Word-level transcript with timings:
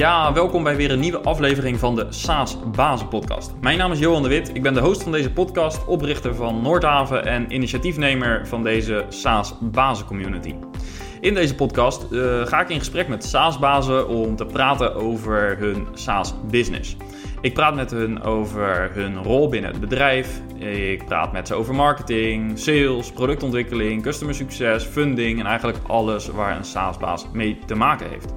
Ja, 0.00 0.32
welkom 0.32 0.62
bij 0.62 0.76
weer 0.76 0.90
een 0.90 1.00
nieuwe 1.00 1.20
aflevering 1.20 1.78
van 1.78 1.94
de 1.94 2.06
SaaS 2.08 2.56
Bazen 2.76 3.08
Podcast. 3.08 3.52
Mijn 3.60 3.78
naam 3.78 3.92
is 3.92 3.98
Johan 3.98 4.22
de 4.22 4.28
Wit, 4.28 4.50
ik 4.54 4.62
ben 4.62 4.74
de 4.74 4.80
host 4.80 5.02
van 5.02 5.12
deze 5.12 5.30
podcast, 5.30 5.86
oprichter 5.86 6.34
van 6.34 6.62
Noordhaven 6.62 7.24
en 7.24 7.54
initiatiefnemer 7.54 8.46
van 8.46 8.62
deze 8.62 9.04
SaaS 9.08 9.54
Bazen 9.60 10.06
Community. 10.06 10.54
In 11.20 11.34
deze 11.34 11.54
podcast 11.54 12.06
uh, 12.10 12.46
ga 12.46 12.60
ik 12.60 12.68
in 12.68 12.78
gesprek 12.78 13.08
met 13.08 13.24
SaaS-bazen 13.24 14.08
om 14.08 14.36
te 14.36 14.46
praten 14.46 14.94
over 14.94 15.56
hun 15.58 15.86
SaaS-business. 15.92 16.96
Ik 17.40 17.54
praat 17.54 17.74
met 17.74 17.90
hun 17.90 18.22
over 18.22 18.90
hun 18.92 19.22
rol 19.22 19.48
binnen 19.48 19.70
het 19.70 19.80
bedrijf. 19.80 20.40
Ik 20.58 21.04
praat 21.04 21.32
met 21.32 21.46
ze 21.46 21.54
over 21.54 21.74
marketing, 21.74 22.58
sales, 22.58 23.12
productontwikkeling, 23.12 24.02
customer 24.02 24.34
succes, 24.34 24.84
funding 24.84 25.40
en 25.40 25.46
eigenlijk 25.46 25.78
alles 25.86 26.28
waar 26.28 26.56
een 26.56 26.64
SaaS-baas 26.64 27.26
mee 27.32 27.58
te 27.66 27.74
maken 27.74 28.08
heeft. 28.08 28.34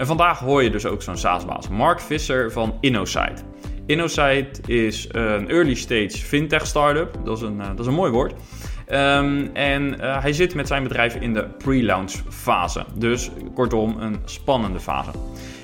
En 0.00 0.06
vandaag 0.06 0.38
hoor 0.38 0.62
je 0.62 0.70
dus 0.70 0.86
ook 0.86 1.02
zo'n 1.02 1.16
SaaS-baas, 1.16 1.68
Mark 1.68 2.00
Visser 2.00 2.52
van 2.52 2.74
InnoSight. 2.80 3.44
InnoSight 3.86 4.68
is 4.68 5.08
een 5.10 5.48
early 5.48 5.74
stage 5.74 6.10
fintech 6.10 6.66
startup. 6.66 7.18
Dat 7.24 7.36
is 7.36 7.42
een, 7.42 7.60
eh, 7.60 7.66
dat 7.68 7.78
is 7.78 7.86
een 7.86 7.94
mooi 7.94 8.12
woord. 8.12 8.32
Um, 8.32 9.50
en 9.52 9.94
uh, 10.00 10.22
hij 10.22 10.32
zit 10.32 10.54
met 10.54 10.66
zijn 10.66 10.82
bedrijf 10.82 11.14
in 11.14 11.32
de 11.32 11.46
pre-launch 11.58 12.12
fase. 12.28 12.84
Dus 12.94 13.30
kortom, 13.54 13.96
een 13.98 14.16
spannende 14.24 14.80
fase. 14.80 15.10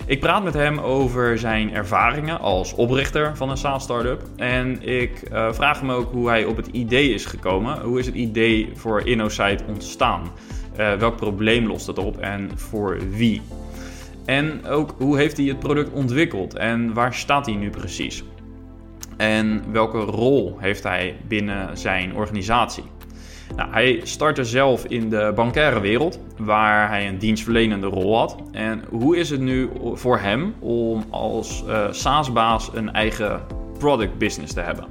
Ik 0.06 0.20
praat 0.20 0.44
met 0.44 0.54
hem 0.54 0.78
over 0.78 1.38
zijn 1.38 1.74
ervaringen 1.74 2.40
als 2.40 2.74
oprichter 2.74 3.36
van 3.36 3.50
een 3.50 3.56
SaaS-startup. 3.56 4.22
En 4.36 4.82
ik 4.82 5.22
uh, 5.32 5.52
vraag 5.52 5.80
hem 5.80 5.90
ook 5.90 6.12
hoe 6.12 6.28
hij 6.28 6.44
op 6.44 6.56
het 6.56 6.66
idee 6.66 7.14
is 7.14 7.24
gekomen. 7.24 7.80
Hoe 7.80 7.98
is 7.98 8.06
het 8.06 8.14
idee 8.14 8.70
voor 8.74 9.06
InnoSight 9.06 9.64
ontstaan? 9.68 10.30
Welk 10.98 11.16
probleem 11.16 11.66
lost 11.66 11.86
het 11.86 11.98
op 11.98 12.18
en 12.18 12.50
voor 12.54 12.98
wie? 13.10 13.42
En 14.26 14.66
ook 14.66 14.94
hoe 14.98 15.16
heeft 15.16 15.36
hij 15.36 15.46
het 15.46 15.58
product 15.58 15.92
ontwikkeld 15.92 16.54
en 16.54 16.94
waar 16.94 17.14
staat 17.14 17.46
hij 17.46 17.54
nu 17.54 17.70
precies? 17.70 18.24
En 19.16 19.62
welke 19.72 19.98
rol 19.98 20.56
heeft 20.58 20.82
hij 20.82 21.16
binnen 21.28 21.78
zijn 21.78 22.14
organisatie? 22.14 22.84
Nou, 23.56 23.70
hij 23.70 24.00
startte 24.02 24.44
zelf 24.44 24.84
in 24.84 25.10
de 25.10 25.32
bankaire 25.34 25.80
wereld, 25.80 26.20
waar 26.38 26.88
hij 26.88 27.08
een 27.08 27.18
dienstverlenende 27.18 27.86
rol 27.86 28.18
had. 28.18 28.36
En 28.52 28.84
hoe 28.90 29.16
is 29.16 29.30
het 29.30 29.40
nu 29.40 29.70
voor 29.94 30.18
hem 30.18 30.54
om 30.58 31.04
als 31.10 31.64
uh, 31.66 31.86
SaaS-baas 31.90 32.70
een 32.74 32.92
eigen 32.92 33.40
product 33.78 34.18
business 34.18 34.52
te 34.52 34.60
hebben? 34.60 34.84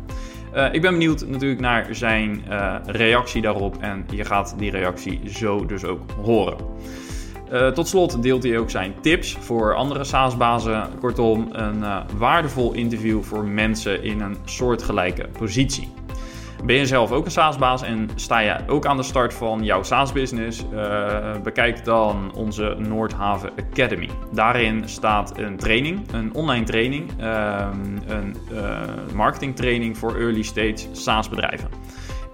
Uh, 0.56 0.74
ik 0.74 0.82
ben 0.82 0.92
benieuwd 0.92 1.28
natuurlijk 1.28 1.62
naar 1.62 1.88
zijn 1.92 2.44
uh, 2.50 2.76
reactie 2.86 3.42
daarop 3.42 3.78
en 3.80 4.06
je 4.10 4.26
gaat 4.26 4.56
die 4.58 4.72
reactie 4.72 5.22
zo 5.26 5.66
dus 5.66 5.86
ook 5.86 6.02
horen. 6.24 6.58
Uh, 7.52 7.68
tot 7.68 7.88
slot 7.88 8.22
deelt 8.24 8.44
hij 8.44 8.58
ook 8.58 8.70
zijn 8.70 8.94
tips 9.02 9.38
voor 9.40 9.76
andere 9.76 10.04
SaaS-bazen. 10.04 10.90
Kortom, 11.00 11.48
een 11.52 11.84
waardevol 12.18 12.74
interview 12.74 13.24
voor 13.24 13.46
mensen 13.46 14.04
in 14.04 14.22
een 14.22 14.38
soortgelijke 14.46 15.28
positie. 15.38 15.94
Ben 16.64 16.76
je 16.76 16.86
zelf 16.86 17.12
ook 17.12 17.26
een 17.26 17.32
SaaS-baas 17.32 17.84
en 17.84 18.10
sta 18.16 18.40
je 18.40 18.56
ook 18.68 18.86
aan 18.86 18.98
de 18.98 19.04
start 19.04 19.34
van 19.34 19.64
jouw 19.64 19.84
SaaS-business? 19.84 20.66
Uh, 20.74 21.32
bekijk 21.44 21.86
dan 21.86 22.34
onze 22.36 22.76
Noordhaven 22.78 23.50
Academy. 23.72 24.10
Daarin 24.32 24.90
staat 24.90 25.38
een 25.38 25.58
training, 25.58 26.12
een 26.12 26.34
online 26.34 26.66
training, 26.66 27.12
uh, 27.22 27.68
een 28.08 28.36
marketingtraining 29.14 29.98
voor 29.98 30.16
early 30.16 30.42
stage 30.42 30.88
SaaS-bedrijven. 30.92 31.70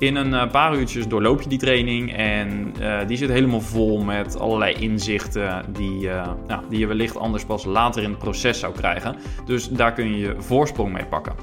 In 0.01 0.15
een 0.15 0.33
eh, 0.33 0.51
paar 0.51 0.75
uurtjes 0.75 1.07
doorloop 1.07 1.41
je 1.41 1.49
die 1.49 1.59
training 1.59 2.13
en 2.13 2.73
uh, 2.79 2.99
die 3.07 3.17
zit 3.17 3.29
helemaal 3.29 3.61
vol 3.61 4.03
met 4.03 4.39
allerlei 4.39 4.73
inzichten 4.73 5.65
die, 5.69 6.03
uh, 6.03 6.31
nou, 6.47 6.63
die 6.69 6.79
je 6.79 6.87
wellicht 6.87 7.17
anders 7.17 7.45
pas 7.45 7.65
later 7.65 8.03
in 8.03 8.09
het 8.09 8.19
proces 8.19 8.59
zou 8.59 8.73
krijgen. 8.73 9.15
Dus 9.45 9.69
daar 9.69 9.93
kun 9.93 10.09
je 10.09 10.17
je 10.17 10.35
voorsprong 10.37 10.93
mee 10.93 11.05
pakken. 11.05 11.33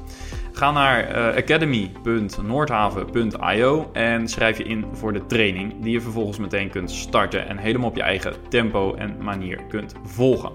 Ga 0.53 0.71
naar 0.71 1.11
uh, 1.11 1.27
academy.noordhaven.io 1.37 3.91
en 3.93 4.29
schrijf 4.29 4.59
je 4.59 4.65
in 4.65 4.85
voor 4.93 5.13
de 5.13 5.27
training 5.27 5.83
die 5.83 5.93
je 5.93 6.01
vervolgens 6.01 6.39
meteen 6.39 6.71
kunt 6.71 6.91
starten 6.91 7.49
en 7.49 7.59
helemaal 7.59 7.89
op 7.89 7.97
je 7.97 8.03
eigen 8.03 8.33
tempo 8.49 8.95
en 8.95 9.17
manier 9.21 9.61
kunt 9.69 9.95
volgen. 10.05 10.53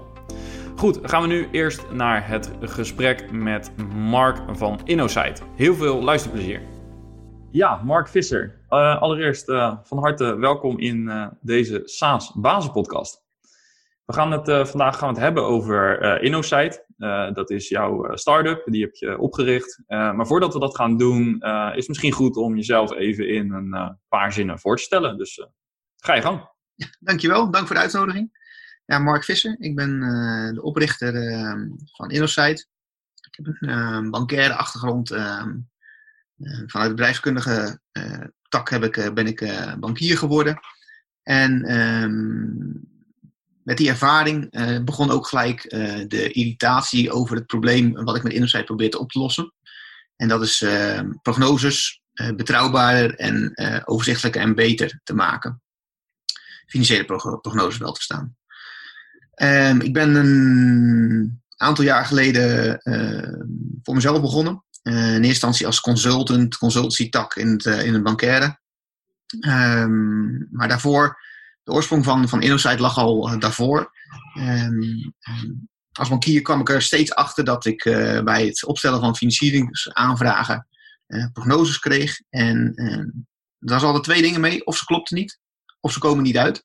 Goed, 0.76 0.98
gaan 1.02 1.22
we 1.22 1.28
nu 1.28 1.48
eerst 1.50 1.84
naar 1.92 2.28
het 2.28 2.50
gesprek 2.60 3.32
met 3.32 3.72
Mark 3.94 4.38
van 4.52 4.80
InnoSight. 4.84 5.42
Heel 5.56 5.74
veel 5.74 6.02
luisterplezier. 6.02 6.73
Ja, 7.54 7.80
Mark 7.84 8.08
Visser. 8.08 8.44
Uh, 8.70 9.00
allereerst 9.00 9.48
uh, 9.48 9.76
van 9.82 9.98
harte 9.98 10.36
welkom 10.36 10.78
in 10.78 10.96
uh, 10.96 11.26
deze 11.40 11.82
SaaS 11.84 12.32
Bazenpodcast. 12.34 13.22
We 14.04 14.12
gaan 14.12 14.32
het 14.32 14.68
vandaag 14.68 14.98
gaan 14.98 15.08
het 15.08 15.18
hebben 15.18 15.44
over 15.44 16.02
InnoSight. 16.22 16.84
dat 17.34 17.50
is 17.50 17.68
jouw 17.68 18.16
start-up, 18.16 18.62
die 18.64 18.82
heb 18.82 18.94
je 18.94 19.18
opgericht. 19.18 19.82
maar 19.86 20.26
voordat 20.26 20.52
we 20.52 20.60
dat 20.60 20.76
gaan 20.76 20.96
doen, 20.96 21.34
is 21.42 21.76
het 21.76 21.88
misschien 21.88 22.12
goed 22.12 22.36
om 22.36 22.56
jezelf 22.56 22.92
even 22.92 23.28
in 23.28 23.52
een 23.52 23.98
paar 24.08 24.32
zinnen 24.32 24.58
voor 24.58 24.76
te 24.76 24.82
stellen. 24.82 25.18
Dus 25.18 25.48
ga 25.96 26.14
je 26.14 26.22
gang. 26.22 26.48
Dankjewel, 27.00 27.50
dank 27.50 27.66
voor 27.66 27.76
de 27.76 27.82
uitnodiging. 27.82 28.38
Ja, 28.84 28.98
Mark 28.98 29.24
Visser, 29.24 29.56
ik 29.58 29.76
ben 29.76 30.00
de 30.54 30.62
oprichter 30.62 31.12
van 31.92 32.10
InnoSight. 32.10 32.68
Ik 33.30 33.44
heb 33.44 33.56
een 33.60 34.10
bankaire 34.10 34.54
achtergrond 34.54 35.10
eh, 35.10 35.46
vanuit 36.66 36.88
de 36.88 36.94
bedrijfskundige 36.94 37.78
uh, 37.92 38.24
tak 38.48 38.70
heb 38.70 38.84
ik, 38.84 38.96
uh, 38.96 39.12
ben 39.12 39.26
ik 39.26 39.52
bankier 39.80 40.18
geworden. 40.18 40.58
En 41.22 41.78
um, 41.78 42.92
met 43.62 43.76
die 43.76 43.88
ervaring 43.88 44.50
begon 44.84 45.10
ook 45.10 45.26
gelijk 45.26 45.62
de 46.08 46.30
irritatie 46.32 47.12
over 47.12 47.36
het 47.36 47.46
probleem 47.46 47.92
wat 48.04 48.16
ik 48.16 48.22
met 48.22 48.32
Insight 48.32 48.64
probeerde 48.64 48.98
op 48.98 49.10
te 49.10 49.18
lossen. 49.18 49.52
En 50.16 50.28
dat 50.28 50.42
is 50.42 50.62
ehm, 50.62 51.10
prognoses 51.22 52.02
betrouwbaarder 52.36 53.14
en 53.14 53.52
overzichtelijker 53.84 54.40
en 54.40 54.54
beter 54.54 55.00
te 55.04 55.14
maken. 55.14 55.62
Financiële 56.66 57.04
prognoses 57.40 57.78
wel 57.78 57.92
te 57.92 58.02
staan. 58.02 58.36
Um, 59.42 59.80
ik 59.80 59.92
ben 59.92 60.14
een 60.14 61.42
aantal 61.56 61.84
jaar 61.84 62.06
geleden 62.06 62.80
voor 63.82 63.94
mezelf 63.94 64.20
begonnen. 64.20 64.63
Uh, 64.84 64.94
in 64.94 65.02
eerste 65.02 65.26
instantie 65.26 65.66
als 65.66 65.80
consultant, 65.80 66.56
consultancy-tak 66.56 67.34
in 67.34 67.48
het, 67.48 67.64
uh, 67.64 67.86
in 67.86 67.92
het 67.94 68.02
bankaire. 68.02 68.58
Um, 69.40 70.48
maar 70.50 70.68
daarvoor, 70.68 71.20
de 71.62 71.72
oorsprong 71.72 72.04
van, 72.04 72.28
van 72.28 72.42
InnoSight 72.42 72.78
lag 72.78 72.98
al 72.98 73.32
uh, 73.32 73.40
daarvoor. 73.40 73.92
Um, 74.38 74.82
um, 75.28 75.68
als 75.92 76.08
bankier 76.08 76.42
kwam 76.42 76.60
ik 76.60 76.68
er 76.68 76.82
steeds 76.82 77.14
achter 77.14 77.44
dat 77.44 77.64
ik 77.64 77.82
bij 78.24 78.46
het 78.46 78.64
opstellen 78.64 79.00
van 79.00 79.16
financieringsaanvragen 79.16 80.66
prognoses 81.32 81.78
kreeg. 81.78 82.20
En 82.30 82.74
daar 83.58 83.78
was 83.78 83.82
altijd 83.82 84.04
twee 84.04 84.22
dingen 84.22 84.40
mee. 84.40 84.66
Of 84.66 84.76
ze 84.76 84.84
klopten 84.84 85.16
niet, 85.16 85.38
of 85.80 85.92
ze 85.92 85.98
komen 85.98 86.22
niet 86.22 86.36
uit 86.36 86.64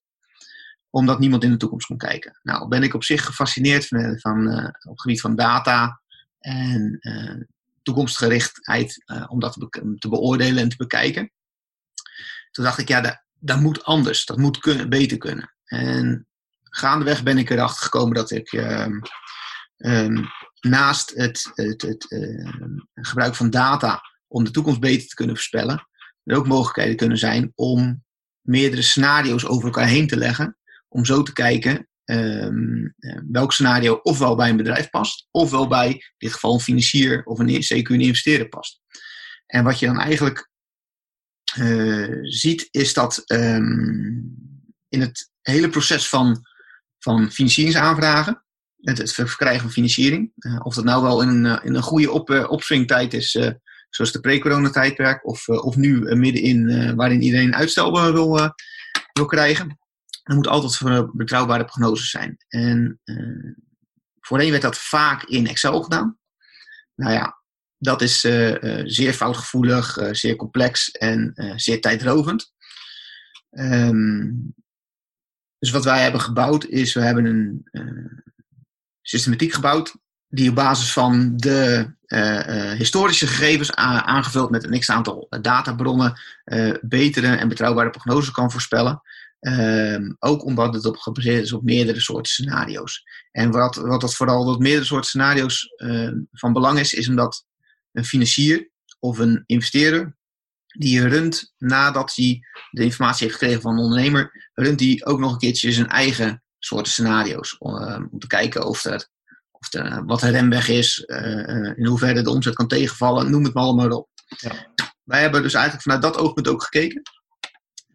omdat 0.90 1.20
niemand 1.20 1.44
in 1.44 1.52
de 1.52 1.58
toekomst 1.58 1.88
kon 1.88 1.98
kijken. 1.98 2.40
Nou, 2.44 2.68
ben 2.68 2.84
ik 2.84 2.94
op 2.94 3.04
zich 3.04 3.26
gefascineerd 3.26 3.88
van, 3.88 4.20
van 4.20 4.48
uh, 4.48 4.64
op 4.64 4.92
het 4.92 5.02
gebied 5.02 5.22
van 5.22 5.36
data 5.36 6.02
en 6.40 6.98
uh, 7.00 7.44
toekomstgerichtheid 7.82 9.04
uh, 9.06 9.26
om 9.28 9.40
dat 9.40 9.54
te, 10.00 10.10
beoordelen 10.10 10.64
en 10.64 10.70
te 10.70 10.76
bekijken. 10.76 11.32
Toen 12.52 12.64
dacht 12.64 12.80
ik, 12.80 12.88
ja, 12.88 13.02
dat, 13.02 13.24
dat 13.40 13.60
moet 13.60 13.84
anders. 13.84 14.26
Dat 14.26 14.38
moet 14.38 14.58
kunnen, 14.58 14.90
beter 14.90 15.18
kunnen. 15.18 15.54
En 15.66 16.28
gaandeweg 16.64 17.24
ben 17.24 17.38
ik 17.38 17.50
erachter 17.50 17.84
gekomen 17.84 18.14
dat 18.14 18.32
ik 18.32 18.52
um, 18.52 19.02
um, 19.78 20.26
naast 20.60 21.10
het, 21.16 21.52
het, 21.54 21.82
het 21.82 22.06
uh, 22.12 22.50
gebruik 22.94 23.36
van 23.36 23.50
data 23.50 24.02
om 24.28 24.44
de 24.44 24.52
toekomst 24.52 24.80
beter 24.80 25.08
te 25.08 25.16
kunnen 25.16 25.36
voorspellen, 25.36 25.88
er 26.24 26.38
ook 26.38 26.48
mogelijkheden 26.48 26.96
kunnen 26.96 27.18
zijn 27.18 27.52
om 27.56 28.04
meerdere 28.42 28.82
scenario's 28.82 29.46
over 29.46 29.66
elkaar 29.66 29.88
heen 29.88 30.08
te 30.08 30.18
leggen. 30.18 30.58
Om 30.88 31.06
zo 31.06 31.24
te 31.24 31.34
kijken 31.34 31.89
um, 32.10 32.96
welk 33.32 33.54
scenario 33.54 34.00
ofwel 34.04 34.36
bij 34.36 34.50
een 34.50 34.58
bedrijf 34.58 34.90
past, 34.90 35.28
ofwel 35.32 35.68
bij 35.68 35.90
in 35.90 36.02
dit 36.18 36.34
geval 36.34 36.54
een 36.54 36.60
financier 36.60 37.24
of 37.24 37.40
een 37.40 37.48
CQ 37.48 37.92
een 37.92 38.02
investeerder 38.02 38.50
past. 38.50 38.82
En 39.46 39.64
wat 39.64 39.80
je 39.80 39.86
dan 39.86 40.00
eigenlijk 40.00 40.50
uh, 41.58 42.18
ziet, 42.22 42.68
is 42.72 42.94
dat 42.94 43.24
um, 43.32 44.36
in 44.90 45.02
het 45.02 45.32
hele 45.42 45.70
proces 45.70 46.10
van, 46.10 46.42
van 47.00 47.32
financieringsaanvragen, 47.32 48.44
het, 48.80 48.98
het 48.98 49.12
verkrijgen 49.12 49.62
van 49.62 49.72
financiering, 49.72 50.32
uh, 50.36 50.60
of 50.64 50.76
dat 50.76 50.84
nou 50.84 51.04
wel 51.04 51.22
in 51.22 51.28
een, 51.28 51.64
in 51.64 51.76
een 51.76 51.82
goede 51.82 52.12
op, 52.12 52.30
opswingtijd 52.30 53.14
is, 53.14 53.32
zoals 53.90 54.12
de 54.12 54.20
pre-corona-tijdperk, 54.20 55.28
of, 55.28 55.48
of 55.48 55.76
nu 55.76 56.16
middenin 56.16 56.96
waarin 56.96 57.22
iedereen 57.22 57.56
uitstel 57.56 58.12
wil, 58.14 58.54
wil 59.14 59.26
krijgen, 59.26 59.78
er 60.30 60.36
moet 60.36 60.48
altijd 60.48 61.12
betrouwbare 61.14 61.66
prognoses 61.66 62.10
zijn. 62.10 62.38
En 62.48 63.00
uh, 63.06 63.54
voorheen 64.20 64.50
werd 64.50 64.62
dat 64.62 64.78
vaak 64.78 65.24
in 65.24 65.48
Excel 65.48 65.82
gedaan. 65.82 66.18
Nou 66.96 67.14
ja, 67.14 67.42
dat 67.78 68.02
is 68.02 68.24
uh, 68.24 68.62
uh, 68.62 68.82
zeer 68.86 69.14
foutgevoelig, 69.14 69.98
zeer 70.12 70.36
complex 70.36 70.92
en 70.92 71.34
zeer 71.56 71.82
tijdrovend. 71.82 72.52
Um, 73.52 74.54
dus 75.60 75.72
wat 75.72 75.84
wij 75.84 76.02
hebben 76.02 76.22
gebouwd 76.22 76.66
is, 76.66 76.94
we 76.94 77.02
hebben 77.02 77.26
een 77.26 77.70
systematiek 79.02 79.54
gebouwd 79.54 79.96
die 80.28 80.50
op 80.50 80.56
basis 80.56 80.94
van 80.94 81.38
de 81.38 81.94
historische 82.78 83.28
gegevens 83.28 83.74
aangevuld 83.74 84.50
met 84.50 84.64
een 84.64 84.80
x 84.80 84.90
aantal 84.90 85.28
databronnen 85.42 86.20
betere 86.82 87.36
en 87.36 87.48
betrouwbare 87.48 87.90
prognoses 87.90 88.32
kan 88.32 88.52
voorspellen. 88.52 89.02
Um, 89.40 90.16
ook 90.20 90.44
omdat 90.44 90.74
het 90.74 90.86
op 90.86 90.98
gebaseerd 90.98 91.44
is 91.44 91.54
op 91.54 91.64
meerdere 91.64 92.00
soorten 92.00 92.32
scenario's. 92.32 93.04
En 93.32 93.52
wat, 93.52 93.76
wat 93.76 94.02
dat 94.02 94.16
vooral 94.16 94.46
wat 94.46 94.60
meerdere 94.60 94.86
soorten 94.86 95.10
scenario's 95.10 95.74
uh, 95.78 96.12
van 96.32 96.54
belang 96.54 96.80
is, 96.80 96.94
is 96.94 97.10
omdat 97.10 97.46
een 97.92 98.06
financier 98.06 98.70
of 99.00 99.18
een 99.18 99.44
investeerder 99.46 100.18
die 100.78 101.08
runt 101.08 101.54
nadat 101.58 102.16
hij 102.16 102.40
de 102.70 102.84
informatie 102.84 103.26
heeft 103.26 103.38
gekregen 103.38 103.62
van 103.62 103.72
een 103.72 103.84
ondernemer, 103.84 104.50
runt 104.54 104.80
die 104.80 105.06
ook 105.06 105.20
nog 105.20 105.32
een 105.32 105.40
keertje 105.40 105.72
zijn 105.72 105.88
eigen 105.88 106.44
soorten 106.58 106.92
scenario's 106.92 107.56
om, 107.60 107.74
om 108.12 108.20
te 108.20 108.28
kijken 108.28 108.66
of 108.66 108.84
er 108.84 109.10
of 109.60 109.70
de, 109.70 110.04
wat 110.06 110.20
de 110.20 110.30
remweg 110.30 110.68
is, 110.68 111.04
uh, 111.06 111.78
in 111.78 111.86
hoeverre 111.86 112.22
de 112.22 112.30
omzet 112.30 112.56
kan 112.56 112.68
tegenvallen, 112.68 113.32
noem 113.32 113.44
het 113.44 113.54
maar 113.54 113.64
allemaal 113.64 113.98
op. 113.98 114.10
Ja. 114.26 114.52
Wij 115.04 115.22
hebben 115.22 115.42
dus 115.42 115.54
eigenlijk 115.54 115.84
vanuit 115.84 116.02
dat 116.02 116.18
oogpunt 116.18 116.48
ook 116.48 116.64
gekeken. 116.64 117.02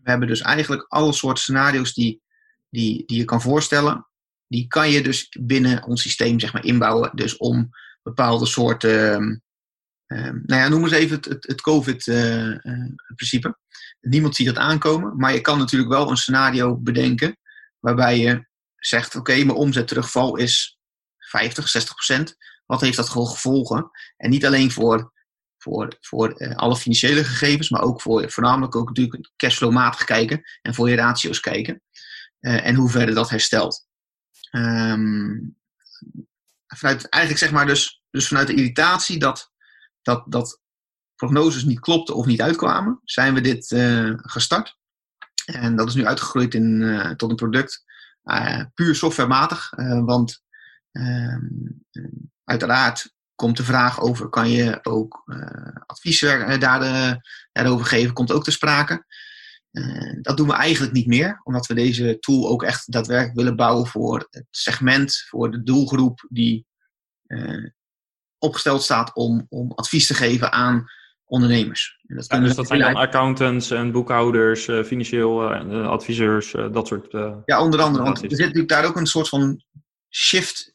We 0.04 0.10
hebben 0.10 0.28
dus 0.28 0.40
eigenlijk 0.40 0.86
alle 0.88 1.12
soorten 1.12 1.42
scenario's 1.42 1.92
die, 1.94 2.22
die, 2.68 3.02
die 3.06 3.18
je 3.18 3.24
kan 3.24 3.40
voorstellen, 3.40 4.08
die 4.46 4.66
kan 4.66 4.90
je 4.90 5.02
dus 5.02 5.28
binnen 5.40 5.84
ons 5.84 6.02
systeem 6.02 6.40
zeg 6.40 6.52
maar, 6.52 6.64
inbouwen. 6.64 7.10
Dus 7.14 7.36
om 7.36 7.70
bepaalde 8.02 8.46
soorten, 8.46 9.14
um, 10.06 10.42
nou 10.46 10.60
ja, 10.60 10.68
noem 10.68 10.82
eens 10.82 10.92
even 10.92 11.16
het, 11.20 11.44
het, 11.46 11.60
COVID-principe. 11.60 13.48
Uh, 13.48 13.54
Niemand 14.00 14.36
ziet 14.36 14.46
dat 14.46 14.56
aankomen, 14.56 15.16
maar 15.16 15.32
je 15.32 15.40
kan 15.40 15.58
natuurlijk 15.58 15.90
wel 15.90 16.10
een 16.10 16.16
scenario 16.16 16.76
bedenken 16.76 17.36
waarbij 17.78 18.18
je 18.18 18.46
zegt, 18.76 19.16
oké, 19.16 19.32
mijn 19.32 19.50
omzetterugval 19.50 20.36
is 20.36 20.78
50, 21.18 21.68
60 21.68 21.94
procent. 21.94 22.36
Wat 22.66 22.80
heeft 22.80 22.96
dat 22.96 23.08
gewoon 23.08 23.26
gevolgen? 23.26 23.90
En 24.16 24.30
niet 24.30 24.46
alleen 24.46 24.70
voor, 24.70 25.12
voor, 25.64 25.96
voor 26.00 26.42
uh, 26.42 26.54
alle 26.56 26.76
financiële 26.76 27.24
gegevens, 27.24 27.70
maar 27.70 27.82
ook 27.82 28.00
voor 28.00 28.30
voornamelijk 28.30 28.76
ook 28.76 28.88
natuurlijk 28.88 29.32
cashflowmatig 29.36 30.04
kijken 30.04 30.42
en 30.62 30.74
voor 30.74 30.88
je 30.88 30.96
ratio's 30.96 31.40
kijken. 31.40 31.82
Uh, 32.40 32.66
en 32.66 32.74
hoe 32.74 32.90
verder 32.90 33.14
dat 33.14 33.30
herstelt. 33.30 33.86
Um, 34.50 35.56
vanuit, 36.66 37.08
eigenlijk 37.08 37.44
zeg 37.44 37.52
maar 37.52 37.66
dus, 37.66 38.02
dus 38.10 38.28
vanuit 38.28 38.46
de 38.46 38.54
irritatie 38.54 39.18
dat, 39.18 39.52
dat, 40.02 40.24
dat 40.26 40.60
prognoses 41.14 41.64
niet 41.64 41.80
klopten 41.80 42.16
of 42.16 42.26
niet 42.26 42.42
uitkwamen, 42.42 43.00
zijn 43.04 43.34
we 43.34 43.40
dit 43.40 43.70
uh, 43.70 44.12
gestart. 44.16 44.76
En 45.44 45.76
dat 45.76 45.88
is 45.88 45.94
nu 45.94 46.06
uitgegroeid 46.06 46.54
in, 46.54 47.14
tot 47.16 47.30
een 47.30 47.36
product 47.36 47.84
puur 48.74 48.94
softwarematig. 48.94 49.70
want 50.04 50.44
Ehm, 50.94 51.46
uiteraard 52.44 53.13
komt 53.34 53.56
de 53.56 53.64
vraag 53.64 54.00
over, 54.00 54.28
kan 54.28 54.50
je 54.50 54.78
ook 54.82 55.22
uh, 55.26 55.76
advies 55.86 56.22
uh, 56.22 56.58
daar, 56.58 56.82
uh, 56.82 57.12
daarover 57.52 57.86
geven, 57.86 58.14
komt 58.14 58.32
ook 58.32 58.44
te 58.44 58.50
sprake. 58.50 59.04
dat 60.20 60.36
doen 60.36 60.46
we 60.46 60.54
eigenlijk 60.54 60.92
niet 60.92 61.06
meer, 61.06 61.40
omdat 61.42 61.66
we 61.66 61.74
deze 61.74 62.18
tool 62.18 62.48
ook 62.48 62.62
echt 62.62 62.92
daadwerkelijk 62.92 63.36
willen 63.36 63.56
bouwen 63.56 63.86
voor 63.86 64.26
het 64.30 64.46
segment, 64.50 65.24
voor 65.28 65.50
de 65.50 65.62
doelgroep 65.62 66.26
die 66.28 66.66
opgesteld 68.38 68.82
staat 68.82 69.14
om, 69.14 69.46
om 69.48 69.72
advies 69.72 70.06
te 70.06 70.14
geven 70.14 70.52
aan 70.52 70.84
ondernemers. 71.24 71.98
En 72.06 72.16
dat, 72.16 72.26
ja, 72.28 72.38
dus 72.38 72.54
dat 72.54 72.66
zijn 72.66 72.80
dan 72.80 72.94
accountants 72.94 73.70
en 73.70 73.92
boekhouders, 73.92 74.64
financieel 74.64 75.54
adviseurs, 75.84 76.50
dat 76.50 76.86
soort. 76.86 77.12
ja, 77.44 77.62
onder 77.62 77.80
andere. 77.80 78.04
Want 78.04 78.22
er 78.22 78.30
zit 78.30 78.38
natuurlijk 78.38 78.68
daar 78.68 78.84
ook 78.84 78.96
een 78.96 79.06
soort 79.06 79.28
van 79.28 79.64
shift 80.10 80.68
uh, 80.68 80.73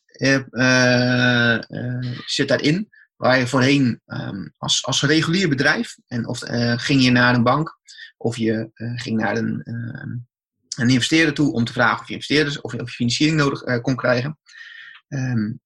zit 2.25 2.47
daarin. 2.47 2.89
Waar 3.15 3.39
je 3.39 3.47
voorheen 3.47 4.01
um, 4.05 4.53
als, 4.57 4.85
als 4.85 5.01
regulier 5.01 5.49
bedrijf, 5.49 5.95
en 6.07 6.27
of 6.27 6.39
ging 6.75 7.03
je 7.03 7.11
naar 7.11 7.35
een 7.35 7.43
bank 7.43 7.77
of 8.17 8.37
je 8.37 8.71
ging 8.95 9.19
naar 9.19 9.37
een, 9.37 9.61
ehm, 9.63 10.17
een 10.77 10.89
investeerder 10.89 11.33
toe 11.33 11.53
om 11.53 11.65
te 11.65 11.73
vragen 11.73 12.01
of 12.01 12.07
je 12.07 12.13
investeerders 12.13 12.61
of, 12.61 12.73
of 12.73 12.89
je 12.89 12.95
financiering 12.95 13.37
nodig 13.37 13.81
kon 13.81 13.95
krijgen. 13.95 14.39
Um, 15.07 15.59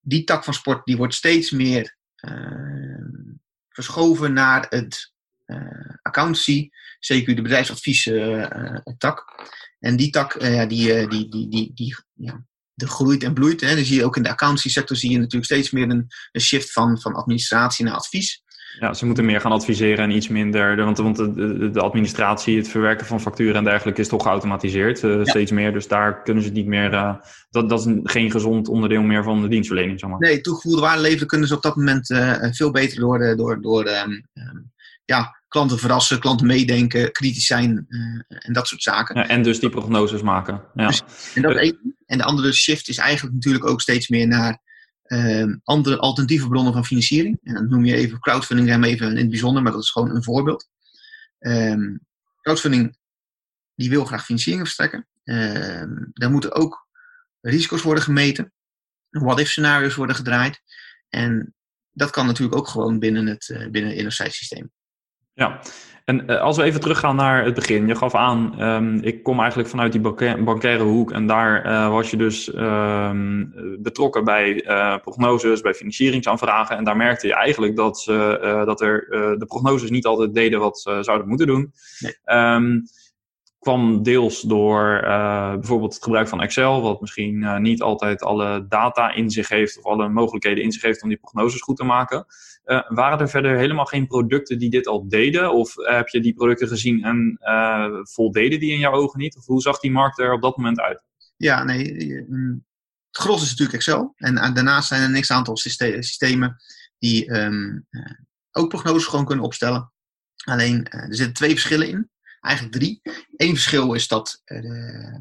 die 0.00 0.24
tak 0.24 0.44
van 0.44 0.54
sport 0.54 0.84
die 0.84 0.96
wordt 0.96 1.14
steeds 1.14 1.50
meer 1.50 1.96
verschoven 3.68 4.32
naar 4.32 4.66
het 4.68 5.12
accountancy, 6.02 6.68
zeker 6.98 7.34
de 7.34 7.42
bedrijfsadvies 7.42 8.10
tak. 8.98 9.24
En 9.78 9.96
die 9.96 10.10
tak, 10.10 10.40
die, 10.40 10.68
die, 10.68 11.28
die, 11.28 11.48
die, 11.48 11.70
die, 11.74 11.96
ja, 12.14 12.44
de 12.80 12.88
groeit 12.88 13.22
en 13.22 13.34
bloeit. 13.34 13.60
Hè. 13.60 13.74
Dan 13.74 13.84
zie 13.84 13.96
je 13.96 14.04
ook 14.04 14.16
in 14.16 14.22
de 14.22 14.28
accountancy 14.28 14.68
sector 14.68 14.96
zie 14.96 15.10
je 15.10 15.18
natuurlijk 15.18 15.44
steeds 15.44 15.70
meer 15.70 15.90
een, 15.90 16.06
een 16.32 16.40
shift 16.40 16.72
van, 16.72 17.00
van 17.00 17.14
administratie 17.14 17.84
naar 17.84 17.94
advies. 17.94 18.42
Ja, 18.78 18.94
ze 18.94 19.06
moeten 19.06 19.24
meer 19.24 19.40
gaan 19.40 19.52
adviseren 19.52 20.04
en 20.04 20.10
iets 20.10 20.28
minder. 20.28 20.84
Want, 20.84 20.98
want 20.98 21.16
de, 21.16 21.70
de, 21.70 21.80
administratie, 21.80 22.56
het 22.56 22.68
verwerken 22.68 23.06
van 23.06 23.20
facturen 23.20 23.54
en 23.54 23.64
dergelijke 23.64 24.00
is 24.00 24.08
toch 24.08 24.22
geautomatiseerd. 24.22 25.02
Uh, 25.02 25.24
Steeds 25.24 25.50
meer. 25.50 25.72
Dus 25.72 25.88
daar 25.88 26.22
kunnen 26.22 26.42
ze 26.42 26.50
niet 26.50 26.66
meer. 26.66 26.92
Uh, 26.92 27.14
dat, 27.50 27.68
dat 27.68 27.86
is 27.86 27.94
geen 28.02 28.30
gezond 28.30 28.68
onderdeel 28.68 29.02
meer 29.02 29.22
van 29.22 29.42
de 29.42 29.48
dienstverlening. 29.48 30.00
Zeg 30.00 30.10
maar. 30.10 30.18
Nee, 30.18 30.40
toegevoegde 30.40 30.80
waarde 30.80 31.02
leveren 31.02 31.26
kunnen 31.26 31.48
ze 31.48 31.54
op 31.54 31.62
dat 31.62 31.76
moment 31.76 32.10
uh, 32.10 32.34
veel 32.50 32.70
beter 32.70 33.00
door, 33.00 33.36
door, 33.36 33.62
door 33.62 33.88
um, 33.88 34.26
ja, 35.04 35.40
klanten 35.48 35.78
verrassen, 35.78 36.20
klanten 36.20 36.46
meedenken, 36.46 37.12
kritisch 37.12 37.46
zijn 37.46 37.86
en 38.28 38.52
dat 38.52 38.66
soort 38.66 38.82
zaken. 38.82 39.16
Ja, 39.16 39.28
en 39.28 39.42
dus 39.42 39.60
die 39.60 39.70
prognoses 39.70 40.22
maken. 40.22 40.62
Ja. 40.74 40.86
Dus, 40.86 41.02
en, 41.34 41.42
dat 41.42 41.74
en 42.10 42.18
de 42.18 42.24
andere 42.24 42.52
shift 42.52 42.88
is 42.88 42.98
eigenlijk 42.98 43.34
natuurlijk 43.34 43.64
ook 43.64 43.80
steeds 43.80 44.08
meer 44.08 44.26
naar 44.26 44.58
uh, 45.06 45.54
andere 45.64 45.98
alternatieve 45.98 46.48
bronnen 46.48 46.72
van 46.72 46.84
financiering. 46.84 47.38
En 47.42 47.54
dan 47.54 47.68
noem 47.68 47.84
je 47.84 47.94
even 47.94 48.20
crowdfunding 48.20 48.68
hem 48.68 48.84
even 48.84 49.10
in 49.10 49.16
het 49.16 49.28
bijzonder, 49.30 49.62
maar 49.62 49.72
dat 49.72 49.82
is 49.82 49.90
gewoon 49.90 50.14
een 50.14 50.22
voorbeeld. 50.22 50.68
Um, 51.38 52.00
crowdfunding 52.40 52.98
die 53.74 53.90
wil 53.90 54.04
graag 54.04 54.24
financiering 54.24 54.62
verstrekken. 54.62 55.06
Uh, 55.24 55.84
daar 56.12 56.30
moeten 56.30 56.54
ook 56.54 56.88
risico's 57.40 57.82
worden 57.82 58.04
gemeten. 58.04 58.52
What-if 59.10 59.48
scenario's 59.48 59.94
worden 59.94 60.16
gedraaid. 60.16 60.62
En 61.08 61.54
dat 61.90 62.10
kan 62.10 62.26
natuurlijk 62.26 62.58
ook 62.58 62.68
gewoon 62.68 62.98
binnen 62.98 63.26
het, 63.26 63.48
uh, 63.48 63.70
binnen 63.70 64.04
het 64.04 64.12
systeem. 64.12 64.70
Ja, 65.40 65.60
en 66.04 66.30
uh, 66.30 66.40
als 66.40 66.56
we 66.56 66.62
even 66.62 66.80
teruggaan 66.80 67.16
naar 67.16 67.44
het 67.44 67.54
begin. 67.54 67.86
Je 67.86 67.94
gaf 67.94 68.14
aan, 68.14 68.62
um, 68.62 68.98
ik 69.02 69.22
kom 69.22 69.38
eigenlijk 69.38 69.68
vanuit 69.68 69.92
die 69.92 70.00
bankaire 70.44 70.82
hoek 70.82 71.12
en 71.12 71.26
daar 71.26 71.66
uh, 71.66 71.88
was 71.88 72.10
je 72.10 72.16
dus 72.16 72.48
uh, 72.48 73.10
betrokken 73.78 74.24
bij 74.24 74.64
uh, 74.66 74.96
prognoses, 74.96 75.60
bij 75.60 75.74
financieringsaanvragen. 75.74 76.76
En 76.76 76.84
daar 76.84 76.96
merkte 76.96 77.26
je 77.26 77.34
eigenlijk 77.34 77.76
dat, 77.76 78.02
dat 78.64 78.80
er 78.80 79.06
de 79.38 79.44
prognoses 79.46 79.90
niet 79.90 80.06
altijd 80.06 80.34
deden 80.34 80.60
wat 80.60 80.80
ze 80.80 80.98
zouden 81.00 81.28
moeten 81.28 81.46
doen. 81.46 81.72
Nee. 81.98 82.38
Um, 82.38 82.82
kwam 83.58 84.02
deels 84.02 84.40
door 84.40 85.00
uh, 85.04 85.52
bijvoorbeeld 85.52 85.94
het 85.94 86.02
gebruik 86.02 86.28
van 86.28 86.40
Excel, 86.40 86.82
wat 86.82 87.00
misschien 87.00 87.42
uh, 87.42 87.56
niet 87.56 87.82
altijd 87.82 88.22
alle 88.22 88.66
data 88.68 89.14
in 89.14 89.30
zich 89.30 89.48
heeft 89.48 89.78
of 89.78 89.84
alle 89.84 90.08
mogelijkheden 90.08 90.64
in 90.64 90.72
zich 90.72 90.82
heeft 90.82 91.02
om 91.02 91.08
die 91.08 91.18
prognoses 91.18 91.60
goed 91.60 91.76
te 91.76 91.84
maken. 91.84 92.26
Uh, 92.64 92.90
waren 92.90 93.18
er 93.18 93.28
verder 93.28 93.56
helemaal 93.56 93.84
geen 93.84 94.06
producten 94.06 94.58
die 94.58 94.70
dit 94.70 94.86
al 94.86 95.08
deden? 95.08 95.52
Of 95.52 95.74
heb 95.74 96.08
je 96.08 96.20
die 96.20 96.34
producten 96.34 96.68
gezien 96.68 97.04
en 97.04 97.38
voldeden 98.02 98.60
die 98.60 98.72
in 98.72 98.78
jouw 98.78 98.92
ogen 98.92 99.18
niet? 99.18 99.36
Of 99.36 99.46
hoe 99.46 99.60
zag 99.60 99.78
die 99.78 99.90
markt 99.90 100.18
er 100.18 100.32
op 100.32 100.42
dat 100.42 100.56
moment 100.56 100.80
uit? 100.80 101.02
Ja, 101.36 101.64
nee. 101.64 102.24
Mm, 102.28 102.64
het 103.10 103.22
gros 103.22 103.42
is 103.42 103.48
natuurlijk 103.48 103.76
Excel. 103.76 104.12
En 104.16 104.34
daarnaast 104.34 104.88
zijn 104.88 105.14
er 105.14 105.20
x 105.20 105.30
aantal 105.30 105.56
systemen 105.56 106.56
die 106.98 107.30
um, 107.30 107.86
ook 108.50 108.68
prognoses 108.68 109.04
gewoon 109.04 109.24
kunnen 109.24 109.44
opstellen. 109.44 109.92
Alleen, 110.44 110.88
er 110.88 111.14
zitten 111.14 111.34
twee 111.34 111.50
verschillen 111.50 111.88
in 111.88 112.10
eigenlijk 112.40 112.76
drie. 112.76 113.00
Eén 113.36 113.54
verschil 113.54 113.94
is 113.94 114.08
dat 114.08 114.42
uh, 114.44 115.16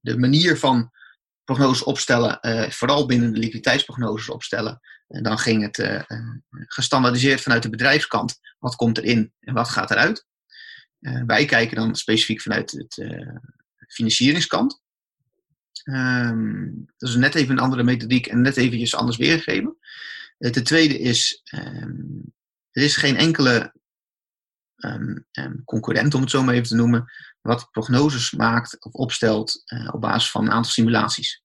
de 0.00 0.18
manier 0.18 0.58
van 0.58 0.90
prognoses 1.44 1.84
opstellen, 1.84 2.38
uh, 2.42 2.70
vooral 2.70 3.06
binnen 3.06 3.32
de 3.32 3.38
liquiditeitsprognoses 3.38 4.28
opstellen, 4.28 4.80
en 5.12 5.22
dan 5.22 5.38
ging 5.38 5.62
het 5.62 5.78
uh, 5.78 6.02
gestandaardiseerd 6.48 7.40
vanuit 7.40 7.62
de 7.62 7.70
bedrijfskant. 7.70 8.38
Wat 8.58 8.76
komt 8.76 8.98
erin 8.98 9.32
en 9.40 9.54
wat 9.54 9.68
gaat 9.68 9.90
eruit? 9.90 10.26
wij 11.26 11.44
kijken 11.44 11.76
dan 11.76 11.96
specifiek 11.96 12.40
vanuit 12.40 12.70
het 12.70 13.04
financieringskant. 13.88 14.80
Um, 15.84 16.86
dat 16.96 17.08
is 17.08 17.14
net 17.14 17.34
even 17.34 17.52
een 17.52 17.62
andere 17.62 17.82
methodiek 17.82 18.26
en 18.26 18.40
net 18.40 18.56
eventjes 18.56 18.94
anders 18.94 19.16
weergegeven. 19.16 19.76
De 20.38 20.62
tweede 20.62 20.98
is, 20.98 21.42
um, 21.54 22.34
er 22.70 22.82
is 22.82 22.96
geen 22.96 23.16
enkele 23.16 23.74
um, 24.76 25.26
concurrent, 25.64 26.14
om 26.14 26.20
het 26.20 26.30
zo 26.30 26.42
maar 26.42 26.54
even 26.54 26.68
te 26.68 26.74
noemen, 26.74 27.12
wat 27.40 27.70
prognoses 27.70 28.30
maakt 28.30 28.84
of 28.84 28.92
opstelt 28.92 29.64
op 29.92 30.00
basis 30.00 30.30
van 30.30 30.44
een 30.44 30.52
aantal 30.52 30.72
simulaties. 30.72 31.42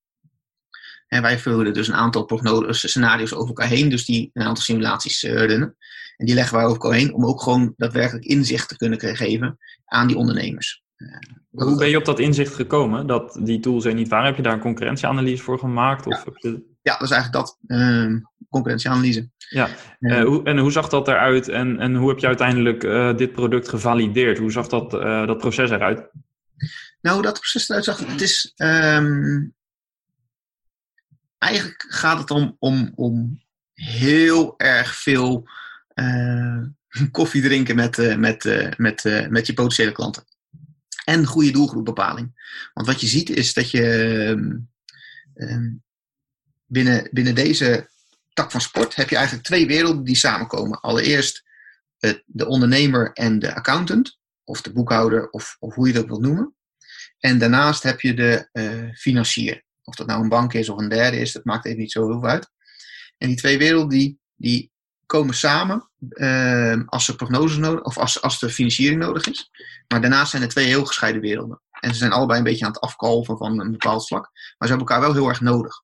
En 1.08 1.22
wij 1.22 1.40
vullen 1.40 1.74
dus 1.74 1.88
een 1.88 1.94
aantal 1.94 2.26
prognoses, 2.26 2.90
scenario's 2.90 3.34
over 3.34 3.48
elkaar 3.48 3.68
heen, 3.68 3.90
dus 3.90 4.06
die 4.06 4.30
een 4.34 4.46
aantal 4.46 4.64
simulaties 4.64 5.24
uh, 5.24 5.32
runnen. 5.32 5.76
En 6.18 6.26
die 6.26 6.36
leggen 6.36 6.56
wij 6.56 6.66
over 6.66 6.82
elkaar 6.82 6.98
heen 7.00 7.14
om 7.14 7.26
ook 7.26 7.42
gewoon 7.42 7.74
daadwerkelijk 7.78 8.26
inzicht 8.26 8.70
te 8.70 8.78
kunnen 8.78 9.00
geven 9.00 9.58
aan 9.86 10.08
die 10.08 10.18
ondernemers. 10.18 10.84
Uh, 10.98 11.18
Hoe 11.50 11.78
ben 11.78 11.90
je 11.90 11.98
op 11.98 12.06
dat 12.06 12.20
inzicht 12.20 12.56
gekomen 12.56 13.08
dat 13.08 13.40
die 13.44 13.60
tools 13.60 13.86
er 13.86 13.94
niet 13.94 14.08
waren? 14.08 14.26
Heb 14.26 14.36
je 14.36 14.42
daar 14.42 14.54
een 14.54 14.60
concurrentieanalyse 14.60 15.44
voor 15.44 15.60
gemaakt? 15.60 16.06
Of 16.06 16.24
ja. 16.36 16.50
ja, 16.82 16.98
dat 16.98 17.02
is 17.02 17.12
eigenlijk 17.12 17.32
dat, 17.32 17.58
uh, 17.68 18.16
concurrentieanalyse. 18.50 19.30
Ja, 19.50 19.70
uh, 20.00 20.24
hoe, 20.24 20.44
en 20.44 20.58
hoe 20.58 20.72
zag 20.72 20.90
dat 20.90 21.08
eruit 21.08 21.48
en, 21.48 21.80
en 21.80 21.96
hoe 21.96 22.10
heb 22.10 22.20
je 22.20 22.28
uiteindelijk 22.28 22.84
uh, 22.84 23.16
dit 23.16 23.32
product 23.32 23.70
gevalideerd? 23.70 24.38
Hoe 24.38 24.52
zag 24.52 24.68
dat, 24.68 24.92
dat 25.28 25.38
proces 25.38 25.70
eruit? 25.70 26.10
Nou, 27.02 27.22
dat 27.22 27.34
proces 27.34 27.70
eruit 27.70 27.86
zag, 27.86 28.08
het 28.08 28.22
is... 28.22 28.54
Um, 28.56 29.56
eigenlijk 31.38 31.86
gaat 31.88 32.20
het 32.20 32.32
om, 32.32 32.56
om, 32.60 32.92
om 32.96 33.42
heel 33.74 34.54
erg 34.58 34.96
veel 34.96 35.50
koffie 37.12 37.42
drinken 37.42 37.76
met, 37.76 38.18
met, 38.18 38.44
met, 38.78 39.28
met 39.30 39.48
je 39.48 39.54
potentiële 39.54 39.92
klanten 39.92 40.24
en 41.08 41.26
goede 41.26 41.52
doelgroepbepaling. 41.52 42.60
Want 42.74 42.88
wat 42.88 43.02
je 43.02 43.08
ziet 43.08 43.30
is 43.30 43.54
dat 43.54 43.72
je 43.72 44.36
uh, 45.36 45.68
binnen, 46.66 47.10
binnen 47.12 47.36
deze 47.36 47.90
tak 48.34 48.52
van 48.52 48.62
sport 48.62 48.96
heb 48.96 49.10
je 49.10 49.16
eigenlijk 49.16 49.46
twee 49.46 49.68
werelden 49.68 50.04
die 50.04 50.16
samenkomen. 50.16 50.82
Allereerst 50.82 51.44
de 52.26 52.48
ondernemer 52.48 53.14
en 53.14 53.40
de 53.40 53.56
accountant, 53.56 54.20
of 54.44 54.62
de 54.62 54.72
boekhouder, 54.72 55.30
of, 55.30 55.58
of 55.60 55.76
hoe 55.76 55.88
je 55.88 55.94
dat 55.94 56.06
wilt 56.06 56.22
noemen. 56.22 56.56
En 57.20 57.38
daarnaast 57.38 57.84
heb 57.84 58.02
je 58.02 58.14
de 58.14 58.48
financier. 58.96 59.64
Of 59.88 59.96
dat 59.96 60.08
nou 60.08 60.22
een 60.22 60.30
bank 60.30 60.54
is 60.54 60.70
of 60.70 60.80
een 60.80 60.90
derde 60.90 61.18
is, 61.18 61.32
dat 61.32 61.44
maakt 61.44 61.66
even 61.66 61.80
niet 61.80 61.92
zo 61.92 62.08
heel 62.08 62.20
veel 62.20 62.30
uit. 62.30 62.50
En 63.18 63.28
die 63.28 63.38
twee 63.38 63.58
werelden 63.58 63.90
die, 63.90 64.20
die 64.36 64.72
komen 65.06 65.36
samen 65.36 65.90
uh, 66.00 66.82
als 66.86 67.08
er 67.08 67.16
prognoses 67.16 67.58
nodig 67.58 67.84
of 67.84 67.98
als, 67.98 68.22
als 68.22 68.42
er 68.42 68.50
financiering 68.50 69.00
nodig 69.00 69.28
is. 69.28 69.52
Maar 69.88 70.02
daarnaast 70.02 70.32
zijn 70.32 70.44
er 70.44 70.50
twee 70.50 70.66
heel 70.66 70.86
gescheiden 70.86 71.22
werelden. 71.22 71.62
En 71.80 71.92
ze 71.92 71.98
zijn 71.98 72.12
allebei 72.12 72.38
een 72.38 72.46
beetje 72.46 72.66
aan 72.66 72.72
het 72.72 72.82
afkalven 72.82 73.38
van 73.38 73.60
een 73.60 73.72
bepaald 73.72 74.08
vlak. 74.08 74.30
Maar 74.34 74.68
ze 74.68 74.76
hebben 74.76 74.88
elkaar 74.88 75.02
wel 75.02 75.14
heel 75.14 75.28
erg 75.28 75.42
nodig. 75.42 75.82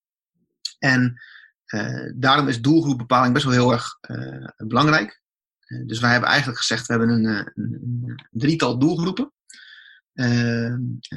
En 0.80 1.22
uh, 1.68 2.12
daarom 2.16 2.48
is 2.48 2.62
doelgroepbepaling 2.62 3.34
best 3.34 3.46
wel 3.46 3.54
heel 3.54 3.72
erg 3.72 3.98
uh, 4.10 4.48
belangrijk. 4.58 5.22
Uh, 5.68 5.88
dus 5.88 6.00
wij 6.00 6.12
hebben 6.12 6.30
eigenlijk 6.30 6.60
gezegd, 6.60 6.88
we 6.88 6.94
hebben 6.94 7.10
een, 7.10 7.26
een, 7.26 7.80
een 7.82 8.24
drietal 8.32 8.80
doelgroepen. 8.80 9.32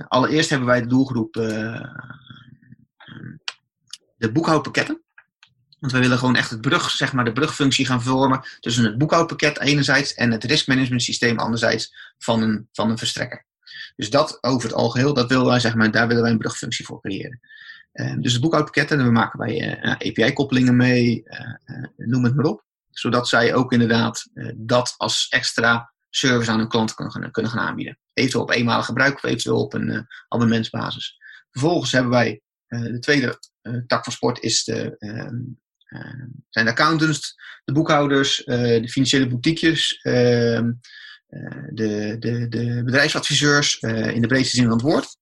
allereerst 0.09 0.51
hebben 0.51 0.69
wij 0.69 0.81
de 0.81 0.87
doelgroep 0.87 1.37
de 4.17 4.33
boekhoudpakketten. 4.33 5.01
Want 5.79 5.93
we 5.93 5.99
willen 5.99 6.19
gewoon 6.19 6.37
echt 6.37 6.51
het 6.51 6.61
brug, 6.61 6.91
zeg 6.91 7.13
maar, 7.13 7.25
de 7.25 7.33
brugfunctie 7.33 7.87
gaan 7.87 8.03
vormen 8.03 8.45
tussen 8.61 8.85
het 8.85 8.99
boekhoudpakket 8.99 9.61
enerzijds 9.61 10.15
en 10.15 10.31
het 10.31 10.45
riskmanagement 10.45 11.03
systeem 11.03 11.39
anderzijds 11.39 11.95
van 12.19 12.43
een, 12.43 12.69
van 12.73 12.91
een 12.91 12.99
verstrekker. 12.99 13.47
Dus 13.97 14.11
dat 14.11 14.39
over 14.41 14.69
het 14.69 14.77
algeheel, 14.77 15.15
dat 15.15 15.29
willen 15.29 15.47
wij, 15.47 15.61
zeg 15.61 15.75
maar, 15.75 15.91
daar 15.91 16.07
willen 16.07 16.23
wij 16.23 16.33
een 16.33 16.39
brugfunctie 16.39 16.85
voor 16.85 17.01
creëren. 17.01 17.41
Uh, 17.93 18.15
dus 18.19 18.33
het 18.33 18.43
boekhoudpakket, 18.43 18.91
en 18.91 19.05
we 19.05 19.11
maken 19.11 19.39
wij 19.39 19.81
uh, 19.83 19.91
API-koppelingen 19.91 20.77
mee, 20.77 21.25
noem 21.97 22.25
het 22.25 22.35
maar 22.35 22.45
op. 22.45 22.65
Zodat 22.91 23.29
zij 23.29 23.55
ook 23.55 23.73
inderdaad 23.73 24.27
dat 24.55 24.95
als 24.97 25.27
extra 25.29 25.93
service 26.11 26.51
aan 26.51 26.59
hun 26.59 26.69
klant 26.69 26.95
kunnen, 26.95 27.31
kunnen 27.31 27.51
gaan 27.51 27.67
aanbieden. 27.67 27.99
Eventueel 28.13 28.43
op 28.43 28.51
eenmalig 28.51 28.85
gebruik 28.85 29.15
of 29.15 29.23
eventueel 29.23 29.61
op 29.61 29.75
een 29.75 30.07
abonnementsbasis. 30.29 31.17
Vervolgens 31.51 31.93
hebben 31.93 32.11
wij 32.11 32.41
de 32.69 32.99
tweede 32.99 33.39
tak 33.87 34.05
van 34.05 34.13
sport 34.13 34.43
is 34.43 34.65
de, 34.65 34.97
ehm, 34.99 35.37
Ehm, 35.87 36.27
zijn 36.51 36.65
de 36.65 36.71
accountants, 36.71 37.37
de 37.65 37.73
boekhouders, 37.73 38.45
eh, 38.45 38.83
de 38.83 38.89
financiële 38.89 39.27
boutiques, 39.27 40.01
ehm, 40.03 40.73
eh, 41.27 41.65
de, 41.71 42.17
de, 42.19 42.49
de 42.49 42.83
bedrijfsadviseurs 42.85 43.79
eh, 43.79 44.15
in 44.15 44.21
de 44.21 44.27
breedste 44.27 44.57
zin 44.57 44.65
van 44.65 44.73
het 44.73 44.83
woord. 44.83 45.17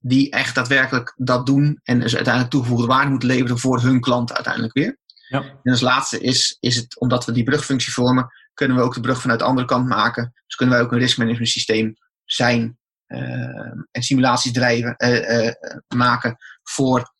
Die 0.00 0.30
echt 0.30 0.54
daadwerkelijk 0.54 1.14
dat 1.16 1.46
doen 1.46 1.80
en 1.82 2.00
dus 2.00 2.14
uiteindelijk 2.14 2.54
toegevoegde 2.54 2.86
waarde 2.86 3.10
moeten 3.10 3.28
leveren 3.28 3.58
voor 3.58 3.80
hun 3.80 4.00
klant 4.00 4.32
uiteindelijk 4.32 4.74
weer. 4.74 4.98
Ja. 5.28 5.40
En 5.62 5.72
als 5.72 5.80
laatste 5.80 6.20
is, 6.20 6.56
is 6.60 6.76
het, 6.76 7.00
omdat 7.00 7.24
we 7.24 7.32
die 7.32 7.44
brugfunctie 7.44 7.92
vormen, 7.92 8.32
kunnen 8.54 8.76
we 8.76 8.82
ook 8.82 8.94
de 8.94 9.00
brug 9.00 9.20
vanuit 9.20 9.38
de 9.38 9.44
andere 9.44 9.66
kant 9.66 9.88
maken. 9.88 10.32
Dus 10.46 10.56
kunnen 10.56 10.74
wij 10.74 10.84
ook 10.84 10.92
een 10.92 10.98
riskmanagement 10.98 11.48
systeem 11.48 11.94
zijn 12.24 12.78
en 13.06 14.02
simulaties 14.02 14.52
drijven, 14.52 14.94
uh, 14.98 15.44
uh, 15.44 15.52
maken 15.88 16.36
voor 16.62 17.14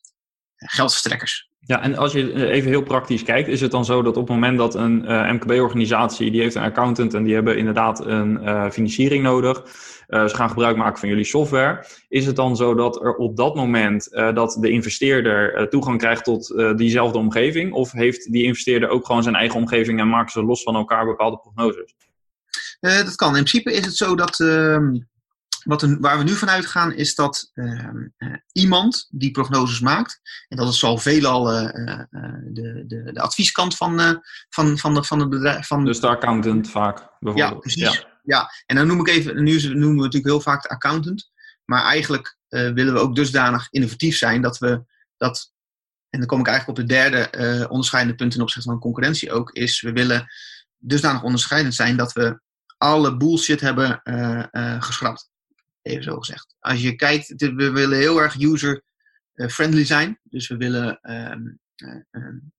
geldverstrekkers. 0.57 1.49
Ja, 1.66 1.83
en 1.83 1.97
als 1.97 2.12
je 2.12 2.33
eh, 2.33 2.43
even 2.43 2.71
heel 2.71 2.83
praktisch 2.83 3.23
kijkt, 3.23 3.49
is 3.49 3.61
het 3.61 3.71
dan 3.71 3.85
zo 3.85 4.02
dat 4.02 4.16
op 4.16 4.28
het 4.28 4.37
moment 4.37 4.59
dat 4.59 4.75
een 4.75 5.05
uh, 5.05 5.33
MKB-organisatie, 5.33 6.31
die 6.31 6.40
heeft 6.40 6.55
een 6.55 6.62
accountant 6.62 7.14
en 7.14 7.23
die 7.23 7.35
hebben 7.35 7.59
inderdaad 7.59 8.07
een 8.07 8.43
uh, 8.43 8.71
financiering 8.71 9.23
nodig, 9.23 9.62
uh, 10.09 10.26
ze 10.26 10.35
gaan 10.35 10.49
gebruik 10.49 10.76
maken 10.76 10.99
van 10.99 11.09
jullie 11.09 11.25
software, 11.25 11.85
is 12.09 12.26
het 12.26 12.37
dan 12.37 12.57
zo 12.57 12.75
dat 12.75 13.05
er 13.05 13.14
op 13.14 13.37
dat 13.37 13.55
moment 13.55 14.09
dat 14.11 14.57
de 14.61 14.71
investeerder 14.71 15.69
toegang 15.69 15.99
krijgt 15.99 16.25
tot 16.25 16.55
diezelfde 16.76 17.19
omgeving? 17.19 17.73
Of 17.73 17.93
heeft 17.93 18.33
die 18.33 18.45
investeerder 18.45 18.88
ook 18.88 19.07
gewoon 19.07 19.23
zijn 19.23 19.35
eigen 19.35 19.61
omgeving 19.61 20.00
en 20.00 20.09
maken 20.09 20.31
ze 20.31 20.45
los 20.45 20.62
van 20.62 20.75
elkaar 20.75 21.05
bepaalde 21.05 21.38
prognoses? 21.38 21.95
dat 22.81 23.14
kan. 23.14 23.37
In 23.37 23.45
principe 23.45 23.73
is 23.73 23.85
het 23.85 23.97
zo 23.97 24.14
dat 24.14 24.37
ehm, 25.66 25.90
wat 25.90 26.00
waar 26.00 26.18
we 26.18 26.25
nu 26.25 26.32
van 26.32 26.49
uitgaan 26.49 26.92
is 26.92 27.14
dat 27.14 27.50
uh, 27.54 27.90
uh, 28.18 28.35
iemand 28.52 29.08
die 29.11 29.30
prognoses 29.30 29.80
maakt, 29.80 30.20
en 30.49 30.56
dat 30.56 30.68
is 30.68 30.78
zal 30.78 30.99
veelal 30.99 31.52
uh, 31.52 31.62
de, 32.44 32.85
de, 32.87 33.12
de, 33.12 33.20
advieskant 33.20 33.76
van, 33.76 34.23
van, 34.49 34.78
van, 34.78 34.94
de, 34.94 35.04
van 35.04 35.20
het 35.20 35.28
bedrijf. 35.28 35.66
Van, 35.66 35.85
dus 35.85 36.00
de 36.00 36.08
accountant 36.08 36.70
vaak 36.70 36.96
bijvoorbeeld. 37.20 37.52
Ja, 37.52 37.58
precies. 37.58 37.82
Ja. 37.82 38.06
ja. 38.23 38.50
en 38.66 38.76
dan 38.76 38.87
noem 38.87 39.00
ik 39.00 39.08
even, 39.08 39.42
nu 39.42 39.61
noemen 39.62 39.96
we 39.96 40.02
natuurlijk 40.02 40.25
heel 40.25 40.40
vaak 40.40 40.62
de 40.62 40.68
accountant, 40.68 41.30
maar 41.64 41.82
eigenlijk 41.82 42.37
willen 42.49 42.92
we 42.92 43.00
ook 43.00 43.14
dusdanig 43.14 43.66
innovatief 43.70 44.16
zijn 44.16 44.42
dat 44.42 44.58
we 44.58 44.85
dat, 45.16 45.52
en 46.11 46.18
dan 46.18 46.28
kom 46.28 46.40
ik 46.40 46.46
eigenlijk 46.46 46.78
op 46.78 46.87
de 46.87 46.94
derde 46.94 47.66
onderscheidende 47.68 48.16
punt 48.16 48.32
ten 48.32 48.42
opzichte 48.42 48.68
van 48.68 48.78
concurrentie 48.78 49.32
ook, 49.32 49.50
is 49.50 49.80
we 49.80 49.92
willen 49.92 50.26
dusdanig 50.76 51.23
onderscheidend 51.23 51.75
zijn 51.75 51.96
dat 51.96 52.12
we 52.12 52.40
alle 52.78 53.16
bullshit 53.16 53.61
hebben 53.61 54.00
geschrapt. 54.80 55.35
Even 55.87 56.02
zo 56.02 56.19
gezegd. 56.19 56.55
Als 56.59 56.83
je 56.83 56.97
kijkt, 56.97 57.35
we 57.37 57.71
willen 57.71 57.99
heel 57.99 58.23
erg 58.23 58.40
user-friendly 58.40 59.85
zijn. 59.85 60.21
Dus 60.23 60.49
we 60.49 60.57
willen 60.57 60.99
um, 61.02 61.59
um, 62.11 62.52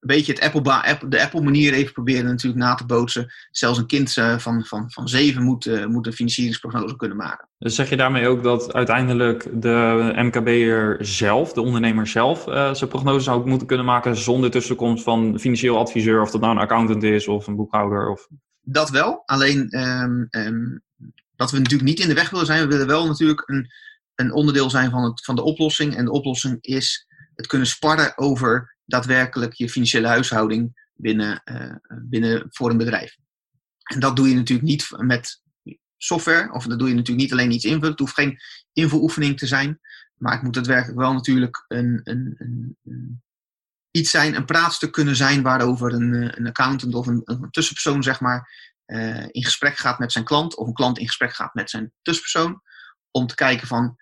een 0.00 0.16
beetje 0.16 0.32
het 0.32 0.42
Apple, 0.42 1.08
de 1.08 1.22
Apple-manier 1.22 1.72
even 1.72 1.92
proberen 1.92 2.24
natuurlijk 2.24 2.62
na 2.62 2.74
te 2.74 2.86
bootsen. 2.86 3.32
Zelfs 3.50 3.78
een 3.78 3.86
kind 3.86 4.16
uh, 4.16 4.38
van, 4.38 4.64
van, 4.64 4.90
van 4.90 5.08
zeven 5.08 5.42
moet, 5.42 5.66
uh, 5.66 5.86
moet 5.86 6.06
een 6.06 6.12
financieringsprognose 6.12 6.96
kunnen 6.96 7.16
maken. 7.16 7.48
Dus 7.58 7.74
zeg 7.74 7.88
je 7.88 7.96
daarmee 7.96 8.28
ook 8.28 8.42
dat 8.42 8.72
uiteindelijk 8.72 9.48
de 9.62 10.12
MKB'er 10.16 10.96
zelf, 11.00 11.52
de 11.52 11.60
ondernemer 11.60 12.06
zelf, 12.06 12.46
uh, 12.46 12.74
zijn 12.74 12.90
prognose 12.90 13.24
zou 13.24 13.48
moeten 13.48 13.66
kunnen 13.66 13.86
maken 13.86 14.16
zonder 14.16 14.50
tussenkomst 14.50 15.04
van 15.04 15.38
financieel 15.38 15.78
adviseur, 15.78 16.20
of 16.20 16.30
dat 16.30 16.40
nou 16.40 16.52
een 16.52 16.62
accountant 16.62 17.02
is 17.02 17.28
of 17.28 17.46
een 17.46 17.56
boekhouder? 17.56 18.10
Of... 18.10 18.28
Dat 18.60 18.90
wel, 18.90 19.22
alleen 19.24 19.78
um, 20.30 20.82
dat 21.36 21.50
we 21.50 21.58
natuurlijk 21.58 21.88
niet 21.88 22.00
in 22.00 22.08
de 22.08 22.14
weg 22.14 22.30
willen 22.30 22.46
zijn. 22.46 22.60
We 22.60 22.66
willen 22.66 22.86
wel 22.86 23.06
natuurlijk 23.06 23.42
een, 23.48 23.70
een 24.14 24.32
onderdeel 24.32 24.70
zijn 24.70 24.90
van, 24.90 25.02
het, 25.04 25.24
van 25.24 25.36
de 25.36 25.42
oplossing. 25.42 25.96
En 25.96 26.04
de 26.04 26.10
oplossing 26.10 26.58
is 26.60 27.06
het 27.34 27.46
kunnen 27.46 27.66
sparren 27.66 28.18
over 28.18 28.76
daadwerkelijk 28.84 29.52
je 29.52 29.70
financiële 29.70 30.06
huishouding 30.06 30.88
binnen, 30.94 31.42
uh, 31.44 31.74
binnen 32.02 32.46
voor 32.48 32.70
een 32.70 32.76
bedrijf. 32.76 33.16
En 33.82 34.00
dat 34.00 34.16
doe 34.16 34.28
je 34.28 34.34
natuurlijk 34.34 34.68
niet 34.68 34.88
met 34.96 35.42
software, 35.96 36.52
of 36.52 36.66
dat 36.66 36.78
doe 36.78 36.88
je 36.88 36.94
natuurlijk 36.94 37.22
niet 37.22 37.32
alleen 37.32 37.52
iets 37.52 37.64
invullen. 37.64 37.90
Het 37.90 37.98
hoeft 37.98 38.14
geen 38.14 38.38
invuloefening 38.72 39.38
te 39.38 39.46
zijn, 39.46 39.80
maar 40.14 40.32
het 40.32 40.42
moet 40.42 40.54
daadwerkelijk 40.54 40.98
wel 40.98 41.12
natuurlijk 41.12 41.64
een, 41.68 42.00
een, 42.04 42.34
een, 42.38 43.22
iets 43.90 44.10
zijn, 44.10 44.34
een 44.34 44.44
praatstuk 44.44 44.92
kunnen 44.92 45.16
zijn 45.16 45.42
waarover 45.42 45.92
een, 45.92 46.38
een 46.38 46.46
accountant 46.46 46.94
of 46.94 47.06
een, 47.06 47.22
een 47.24 47.50
tussenpersoon, 47.50 48.02
zeg 48.02 48.20
maar, 48.20 48.74
uh, 48.86 49.26
in 49.30 49.44
gesprek 49.44 49.76
gaat 49.76 49.98
met 49.98 50.12
zijn 50.12 50.24
klant 50.24 50.56
of 50.56 50.66
een 50.66 50.72
klant 50.72 50.98
in 50.98 51.06
gesprek 51.06 51.34
gaat 51.34 51.54
met 51.54 51.70
zijn 51.70 51.92
tussenpersoon 52.02 52.60
om 53.10 53.26
te 53.26 53.34
kijken 53.34 53.66
van 53.66 53.96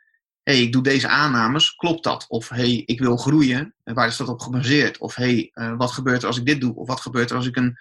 hey, 0.45 0.61
ik 0.61 0.73
doe 0.73 0.83
deze 0.83 1.09
aannames, 1.09 1.75
klopt 1.75 2.05
dat? 2.05 2.25
Of 2.29 2.49
hey, 2.49 2.83
ik 2.87 3.00
wil 3.00 3.17
groeien, 3.17 3.75
waar 3.83 4.07
is 4.07 4.17
dat 4.17 4.29
op 4.29 4.41
gebaseerd? 4.41 4.99
Of 4.99 5.14
hey, 5.14 5.50
uh, 5.55 5.76
wat 5.76 5.91
gebeurt 5.91 6.23
er 6.23 6.29
als 6.29 6.38
ik 6.38 6.47
dit 6.47 6.61
doe? 6.61 6.75
Of 6.75 6.87
wat 6.87 7.00
gebeurt 7.00 7.31
er 7.31 7.37
als 7.37 7.47
ik 7.47 7.57
een, 7.57 7.76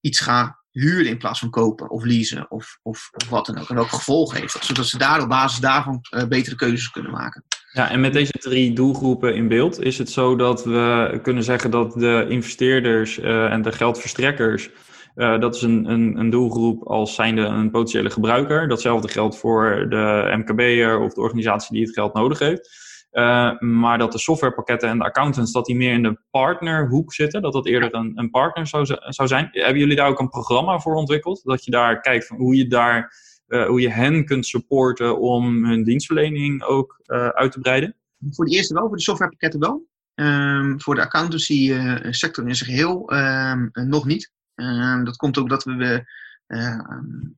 iets 0.00 0.20
ga 0.20 0.58
huren 0.70 1.06
in 1.06 1.18
plaats 1.18 1.38
van 1.38 1.50
kopen 1.50 1.90
of 1.90 2.04
leasen 2.04 2.50
of, 2.50 2.78
of, 2.82 3.10
wat 3.28 3.46
dan 3.46 3.58
ook? 3.58 3.68
En 3.68 3.74
welke 3.74 3.94
gevolgen 3.94 4.40
heeft 4.40 4.52
dat? 4.52 4.64
Zodat 4.64 4.86
ze 4.86 4.98
daar 4.98 5.22
op 5.22 5.28
basis 5.28 5.60
daarvan 5.60 6.00
betere 6.28 6.56
keuzes 6.56 6.90
kunnen 6.90 7.12
maken. 7.12 7.44
Ja, 7.72 7.90
en 7.90 8.00
met 8.00 8.12
deze 8.12 8.32
drie 8.32 8.72
doelgroepen 8.72 9.34
in 9.34 9.48
beeld 9.48 9.82
is 9.82 9.98
het 9.98 10.10
zo 10.10 10.36
dat 10.36 10.64
we 10.64 11.18
kunnen 11.22 11.44
zeggen 11.44 11.70
dat 11.70 11.92
de 11.92 12.26
investeerders 12.28 13.18
en 13.18 13.62
de 13.62 13.72
geldverstrekkers 13.72 14.70
uh, 15.18 15.40
dat 15.40 15.54
is 15.54 15.62
een, 15.62 15.90
een, 15.90 16.18
een, 16.18 16.30
doelgroep 16.30 16.82
als 16.82 17.14
zijnde 17.14 17.42
een 17.42 17.70
potentiële 17.70 18.10
gebruiker. 18.10 18.68
Datzelfde 18.68 19.08
geldt 19.08 19.38
voor 19.38 19.86
de 19.88 20.34
MKB'er 20.36 20.98
of 20.98 21.14
de 21.14 21.20
organisatie 21.20 21.74
die 21.74 21.84
het 21.84 21.94
geld 21.94 22.14
nodig 22.14 22.38
heeft. 22.38 22.86
Uh, 23.12 23.58
maar 23.58 23.98
dat 23.98 24.12
de 24.12 24.18
softwarepakketten 24.18 24.88
en 24.88 24.98
de 24.98 25.04
accountants 25.04 25.52
dat 25.52 25.66
die 25.66 25.76
meer 25.76 25.92
in 25.92 26.02
de 26.02 26.20
partnerhoek 26.30 27.12
zitten, 27.12 27.42
dat 27.42 27.52
dat 27.52 27.66
eerder 27.66 27.94
een, 27.94 28.12
een 28.14 28.30
partner 28.30 28.66
zou, 28.66 28.86
zou 28.98 29.28
zijn. 29.28 29.48
Hebben 29.52 29.78
jullie 29.78 29.96
daar 29.96 30.08
ook 30.08 30.20
een 30.20 30.28
programma 30.28 30.78
voor 30.78 30.94
ontwikkeld? 30.94 31.40
Dat 31.44 31.64
je 31.64 31.70
daar 31.70 32.00
kijkt 32.00 32.26
van 32.26 32.36
hoe 32.36 32.56
je 32.56 32.66
daar 32.66 33.12
hoe 33.46 33.80
je 33.80 33.90
hen 33.90 34.24
kunt 34.24 34.46
supporten 34.46 35.18
om 35.18 35.64
hun 35.64 35.84
dienstverlening 35.84 36.62
ook 36.62 37.00
uit 37.34 37.52
te 37.52 37.60
breiden? 37.60 37.96
Voor 38.30 38.44
de 38.44 38.50
eerste 38.50 38.74
wel, 38.74 38.86
voor 38.86 38.96
de 38.96 39.02
softwarepakketten 39.02 39.60
wel. 39.60 39.86
Ehm, 40.14 40.78
voor 40.78 40.94
de 40.94 41.00
accountancy 41.00 41.72
sector 42.10 42.48
in 42.48 42.54
zijn 42.54 42.70
geheel 42.70 43.10
ehm, 43.10 43.68
nog 43.72 44.06
niet. 44.06 44.36
Ehm, 44.58 45.04
dat 45.04 45.16
komt 45.16 45.38
ook 45.38 45.48
dat 45.48 45.64
we, 45.64 45.74
we, 45.76 46.04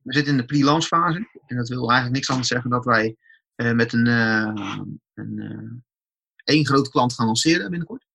we 0.03 0.13
zitten 0.13 0.31
in 0.31 0.39
de 0.39 0.45
pre-launch 0.45 0.85
fase. 0.85 1.29
En 1.45 1.57
dat 1.57 1.69
wil 1.69 1.89
eigenlijk 1.89 2.11
niks 2.13 2.29
anders 2.29 2.47
zeggen 2.47 2.69
dat 2.69 2.85
wij 2.85 3.15
met 3.55 3.93
een, 3.93 4.05
een 5.13 5.83
één 6.43 6.65
grote 6.65 6.89
klant 6.89 7.13
gaan 7.13 7.25
lanceren 7.25 7.69
binnenkort. 7.69 8.05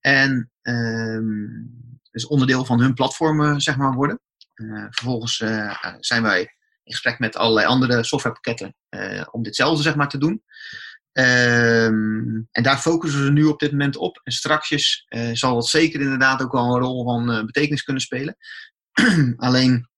En 0.00 0.50
um, 0.62 2.00
dus 2.10 2.26
onderdeel 2.26 2.64
van 2.64 2.80
hun 2.80 2.94
platform 2.94 3.60
zeg 3.60 3.76
maar 3.76 3.92
worden. 3.92 4.20
Vervolgens 4.90 5.36
zijn 6.00 6.22
wij 6.22 6.40
in 6.82 6.92
gesprek 6.92 7.18
met 7.18 7.36
allerlei 7.36 7.66
andere 7.66 8.04
softwarepakketten 8.04 8.74
om 9.30 9.42
ditzelfde 9.42 9.82
zeg 9.82 9.94
maar 9.94 10.08
te 10.08 10.18
doen. 10.18 10.42
Um, 11.18 12.48
en 12.50 12.62
daar 12.62 12.78
focussen 12.78 13.24
we 13.24 13.30
nu 13.30 13.44
op 13.44 13.58
dit 13.60 13.70
moment 13.70 13.96
op. 13.96 14.20
En 14.22 14.32
straks 14.32 15.04
zal 15.32 15.54
dat 15.54 15.66
zeker 15.66 16.00
inderdaad 16.00 16.42
ook 16.42 16.52
wel 16.52 16.74
een 16.74 16.80
rol 16.80 17.04
van 17.04 17.46
betekenis 17.46 17.82
kunnen 17.82 18.02
spelen. 18.02 18.36
Alleen 19.36 19.88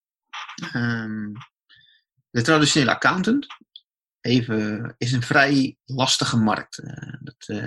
um, 0.75 1.33
de 2.31 2.43
traditionele 2.43 2.91
accountant 2.91 3.47
even, 4.21 4.95
is 4.99 5.13
een 5.13 5.23
vrij 5.23 5.77
lastige 5.85 6.37
markt. 6.37 6.83
dat, 7.21 7.61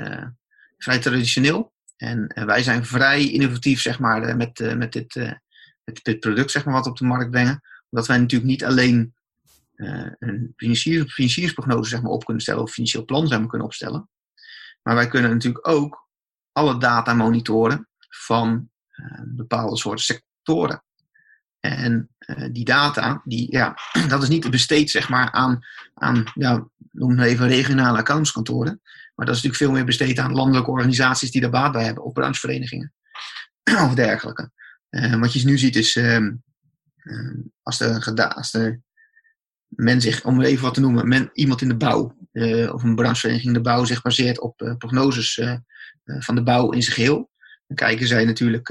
vrij 0.77 1.00
traditioneel. 1.00 1.74
En 2.00 2.46
wij 2.46 2.63
zijn 2.63 2.86
vrij 2.86 3.32
innovatief, 3.32 3.82
zeg 3.82 4.00
maar, 4.00 4.24
eh, 4.24 4.36
met, 4.36 4.60
eh, 4.60 4.75
met, 4.75 4.91
dit, 4.91 5.15
eh, 5.15 5.32
met 5.84 6.00
dit 6.03 6.20
product, 6.20 6.51
zeg 6.51 6.65
maar, 6.65 6.74
wat 6.74 6.84
we 6.84 6.89
op 6.89 6.98
de 6.98 7.06
markt 7.06 7.32
brengen. 7.32 7.62
Omdat 7.89 8.08
wij 8.08 8.18
natuurlijk 8.18 8.50
niet 8.50 8.65
alleen 8.65 9.13
een 10.19 10.53
financier, 10.55 11.09
financieringsprognose 11.09 11.89
zeg 11.89 12.01
maar, 12.01 12.12
op 12.12 12.25
kunnen 12.25 12.43
stellen, 12.43 12.62
of 12.62 12.71
financieel 12.71 13.05
plan 13.05 13.27
zeg 13.27 13.39
maar, 13.39 13.48
kunnen 13.48 13.67
opstellen. 13.67 14.09
Maar 14.81 14.95
wij 14.95 15.07
kunnen 15.07 15.31
natuurlijk 15.31 15.67
ook 15.67 16.07
alle 16.51 16.79
data 16.79 17.13
monitoren 17.13 17.88
van 18.09 18.69
bepaalde 19.25 19.77
soorten 19.77 20.05
sectoren. 20.05 20.83
En 21.59 22.09
die 22.51 22.65
data, 22.65 23.21
die, 23.24 23.51
ja, 23.51 23.77
dat 24.07 24.24
is 24.24 24.29
niet 24.29 24.50
besteed 24.50 24.89
zeg 24.89 25.09
maar, 25.09 25.31
aan, 25.31 25.59
aan 25.93 26.31
ja, 26.33 26.67
noem 26.91 27.17
het 27.17 27.27
even 27.27 27.48
regionale 27.48 27.98
accountskantoren. 27.98 28.81
Maar 29.15 29.25
dat 29.25 29.36
is 29.36 29.41
natuurlijk 29.43 29.55
veel 29.55 29.71
meer 29.71 29.86
besteed 29.86 30.19
aan 30.19 30.36
landelijke 30.36 30.71
organisaties 30.71 31.31
die 31.31 31.41
daar 31.41 31.50
baat 31.50 31.71
bij 31.71 31.83
hebben, 31.83 32.03
of 32.03 32.13
brancheverenigingen 32.13 32.93
of 33.88 33.93
dergelijke. 33.93 34.51
Wat 35.19 35.33
je 35.33 35.45
nu 35.45 35.57
ziet 35.57 35.75
is, 35.75 35.95
uh, 35.95 36.15
uh, 36.15 37.43
als, 37.62 37.77
de, 37.77 38.33
als 38.33 38.51
de 38.51 38.79
men 39.70 40.02
zich, 40.02 40.26
om 40.26 40.42
even 40.42 40.64
wat 40.64 40.74
te 40.74 40.80
noemen, 40.80 41.08
men, 41.08 41.30
iemand 41.34 41.62
in 41.62 41.68
de 41.68 41.78
bouw 41.78 42.16
eh, 42.32 42.74
of 42.74 42.84
een 42.84 42.96
branchevereniging 42.96 43.48
in 43.48 43.62
de 43.62 43.70
bouw 43.70 43.86
zich 43.86 44.02
baseert 44.02 44.40
op 44.40 44.76
prognoses 44.78 45.42
van 46.04 46.36
de 46.36 46.44
bouw 46.44 46.72
in 46.72 46.84
zijn 46.84 46.96
geheel, 46.96 47.30
dan 47.68 47.78
kijken 47.78 48.08
zij 48.08 48.26
natuurlijk 48.26 48.70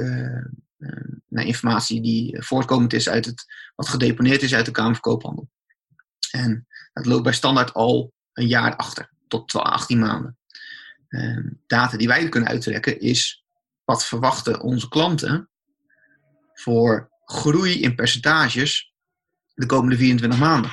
naar 1.29 1.45
informatie 1.45 2.01
die 2.01 2.43
voortkomend 2.43 2.93
is 2.93 3.09
uit 3.09 3.25
het, 3.25 3.45
wat 3.75 3.89
gedeponeerd 3.89 4.43
is 4.43 4.55
uit 4.55 4.65
de 4.65 4.71
Kamer 4.71 4.93
van 4.93 5.01
Koophandel. 5.01 5.51
En 6.31 6.67
dat 6.93 7.07
loopt 7.07 7.23
bij 7.23 7.33
standaard 7.33 7.75
al 7.75 8.13
een 8.33 8.47
jaar 8.47 8.77
achter, 8.77 9.11
tot 9.29 9.53
18 9.53 9.99
maanden. 9.99 10.39
Ehm, 11.09 11.49
data 11.67 11.97
die 11.97 12.09
wij 12.09 12.29
kunnen 12.29 12.49
uittrekken 12.49 13.01
is 13.01 13.45
wat 13.85 14.07
verwachten 14.07 14.61
onze 14.61 14.89
klanten 14.89 15.49
voor 16.55 17.11
groei 17.25 17.81
in 17.81 17.95
percentages 17.95 18.88
de 19.59 19.67
komende 19.67 19.97
24 19.97 20.39
maanden. 20.39 20.71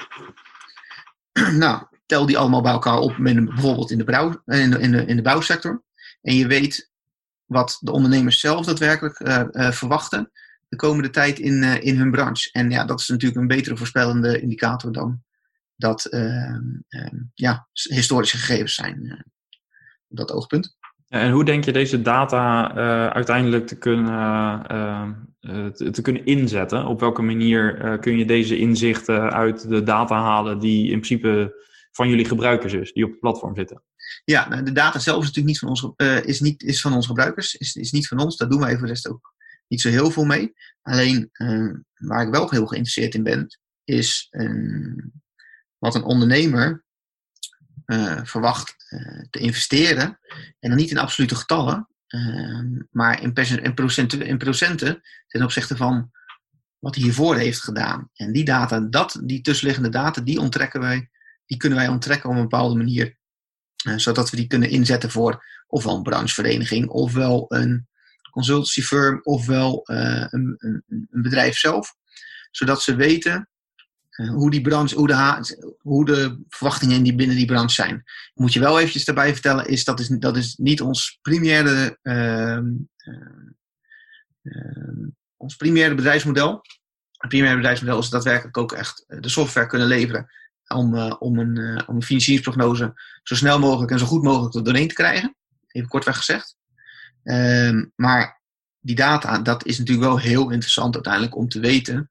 nou, 1.63 1.87
tel 2.05 2.25
die 2.25 2.37
allemaal 2.37 2.61
bij 2.61 2.71
elkaar 2.71 2.97
op, 2.97 3.15
bijvoorbeeld 3.17 3.91
in 3.91 3.97
de, 3.97 4.03
bouw, 4.03 4.41
de, 4.45 4.57
in, 4.57 4.91
de, 4.91 5.05
in 5.05 5.15
de 5.15 5.21
bouwsector. 5.21 5.83
En 6.21 6.35
je 6.35 6.47
weet 6.47 6.91
wat 7.45 7.77
de 7.79 7.91
ondernemers 7.91 8.39
zelf 8.39 8.65
daadwerkelijk 8.65 9.19
uh, 9.19 9.43
uh, 9.51 9.71
verwachten 9.71 10.31
de 10.67 10.75
komende 10.75 11.09
tijd 11.09 11.39
in, 11.39 11.63
in 11.63 11.97
hun 11.97 12.11
branche. 12.11 12.49
En 12.51 12.69
ja, 12.69 12.85
dat 12.85 12.99
is 12.99 13.07
natuurlijk 13.07 13.41
een 13.41 13.47
betere 13.47 13.77
voorspellende 13.77 14.41
indicator 14.41 14.91
dan 14.91 15.23
dat 15.75 16.05
ehm, 16.05 16.63
ehm, 16.87 17.17
ja, 17.33 17.67
historische 17.71 18.37
gegevens 18.37 18.73
zijn 18.73 19.25
dat 20.07 20.31
oogpunt. 20.31 20.77
En 21.07 21.31
hoe 21.31 21.45
denk 21.45 21.65
je 21.65 21.71
deze 21.71 22.01
data 22.01 22.71
uh, 22.71 23.07
uiteindelijk 23.07 23.67
te 23.67 23.77
kunnen, 23.77 24.11
uh, 24.71 25.67
te, 25.67 25.89
te, 25.89 26.01
kunnen 26.01 26.25
inzetten? 26.25 26.85
Op 26.85 26.99
welke 26.99 27.21
manier 27.21 27.97
kun 27.99 28.17
je 28.17 28.25
deze 28.25 28.57
inzichten 28.57 29.31
uit 29.31 29.69
de 29.69 29.83
data 29.83 30.15
halen 30.15 30.59
die 30.59 30.83
in 30.83 30.99
principe 30.99 31.63
van 31.91 32.09
jullie 32.09 32.25
gebruikers 32.25 32.73
is, 32.73 32.93
die 32.93 33.03
op 33.03 33.11
het 33.11 33.19
platform 33.19 33.55
zitten? 33.55 33.83
Ja, 34.25 34.49
nou, 34.49 34.63
de 34.63 34.71
data 34.71 34.99
zelf 34.99 35.23
is 35.23 35.31
natuurlijk 35.31 35.47
niet 35.47 35.59
van 35.59 35.69
onze, 35.69 36.23
is 36.25 36.39
niet, 36.39 36.63
is 36.63 36.81
van 36.81 36.93
onze 36.93 37.07
gebruikers, 37.07 37.55
is, 37.55 37.75
is 37.75 37.91
niet 37.91 38.07
van 38.07 38.19
ons. 38.19 38.37
Daar 38.37 38.49
doen 38.49 38.59
wij 38.59 38.71
voor 38.71 38.87
de 38.87 38.93
rest 38.93 39.09
ook 39.09 39.33
niet 39.67 39.81
zo 39.81 39.89
heel 39.89 40.11
veel 40.11 40.25
mee. 40.25 40.53
Alleen 40.81 41.29
waar 41.93 42.25
ik 42.25 42.33
wel 42.33 42.49
heel 42.49 42.65
geïnteresseerd 42.65 43.15
in 43.15 43.23
ben, 43.23 43.59
is 43.83 44.29
wat 45.77 45.95
een 45.95 46.03
ondernemer 46.03 46.83
verwacht 48.23 48.75
te 49.29 49.39
investeren. 49.39 50.19
En 50.59 50.69
dan 50.69 50.77
niet 50.77 50.91
in 50.91 50.97
absolute 50.97 51.35
getallen, 51.35 51.87
uh, 52.07 52.59
maar 52.91 53.21
in, 53.21 53.33
in, 53.63 53.73
procenten, 53.73 54.21
in 54.21 54.37
procenten 54.37 55.01
ten 55.27 55.43
opzichte 55.43 55.75
van 55.75 56.11
wat 56.79 56.95
hij 56.95 57.03
hiervoor 57.03 57.35
heeft 57.35 57.63
gedaan. 57.63 58.09
En 58.13 58.31
die 58.31 58.45
data, 58.45 58.79
dat, 58.79 59.21
die 59.23 59.41
tussenliggende 59.41 59.89
data, 59.89 60.21
die 60.21 60.39
onttrekken 60.39 60.79
wij, 60.79 61.09
die 61.45 61.57
kunnen 61.57 61.77
wij 61.77 61.87
onttrekken 61.87 62.29
op 62.29 62.35
een 62.35 62.41
bepaalde 62.41 62.75
manier. 62.75 63.17
Eh, 63.85 63.97
zodat 63.97 64.29
we 64.29 64.37
die 64.37 64.47
kunnen 64.47 64.69
inzetten 64.69 65.11
voor 65.11 65.45
ofwel 65.67 65.95
een 65.95 66.03
branchevereniging, 66.03 66.87
ofwel 66.87 67.45
een 67.47 67.87
consultancy 68.31 68.81
firm, 68.81 69.19
ofwel 69.23 69.81
een, 69.85 70.55
een, 70.57 70.83
een 70.87 71.21
bedrijf 71.21 71.57
zelf. 71.57 71.95
Zodat 72.51 72.81
ze 72.81 72.95
weten 72.95 73.33
eh, 73.33 73.45
hoe, 74.15 74.51
die 74.51 74.61
branche, 74.61 74.95
hoe, 74.95 75.07
de, 75.07 75.75
hoe 75.79 76.05
de 76.05 76.43
verwachtingen 76.49 76.95
in 76.95 77.03
die, 77.03 77.15
binnen 77.15 77.35
die 77.35 77.45
branche 77.45 77.73
zijn. 77.73 78.03
Moet 78.33 78.53
je 78.53 78.59
wel 78.59 78.79
eventjes 78.79 79.05
daarbij 79.05 79.33
vertellen, 79.33 79.67
is 79.67 79.83
dat 79.83 79.99
is, 79.99 80.07
dat 80.07 80.37
is 80.37 80.55
niet 80.55 80.81
ons 80.81 81.19
primaire, 81.21 81.99
uh, 82.01 82.59
uh, 84.43 85.07
ons 85.37 85.55
primaire 85.55 85.95
bedrijfsmodel. 85.95 86.61
Het 87.11 87.29
primaire 87.29 87.57
bedrijfsmodel 87.57 87.99
is 87.99 88.09
daadwerkelijk 88.09 88.57
ook 88.57 88.71
echt 88.71 89.05
de 89.07 89.29
software 89.29 89.67
kunnen 89.67 89.87
leveren 89.87 90.27
om, 90.67 91.11
om, 91.11 91.39
een, 91.39 91.87
om 91.87 91.95
een 91.95 92.03
financieringsprognose 92.03 92.93
zo 93.23 93.35
snel 93.35 93.59
mogelijk 93.59 93.91
en 93.91 93.99
zo 93.99 94.05
goed 94.05 94.23
mogelijk 94.23 94.55
er 94.55 94.63
doorheen 94.63 94.87
te 94.87 94.93
krijgen. 94.93 95.35
Even 95.67 95.89
kortweg 95.89 96.17
gezegd. 96.17 96.55
Ehm, 97.23 97.85
maar 97.95 98.41
die 98.79 98.95
data, 98.95 99.39
dat 99.39 99.65
is 99.65 99.77
natuurlijk 99.77 100.07
wel 100.07 100.19
heel 100.19 100.49
interessant 100.49 100.93
uiteindelijk 100.93 101.35
om 101.35 101.47
te 101.47 101.59
weten 101.59 102.09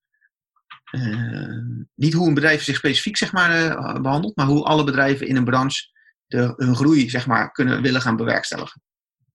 niet 1.94 2.12
hoe 2.12 2.28
een 2.28 2.34
bedrijf 2.34 2.62
zich 2.62 2.76
specifiek 2.76 3.16
zeg 3.16 3.32
maar, 3.32 3.64
uh, 3.64 4.00
behandelt, 4.00 4.36
maar 4.36 4.46
hoe 4.46 4.64
alle 4.64 4.84
bedrijven 4.84 5.26
in 5.26 5.36
een 5.36 5.44
branche 5.44 5.92
de, 6.26 6.52
hun 6.56 6.76
groei 6.76 7.10
zeg 7.10 7.26
maar, 7.26 7.52
kunnen 7.52 7.82
willen 7.82 8.00
gaan 8.00 8.16
bewerkstelligen. 8.16 8.82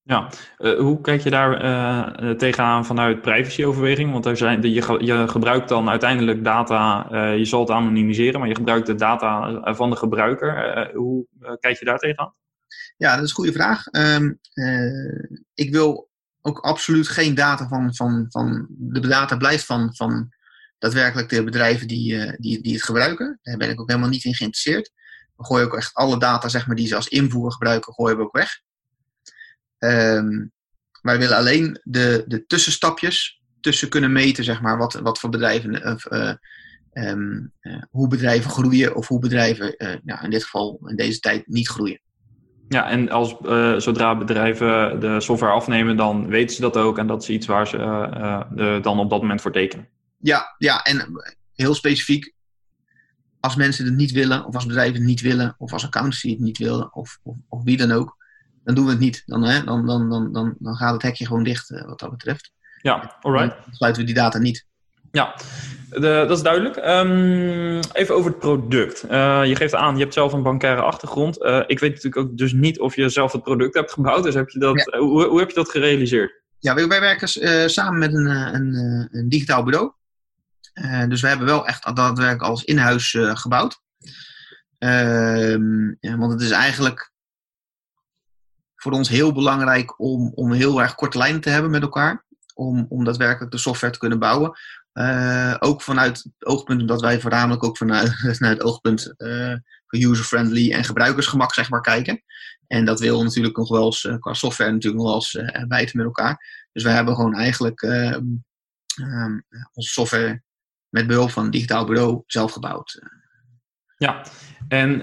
Ja, 0.04 0.32
uh, 0.58 0.80
hoe 0.80 1.02
kijk 1.02 1.22
je 1.22 1.30
daar 1.30 2.38
tegenaan 2.38 2.86
vanuit 2.86 3.22
privacyoverweging? 3.22 4.12
Want 4.12 4.26
er 4.26 4.38
zijn, 4.38 4.62
je, 4.62 5.06
je 5.06 5.28
gebruikt 5.28 5.70
dan 5.70 5.90
uiteindelijk 5.90 6.44
data, 6.44 7.08
je 7.34 7.46
zal 7.46 7.60
het 7.60 7.70
anonimiseren, 7.70 8.40
maar 8.40 8.50
je 8.50 8.56
gebruikt 8.56 8.88
de 8.88 8.96
data 8.96 9.62
van 9.74 9.90
de 9.90 9.96
gebruiker. 9.96 10.90
hoe 10.94 11.28
kijk 11.60 11.80
je 11.80 11.86
daar 11.86 12.00
tegenaan? 12.00 12.34
Ja, 12.98 13.16
dat 13.16 13.24
is 13.24 13.30
een 13.30 13.36
goede 13.36 13.52
vraag. 13.52 13.86
Um, 13.92 14.40
ik 15.54 15.72
wil 15.72 16.10
ook 16.42 16.60
absoluut 16.60 17.08
geen 17.08 17.36
data 17.36 17.68
van, 17.68 17.96
van, 17.96 18.26
van 18.30 18.68
de 18.70 19.00
data 19.00 19.38
blijft 19.38 19.66
van, 19.66 19.96
van 19.96 20.34
daadwerkelijk 20.80 21.30
de 21.30 21.44
bedrijven 21.44 21.88
die, 21.88 22.14
uh, 22.14 22.34
die, 22.38 22.62
die 22.62 22.74
het 22.74 22.84
gebruiken. 22.84 23.40
Daar 23.42 23.58
ben 23.58 23.70
ik 23.70 23.82
ook 23.82 23.88
helemaal 23.90 24.10
niet 24.10 24.26
in 24.26 24.36
geïnteresseerd. 24.36 24.92
We 25.36 25.46
gooien 25.46 25.66
ook 25.66 25.76
echt 25.76 25.94
alle 25.94 26.20
data 26.20 26.48
zeg 26.48 26.68
maar, 26.68 26.76
die 26.76 26.88
ze 26.88 26.96
als 26.96 27.08
invoer 27.08 27.52
gebruiken, 27.52 27.94
gooien 27.94 28.18
we 28.18 28.24
ook 28.24 28.36
weg. 28.36 28.60
Um, 29.78 30.52
wij 31.02 31.18
willen 31.18 31.38
alleen 31.38 31.80
de, 31.84 32.24
de 32.28 32.46
tussenstapjes 32.46 33.42
tussen 33.60 33.90
kunnen 33.90 34.12
meten, 34.12 34.44
zeg 34.44 34.62
maar, 34.62 34.78
wat, 34.78 34.94
wat 34.94 35.20
voor 35.20 35.30
bedrijven, 35.30 36.00
uh, 36.12 36.34
um, 36.94 37.54
uh, 37.62 37.82
hoe 37.90 38.08
bedrijven 38.08 38.52
groeien 38.52 38.96
of 38.96 39.08
hoe 39.08 39.20
bedrijven 39.20 39.76
nou, 40.04 40.24
in 40.24 40.30
dit 40.30 40.44
geval 40.44 40.80
in 40.86 40.96
deze 40.96 41.20
tijd 41.20 41.48
niet 41.48 41.70
groeien. 41.70 42.02
Ja, 42.68 42.90
en 42.90 43.10
als, 43.10 43.36
zodra 43.84 44.18
bedrijven 44.18 45.00
de 45.00 45.20
software 45.20 45.54
afnemen, 45.54 45.98
dan 45.98 46.28
weten 46.28 46.56
ze 46.56 46.62
dat 46.62 46.78
ook 46.78 46.98
en 46.98 47.08
dat 47.08 47.22
is 47.22 47.30
iets 47.30 47.48
waar 47.48 47.68
ze 47.68 47.78
dan 48.82 49.00
op 49.00 49.10
dat 49.10 49.22
moment 49.22 49.42
voor 49.42 49.52
tekenen. 49.52 49.88
Ja, 50.20 50.56
ja, 50.58 50.84
en 50.84 51.22
heel 51.56 51.74
specifiek, 51.74 52.34
als 53.40 53.56
mensen 53.56 53.86
het 53.86 53.96
niet 53.96 54.12
willen, 54.12 54.46
of 54.46 54.56
als 54.56 54.66
bedrijven 54.66 54.96
het 54.96 55.04
niet 55.04 55.22
willen, 55.22 55.56
of 55.58 55.74
als 55.74 55.86
accountancy 55.86 56.30
het 56.30 56.40
niet 56.40 56.58
willen, 56.58 56.94
of, 56.94 57.20
of, 57.24 57.38
of 57.48 57.64
wie 57.64 57.78
dan 57.78 57.92
ook, 57.92 58.18
dan 58.64 58.76
doen 58.76 58.86
we 58.86 58.92
het 58.92 59.00
niet. 59.00 59.24
Dan, 59.26 59.44
hè, 59.44 59.64
dan, 59.64 59.86
dan, 59.86 60.10
dan, 60.10 60.34
dan, 60.34 60.56
dan 60.60 60.76
gaat 60.76 60.94
het 60.94 61.02
hekje 61.02 61.26
gewoon 61.26 61.44
dicht, 61.44 61.70
uh, 61.70 61.86
wat 61.86 62.00
dat 62.00 62.10
betreft. 62.10 62.52
Ja, 62.82 63.18
alright. 63.22 63.56
Dan 63.66 63.74
sluiten 63.74 64.02
we 64.02 64.08
die 64.08 64.18
data 64.18 64.38
niet. 64.38 64.68
Ja, 65.12 65.36
de, 65.90 66.00
dat 66.00 66.38
is 66.38 66.44
duidelijk. 66.44 66.76
Ehm, 66.76 67.82
even 67.94 68.16
over 68.16 68.30
het 68.30 68.40
product. 68.40 69.04
Uh, 69.12 69.46
je 69.46 69.56
geeft 69.56 69.76
aan, 69.76 69.96
je 69.96 70.02
hebt 70.02 70.14
zelf 70.14 70.34
een 70.34 70.44
bankaire 70.44 70.82
achtergrond. 70.82 71.42
Uh, 71.42 71.64
ik 71.68 71.80
weet 71.80 71.94
natuurlijk 71.94 72.18
ook 72.18 72.38
dus 72.38 72.54
niet 72.54 72.80
of 72.80 72.96
je 72.96 73.10
zelf 73.10 73.32
het 73.32 73.44
product 73.44 73.74
hebt 73.74 73.92
gebouwd. 73.92 74.24
Dus 74.24 74.34
heb 74.34 74.50
je 74.50 74.60
dat, 74.60 74.90
ja. 74.92 75.00
hoe, 75.00 75.26
hoe, 75.26 75.40
heb 75.40 75.50
je 75.50 75.56
dat 75.56 75.70
gerealiseerd? 75.70 76.42
Ja, 76.60 76.76
wij, 76.76 76.88
wij 76.88 77.00
werken 77.00 77.44
uh, 77.44 77.68
samen 77.68 78.00
met 78.00 78.14
een, 78.14 78.26
een, 78.26 78.76
een 79.12 79.30
digitaal 79.30 79.64
bureau. 79.64 79.92
Dus 81.08 81.22
we 81.22 81.28
hebben 81.28 81.48
wel 81.48 81.68
echt 81.68 81.96
daadwerkelijk 81.96 82.42
als 82.42 82.64
in-huis 82.64 83.18
gebouwd. 83.20 83.82
Ehm, 84.78 85.94
want 86.00 86.32
het 86.32 86.42
is 86.42 86.52
eigenlijk 86.52 87.12
voor 88.76 88.92
ons 88.92 89.10
heel 89.10 89.34
belangrijk 89.34 90.00
om, 90.00 90.32
om 90.34 90.52
heel 90.52 90.82
erg 90.82 90.96
korte 90.96 91.18
lijnen 91.18 91.42
te 91.42 91.50
hebben 91.50 91.72
met 91.72 91.82
elkaar. 91.82 92.26
Om, 92.54 92.86
om 92.90 93.04
daadwerkelijk 93.04 93.52
de 93.52 93.58
software 93.58 93.94
te 93.94 94.00
kunnen 94.00 94.20
bouwen. 94.20 94.58
Uh, 94.94 95.56
ook 95.60 95.82
vanuit 95.82 96.18
het 96.18 96.46
oogpunt 96.46 96.88
dat 96.88 97.02
wij 97.02 97.20
voornamelijk 97.20 97.64
ook 97.64 97.78
vanuit, 97.78 98.10
vanuit 98.38 98.58
het 98.58 98.64
oogpunt 98.64 99.14
uh, 99.18 99.56
user-friendly 99.90 100.72
en 100.72 100.84
gebruikersgemak 100.84 101.54
zeg 101.54 101.70
maar 101.70 101.82
kijken. 101.82 102.24
En 102.68 102.86
dat 102.86 103.00
wil 103.00 103.24
natuurlijk 103.24 103.58
nog 103.58 103.70
wel 103.70 103.86
eens, 103.86 104.10
qua 104.20 104.34
software 104.34 104.72
natuurlijk 104.72 105.04
nog 105.04 105.12
wel 105.12 105.44
eens 105.52 105.68
bijten 105.68 105.98
met 105.98 106.06
elkaar. 106.06 106.68
Dus 106.72 106.84
we 106.84 106.90
hebben 106.90 107.16
gewoon 107.16 107.36
eigenlijk 107.36 107.82
ehm, 107.82 108.24
ehm, 108.96 109.40
onze 109.74 109.90
software 109.90 110.42
met 110.90 111.08
behulp 111.08 111.32
van 111.32 111.46
een 111.46 111.52
digitaal 111.52 111.86
bureau 111.86 112.24
zelf 112.26 112.52
gebouwd. 112.52 113.02
Ja, 113.98 114.26
en 114.68 115.00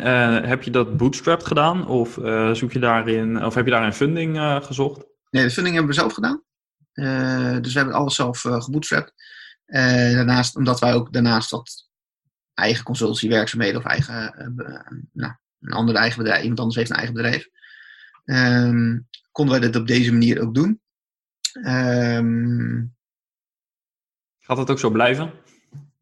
heb 0.47 0.63
je 0.63 0.71
dat 0.71 0.97
bootstrapped 0.97 1.47
gedaan 1.47 1.87
of 1.87 2.19
zoek 2.53 2.73
je 2.73 2.79
daarin, 2.79 3.45
of 3.45 3.55
heb 3.55 3.65
je 3.65 3.71
daarin 3.71 3.93
funding 3.93 4.39
gezocht? 4.65 5.05
Nee, 5.31 5.43
de 5.43 5.51
funding 5.51 5.75
hebben 5.75 5.95
we 5.95 6.01
zelf 6.01 6.13
gedaan. 6.13 6.43
dus 7.63 7.73
we 7.73 7.79
hebben 7.79 7.97
alles 7.97 8.15
zelf 8.15 8.41
gebootstrapped. 8.41 9.13
Daarnaast, 9.67 10.57
omdat 10.57 10.81
wij 10.81 10.95
ook 10.95 11.13
daarnaast 11.13 11.51
wat 11.51 11.89
eigen 12.55 12.85
consultancywerkzaamheden 12.85 13.81
of 13.81 13.87
eigen, 13.87 14.55
nou, 15.13 15.33
een 15.61 15.73
ander 15.73 15.95
eigen 15.95 16.19
bedrijf, 16.19 16.43
iemand 16.43 16.61
anders 16.61 16.77
heeft 16.79 16.91
een 16.91 16.97
eigen 16.97 17.15
bedrijf, 17.15 17.49
um, 18.25 19.09
konden 19.33 19.61
wij 19.61 19.69
dit 19.69 19.81
op 19.81 19.87
deze 19.87 20.13
manier 20.13 20.41
ook 20.41 20.55
doen. 20.55 20.81
Um, 21.67 22.95
gaat 24.39 24.57
het 24.57 24.71
ook 24.71 24.79
zo 24.79 24.91
blijven? 24.91 25.33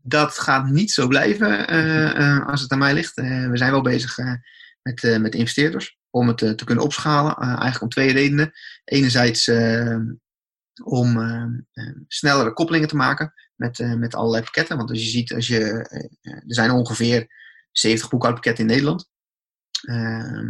Dat 0.06 0.38
gaat 0.38 0.66
niet 0.66 0.90
zo 0.90 1.08
blijven 1.08 1.74
uh, 1.74 2.46
als 2.46 2.60
het 2.60 2.72
aan 2.72 2.78
mij 2.78 2.94
ligt. 2.94 3.14
we 3.14 3.50
zijn 3.52 3.70
wel 3.70 3.82
bezig 3.82 4.18
met, 4.82 5.18
met 5.20 5.34
investeerders 5.34 5.98
om 6.10 6.28
het 6.28 6.38
te 6.38 6.64
kunnen 6.64 6.84
opschalen. 6.84 7.36
eigenlijk 7.36 7.82
om 7.82 7.88
twee 7.88 8.12
redenen. 8.12 8.52
Enerzijds 8.84 9.50
om 10.82 11.18
snellere 12.08 12.52
koppelingen 12.52 12.88
te 12.88 12.96
maken 12.96 13.32
met, 13.54 13.78
met 13.98 14.14
allerlei 14.14 14.42
pakketten. 14.42 14.76
Want 14.76 14.90
als 14.90 15.02
je 15.02 15.10
ziet, 15.10 15.34
als 15.34 15.46
je, 15.46 15.62
er 16.22 16.42
zijn 16.46 16.70
ongeveer 16.70 17.28
70 17.72 18.10
boekhoudpakketten 18.10 18.64
in 18.64 18.70
Nederland. 18.70 19.08
Ehm, 19.84 20.46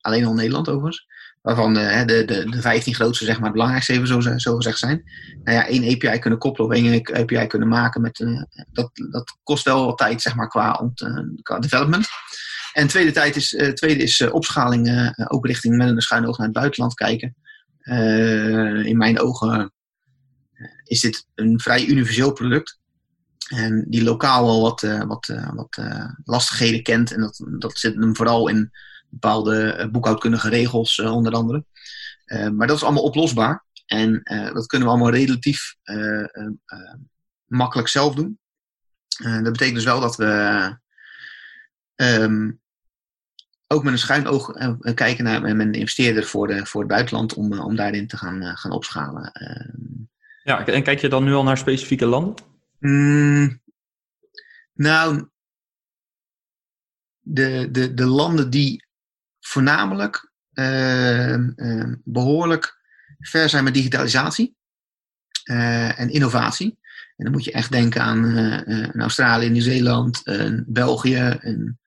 alleen 0.00 0.24
al 0.24 0.30
in 0.30 0.36
Nederland 0.36 0.68
overigens. 0.68 1.06
Waarvan 1.48 1.74
de, 1.74 2.02
de, 2.06 2.24
de, 2.24 2.50
de 2.50 2.60
15 2.60 2.94
grootste, 2.94 3.24
zeg 3.24 3.34
maar, 3.34 3.44
het 3.44 3.52
belangrijkste 3.52 3.92
even 3.92 4.06
zo, 4.06 4.20
zo 4.36 4.56
gezegd 4.56 4.78
zijn. 4.78 5.02
Nou 5.44 5.56
ja, 5.56 5.66
één 5.66 5.94
API 5.94 6.18
kunnen 6.18 6.38
koppelen 6.38 6.70
of 6.70 6.76
één 6.76 7.16
API 7.16 7.46
kunnen 7.46 7.68
maken. 7.68 8.00
Met, 8.00 8.26
dat, 8.72 8.90
dat 9.10 9.38
kost 9.42 9.64
wel 9.64 9.84
wat 9.84 9.98
tijd, 9.98 10.22
zeg 10.22 10.34
maar, 10.34 10.48
qua, 10.48 10.90
qua 11.42 11.58
development. 11.58 12.08
En 12.72 12.86
tweede, 12.86 13.10
tijd 13.10 13.36
is, 13.36 13.48
tweede 13.74 14.02
is 14.02 14.30
opschaling, 14.30 15.12
ook 15.28 15.46
richting 15.46 15.76
met 15.76 15.88
een 15.88 16.00
schuin 16.00 16.26
oog 16.26 16.38
naar 16.38 16.46
het 16.46 16.56
buitenland 16.56 16.94
kijken. 16.94 17.36
in 18.84 18.96
mijn 18.96 19.20
ogen 19.20 19.72
is 20.84 21.00
dit 21.00 21.26
een 21.34 21.60
vrij 21.60 21.86
universeel 21.86 22.32
product. 22.32 22.78
En 23.48 23.84
die 23.88 24.02
lokaal 24.02 24.44
wel 24.44 24.60
wat, 24.60 24.80
wat, 25.06 25.32
wat 25.54 25.78
lastigheden 26.24 26.82
kent. 26.82 27.12
En 27.12 27.20
dat, 27.20 27.44
dat 27.58 27.78
zit 27.78 27.94
hem 27.94 28.16
vooral 28.16 28.48
in 28.48 28.70
bepaalde 29.08 29.88
boekhoudkundige 29.92 30.48
regels, 30.48 30.98
onder 30.98 31.32
andere. 31.32 31.64
maar 32.52 32.66
dat 32.66 32.76
is 32.76 32.82
allemaal 32.82 33.02
oplosbaar. 33.02 33.66
En 33.86 34.20
dat 34.52 34.66
kunnen 34.66 34.88
we 34.88 34.94
allemaal 34.94 35.12
relatief 35.12 35.74
makkelijk 37.46 37.88
zelf 37.88 38.14
doen. 38.14 38.38
dat 39.18 39.52
betekent 39.52 39.74
dus 39.74 39.84
wel 39.84 40.00
dat 40.00 40.16
we 40.16 40.76
um, 41.94 42.60
ook 43.66 43.82
met 43.82 43.92
een 43.92 43.98
schuin 43.98 44.26
oog 44.26 44.52
kijken 44.94 45.24
naar 45.24 45.42
met 45.42 45.66
een 45.66 45.72
investeerder 45.72 46.24
voor, 46.24 46.46
de, 46.46 46.66
voor 46.66 46.80
het 46.80 46.90
buitenland 46.90 47.34
om, 47.34 47.58
om 47.58 47.76
daarin 47.76 48.06
te 48.06 48.16
gaan, 48.16 48.56
gaan 48.56 48.70
opschalen. 48.70 49.32
Ehm, 49.32 50.06
ja, 50.42 50.66
en 50.66 50.82
kijk 50.82 51.00
je 51.00 51.08
dan 51.08 51.24
nu 51.24 51.32
al 51.32 51.42
naar 51.42 51.58
specifieke 51.58 52.06
landen? 52.06 52.34
Mm, 52.78 53.60
nou, 54.72 55.28
de, 57.20 57.68
de, 57.70 57.94
de 57.94 58.06
landen 58.06 58.50
die 58.50 58.86
voornamelijk 59.48 60.30
uh, 60.52 61.36
uh, 61.36 61.94
behoorlijk 62.04 62.78
ver 63.18 63.48
zijn 63.48 63.64
met 63.64 63.74
digitalisatie 63.74 64.56
uh, 65.44 66.00
en 66.00 66.10
innovatie. 66.10 66.78
En 67.16 67.24
dan 67.24 67.32
moet 67.32 67.44
je 67.44 67.52
echt 67.52 67.72
denken 67.72 68.02
aan, 68.02 68.38
aan 68.66 69.00
Australië, 69.00 69.48
Nieuw-Zeeland, 69.48 70.22
België, 70.66 71.36
en 71.40 71.78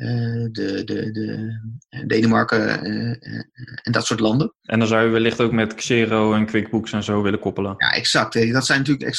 eh, 0.00 0.46
de, 0.52 0.84
de, 0.84 1.10
de 1.12 1.58
eh, 1.88 2.06
Denemarken 2.06 2.82
eh, 2.82 3.42
en 3.82 3.92
dat 3.92 4.06
soort 4.06 4.20
landen. 4.20 4.54
En 4.62 4.78
dan 4.78 4.88
zou 4.88 5.04
je 5.04 5.10
wellicht 5.10 5.40
ook 5.40 5.52
met 5.52 5.74
Xero 5.74 6.34
en 6.34 6.46
QuickBooks 6.46 6.92
en 6.92 7.02
zo 7.02 7.22
willen 7.22 7.38
koppelen. 7.38 7.74
Ja, 7.76 7.92
exact. 7.92 8.52
Dat 8.52 8.66
zijn 8.66 8.78
natuurlijk 8.78 9.16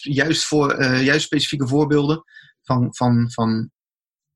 juist, 0.00 0.44
voor, 0.44 0.84
juist 0.84 1.24
specifieke 1.24 1.68
voorbeelden 1.68 2.24
van, 2.62 2.94
van, 2.94 3.30
van 3.30 3.70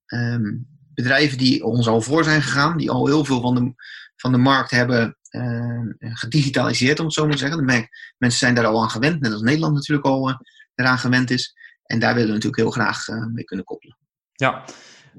ehm, 0.06 0.50
bedrijven 0.94 1.38
die 1.38 1.64
ons 1.64 1.88
al 1.88 2.00
voor 2.00 2.24
zijn 2.24 2.42
gegaan, 2.42 2.76
die 2.76 2.90
al 2.90 3.06
heel 3.06 3.24
veel 3.24 3.40
van 3.40 3.54
de, 3.54 3.74
van 4.16 4.32
de 4.32 4.38
markt 4.38 4.70
hebben 4.70 5.16
uh, 5.30 5.80
gedigitaliseerd, 5.98 6.98
om 6.98 7.04
het 7.04 7.14
zo 7.14 7.22
maar 7.22 7.32
te 7.32 7.38
zeggen. 7.38 7.66
De 7.66 7.88
mensen 8.18 8.38
zijn 8.38 8.54
daar 8.54 8.66
al 8.66 8.82
aan 8.82 8.90
gewend, 8.90 9.20
net 9.20 9.32
als 9.32 9.42
Nederland 9.42 9.74
natuurlijk 9.74 10.06
al 10.06 10.44
eraan 10.74 10.98
gewend 10.98 11.30
is. 11.30 11.54
En 11.82 11.98
daar 11.98 12.12
willen 12.12 12.28
we 12.28 12.34
natuurlijk 12.34 12.62
heel 12.62 12.70
graag 12.70 13.06
mee 13.32 13.44
kunnen 13.44 13.64
koppelen. 13.64 13.96
Ja, 14.32 14.64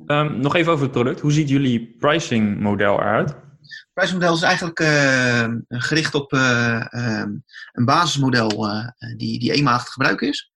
Um, 0.07 0.39
nog 0.39 0.55
even 0.55 0.71
over 0.71 0.83
het 0.83 0.93
product. 0.93 1.19
Hoe 1.19 1.31
ziet 1.31 1.49
jullie 1.49 1.95
pricing 1.99 2.59
model 2.59 2.99
eruit? 2.99 3.29
Het 3.29 3.89
pricing 3.93 4.19
model 4.19 4.35
is 4.35 4.41
eigenlijk 4.41 4.79
uh, 4.79 5.47
gericht 5.67 6.15
op 6.15 6.33
uh, 6.33 6.85
um, 6.91 7.43
een 7.71 7.85
basismodel 7.85 8.69
uh, 8.69 8.87
die, 9.17 9.39
die 9.39 9.51
eenmalig 9.53 9.83
te 9.83 9.91
gebruiken 9.91 10.27
is. 10.27 10.51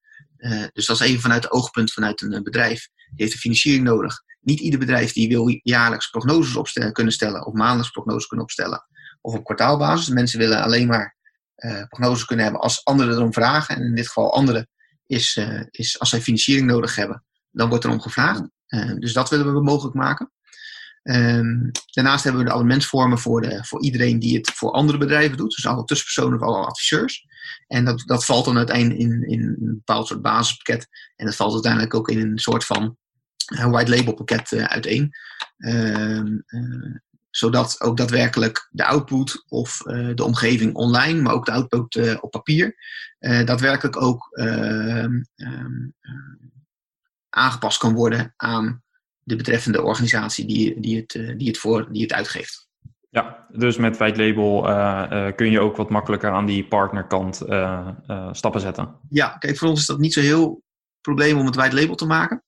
dus 0.72 0.86
dat 0.86 1.00
is 1.00 1.06
even 1.06 1.20
vanuit 1.20 1.42
het 1.42 1.52
oogpunt 1.52 1.92
vanuit 1.92 2.22
een 2.22 2.42
bedrijf. 2.42 2.88
Die 2.94 3.22
heeft 3.22 3.32
een 3.32 3.38
financiering 3.38 3.84
nodig. 3.84 4.22
Niet 4.48 4.60
ieder 4.60 4.78
bedrijf 4.78 5.12
die 5.12 5.28
wil 5.28 5.60
jaarlijks 5.62 6.10
prognoses 6.10 6.56
opstellen, 6.56 6.92
kunnen 6.92 7.12
stellen 7.12 7.46
of 7.46 7.52
maandelijks 7.52 7.90
prognoses 7.90 8.26
kunnen 8.26 8.46
opstellen. 8.46 8.86
Of 9.20 9.34
op 9.34 9.44
kwartaalbasis. 9.44 10.08
Mensen 10.08 10.38
willen 10.38 10.62
alleen 10.62 10.86
maar 10.86 11.16
prognoses 11.88 12.24
kunnen 12.24 12.44
hebben 12.44 12.62
als 12.62 12.84
anderen 12.84 13.14
erom 13.14 13.32
vragen. 13.32 13.76
En 13.76 13.82
in 13.82 13.94
dit 13.94 14.06
geval 14.06 14.34
anderen 14.34 14.68
is, 15.06 15.40
is 15.70 15.98
als 15.98 16.08
zij 16.08 16.20
financiering 16.20 16.66
nodig 16.66 16.94
hebben, 16.94 17.24
dan 17.50 17.68
wordt 17.68 17.84
er 17.84 17.90
om 17.90 18.00
gevraagd. 18.00 18.42
Eh, 18.68 18.94
dus 18.94 19.12
dat 19.12 19.30
willen 19.30 19.54
we 19.54 19.62
mogelijk 19.62 19.96
maken. 19.96 20.32
Um, 21.02 21.70
daarnaast 21.90 22.24
hebben 22.24 22.40
we 22.40 22.46
de 22.46 22.52
abonnementsvormen 22.52 23.18
voor, 23.18 23.40
de, 23.40 23.64
voor 23.64 23.82
iedereen 23.82 24.18
die 24.18 24.36
het 24.36 24.50
voor 24.50 24.70
andere 24.70 24.98
bedrijven 24.98 25.36
doet. 25.36 25.54
Dus 25.54 25.66
alle 25.66 25.84
tussenpersonen 25.84 26.38
of 26.40 26.46
alle 26.46 26.66
adviseurs. 26.66 27.26
En 27.66 27.84
dat, 27.84 28.02
dat 28.06 28.24
valt 28.24 28.44
dan 28.44 28.56
uiteindelijk 28.56 29.00
in, 29.00 29.22
in 29.28 29.42
een 29.42 29.74
bepaald 29.74 30.06
soort 30.06 30.22
basispakket. 30.22 30.88
En 31.16 31.26
dat 31.26 31.36
valt 31.36 31.52
uiteindelijk 31.52 31.94
ook 31.94 32.08
in 32.08 32.20
een 32.20 32.38
soort 32.38 32.64
van 32.64 32.96
white 33.48 33.96
label 33.96 34.14
pakket 34.14 34.52
uh, 34.52 34.64
uiteen. 34.64 35.10
Uh, 35.58 36.22
zodat 37.30 37.80
ook 37.80 37.96
daadwerkelijk 37.96 38.68
de 38.70 38.84
output 38.84 39.44
of 39.48 39.78
de 40.14 40.24
omgeving 40.24 40.74
online, 40.74 41.20
maar 41.20 41.32
ook 41.32 41.44
de 41.44 41.52
output 41.52 42.20
op 42.20 42.30
papier, 42.30 42.74
daadwerkelijk 43.18 44.02
ook 44.02 44.28
ehm, 44.30 45.22
ehm, 45.34 45.90
aangepast 47.30 47.78
kan 47.78 47.94
worden 47.94 48.34
aan 48.36 48.82
de 49.28 49.36
betreffende 49.36 49.82
organisatie 49.82 50.46
die, 50.46 50.80
die, 50.80 50.96
het, 50.96 51.14
eh, 51.14 51.36
die, 51.36 51.48
het, 51.48 51.58
voor, 51.58 51.92
die 51.92 52.02
het 52.02 52.12
uitgeeft. 52.12 52.68
Ja, 53.10 53.46
dus 53.52 53.76
met 53.76 53.96
white 53.96 54.26
label 54.26 54.68
uh, 54.68 55.06
uh, 55.10 55.34
kun 55.36 55.50
je 55.50 55.60
ook 55.60 55.76
wat 55.76 55.90
makkelijker 55.90 56.30
aan 56.30 56.46
die 56.46 56.66
partnerkant 56.66 57.42
uh, 57.48 57.88
stappen 58.32 58.60
zetten. 58.60 58.96
Ja, 59.08 59.28
kijk, 59.28 59.56
voor 59.56 59.68
ons 59.68 59.80
is 59.80 59.86
dat 59.86 59.98
niet 59.98 60.12
zo 60.12 60.20
heel 60.20 60.62
probleem 61.00 61.38
om 61.38 61.46
het 61.46 61.54
white 61.54 61.74
label 61.80 61.94
te 61.94 62.06
maken. 62.06 62.42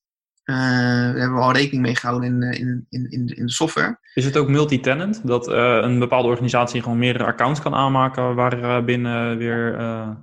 Daar 0.51 1.05
hebben 1.05 1.35
we 1.35 1.43
al 1.43 1.53
rekening 1.53 1.83
mee 1.83 1.97
gehouden 1.97 2.43
in, 2.43 2.87
in, 2.89 3.09
in, 3.09 3.27
in 3.27 3.47
de 3.47 3.53
software. 3.53 3.99
Is 4.15 4.25
het 4.25 4.37
ook 4.37 4.49
multi-tenant? 4.49 5.27
Dat 5.27 5.49
een 5.49 5.99
bepaalde 5.99 6.29
organisatie 6.29 6.83
gewoon 6.83 6.99
meerdere 6.99 7.25
accounts 7.25 7.61
kan 7.61 7.75
aanmaken 7.75 8.35
waar 8.35 8.85
binnen 8.85 9.39
weer 9.39 9.77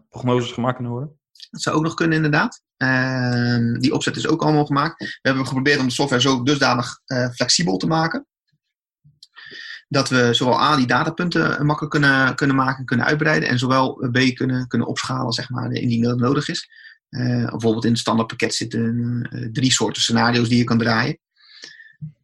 prognoses 0.10 0.52
gemaakt 0.52 0.76
kunnen 0.76 0.94
worden? 0.94 1.16
Dat 1.50 1.62
zou 1.62 1.76
ook 1.76 1.84
nog 1.84 1.94
kunnen, 1.94 2.16
inderdaad. 2.16 2.62
Uh, 2.78 3.80
die 3.80 3.94
opzet 3.94 4.16
is 4.16 4.28
ook 4.28 4.42
allemaal 4.42 4.66
gemaakt. 4.66 5.00
We 5.00 5.20
hebben 5.22 5.48
geprobeerd 5.48 5.80
om 5.80 5.86
de 5.86 5.94
software 5.94 6.22
zo 6.22 6.44
dusdanig 6.44 7.00
uh, 7.08 7.30
flexibel 7.30 7.78
te 7.78 7.88
maken. 7.88 8.26
Dat 9.88 10.10
we 10.10 10.34
zowel 10.34 10.62
A, 10.62 10.76
die 10.76 10.88
datapunten 10.88 11.66
makkelijk 11.66 11.92
kunnen, 11.92 12.36
kunnen 12.36 12.56
maken, 12.56 12.86
kunnen 12.86 13.06
uitbreiden. 13.06 13.50
En 13.50 13.60
zowel 13.60 14.10
B, 14.12 14.36
kunnen, 14.36 14.68
kunnen 14.68 14.88
opschalen, 14.88 15.32
zeg 15.32 15.50
maar, 15.50 15.72
indien 15.72 16.02
dat 16.02 16.20
nodig 16.20 16.50
is. 16.50 16.70
Bijvoorbeeld 17.10 17.86
in 17.86 17.92
het 17.92 18.00
standaardpakket 18.00 18.54
zitten 18.54 19.50
drie 19.54 19.72
soorten 19.72 20.02
scenario's 20.02 20.50
die 20.50 20.58
je 20.58 20.64
kan 20.64 20.78
draaien. 20.78 21.20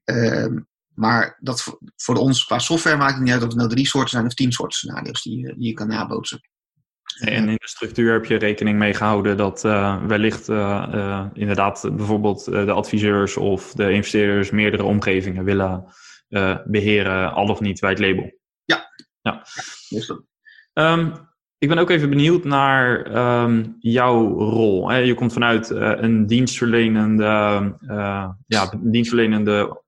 Ehm, 0.04 0.60
maar 0.94 1.38
dat 1.40 1.78
voor, 1.96 2.16
ons 2.16 2.46
qua 2.46 2.60
software 2.60 2.98
maakt 2.98 3.14
het 3.14 3.24
niet 3.24 3.32
uit 3.34 3.42
of 3.42 3.48
het 3.48 3.58
nou 3.58 3.70
drie 3.70 3.88
soorten 3.88 4.10
zijn 4.10 4.26
of 4.26 4.34
tien 4.34 4.52
soorten 4.52 4.78
scenario's 4.78 5.24
die, 5.24 5.56
die 5.56 5.68
je 5.68 5.74
kan 5.74 5.88
nabootsen. 5.88 6.40
En 7.20 7.50
in 7.50 7.56
de 7.56 7.68
structuur 7.68 8.14
heb 8.14 8.26
je 8.26 8.36
rekening 8.36 8.78
mee 8.78 8.94
gehouden 8.94 9.38
dat 9.38 9.64
uh, 9.66 10.06
wellicht 10.06 10.50
uh, 10.50 10.88
uh, 10.94 11.26
inderdaad 11.34 11.90
bijvoorbeeld 11.96 12.46
de 12.46 12.72
adviseurs 12.72 13.38
of 13.38 13.72
de 13.72 13.92
investeerders 13.92 14.52
meerdere 14.52 14.84
omgevingen 14.84 15.44
willen 15.44 15.86
beheren, 16.66 17.34
al 17.34 17.48
of 17.48 17.60
niet 17.60 17.80
bij 17.80 17.90
het 17.90 18.00
label. 18.00 18.40
Ja. 18.64 18.90
ja. 19.22 19.46
Um, 20.74 21.33
ik 21.64 21.70
ben 21.70 21.78
ook 21.78 21.90
even 21.90 22.10
benieuwd 22.10 22.44
naar 22.44 23.16
um, 23.44 23.76
jouw 23.80 24.38
rol. 24.38 24.90
Hè? 24.90 24.98
Je 24.98 25.14
komt 25.14 25.34
vanuit 25.34 25.70
een 25.70 26.26
dienstverlenende, 26.26 27.26
ja, 28.48 28.74
dienstverlenende 28.78 29.82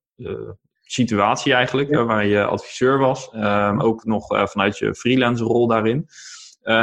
situatie 0.82 1.54
eigenlijk, 1.54 1.96
waar 1.96 2.26
je 2.26 2.46
adviseur 2.46 2.98
was. 2.98 3.30
Um, 3.34 3.82
ook 3.82 4.06
nog 4.06 4.50
vanuit 4.50 4.78
je 4.78 4.96
freelance 4.96 5.44
rol 5.44 5.68
daarin. 5.68 6.08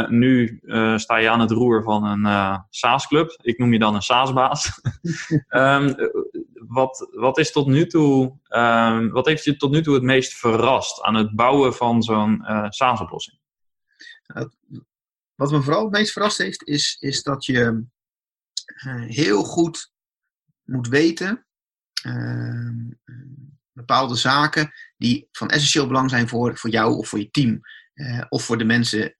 Nu 0.09 0.61
sta 0.97 1.17
je 1.17 1.31
aan 1.31 1.41
het 1.41 1.51
roer 1.51 1.83
van 1.83 2.05
een 2.05 2.59
SaaS-club. 2.71 3.39
Ik 3.43 3.59
noem 3.59 3.73
je 3.73 3.79
dan 3.79 3.95
een 3.95 4.03
SaaS-baas. 4.03 4.81
um, 5.49 5.95
wat, 6.79 7.09
wat, 7.13 7.39
is 7.39 7.53
tot 7.53 7.67
nu 7.67 7.87
toe, 7.87 8.39
wat 9.13 9.27
heeft 9.27 9.45
je 9.45 9.57
tot 9.57 9.71
nu 9.71 9.83
toe 9.83 9.95
het 9.95 10.03
meest 10.03 10.35
verrast 10.35 11.03
aan 11.03 11.15
het 11.15 11.35
bouwen 11.35 11.75
van 11.75 12.03
zo'n 12.03 12.45
SaaS-oplossing? 12.69 13.41
Wat 15.35 15.51
me 15.51 15.63
vooral 15.63 15.83
het 15.83 15.93
meest 15.93 16.13
verrast 16.13 16.39
heeft, 16.39 16.65
is, 16.65 16.97
is 17.01 17.23
dat 17.23 17.45
je 17.45 17.85
heel 19.07 19.43
goed 19.45 19.93
moet 20.63 20.89
weten 20.89 21.47
ehm, 22.03 22.91
bepaalde 23.73 24.15
zaken 24.15 24.73
die 24.97 25.29
van 25.33 25.49
essentieel 25.49 25.87
belang 25.87 26.11
zijn 26.11 26.29
voor, 26.29 26.57
voor 26.59 26.71
jou 26.71 26.97
of 26.97 27.09
voor 27.09 27.19
je 27.19 27.31
team. 27.31 27.61
Uh, 27.95 28.25
of 28.29 28.45
voor 28.45 28.59
de 28.59 28.65
mensen 28.65 29.15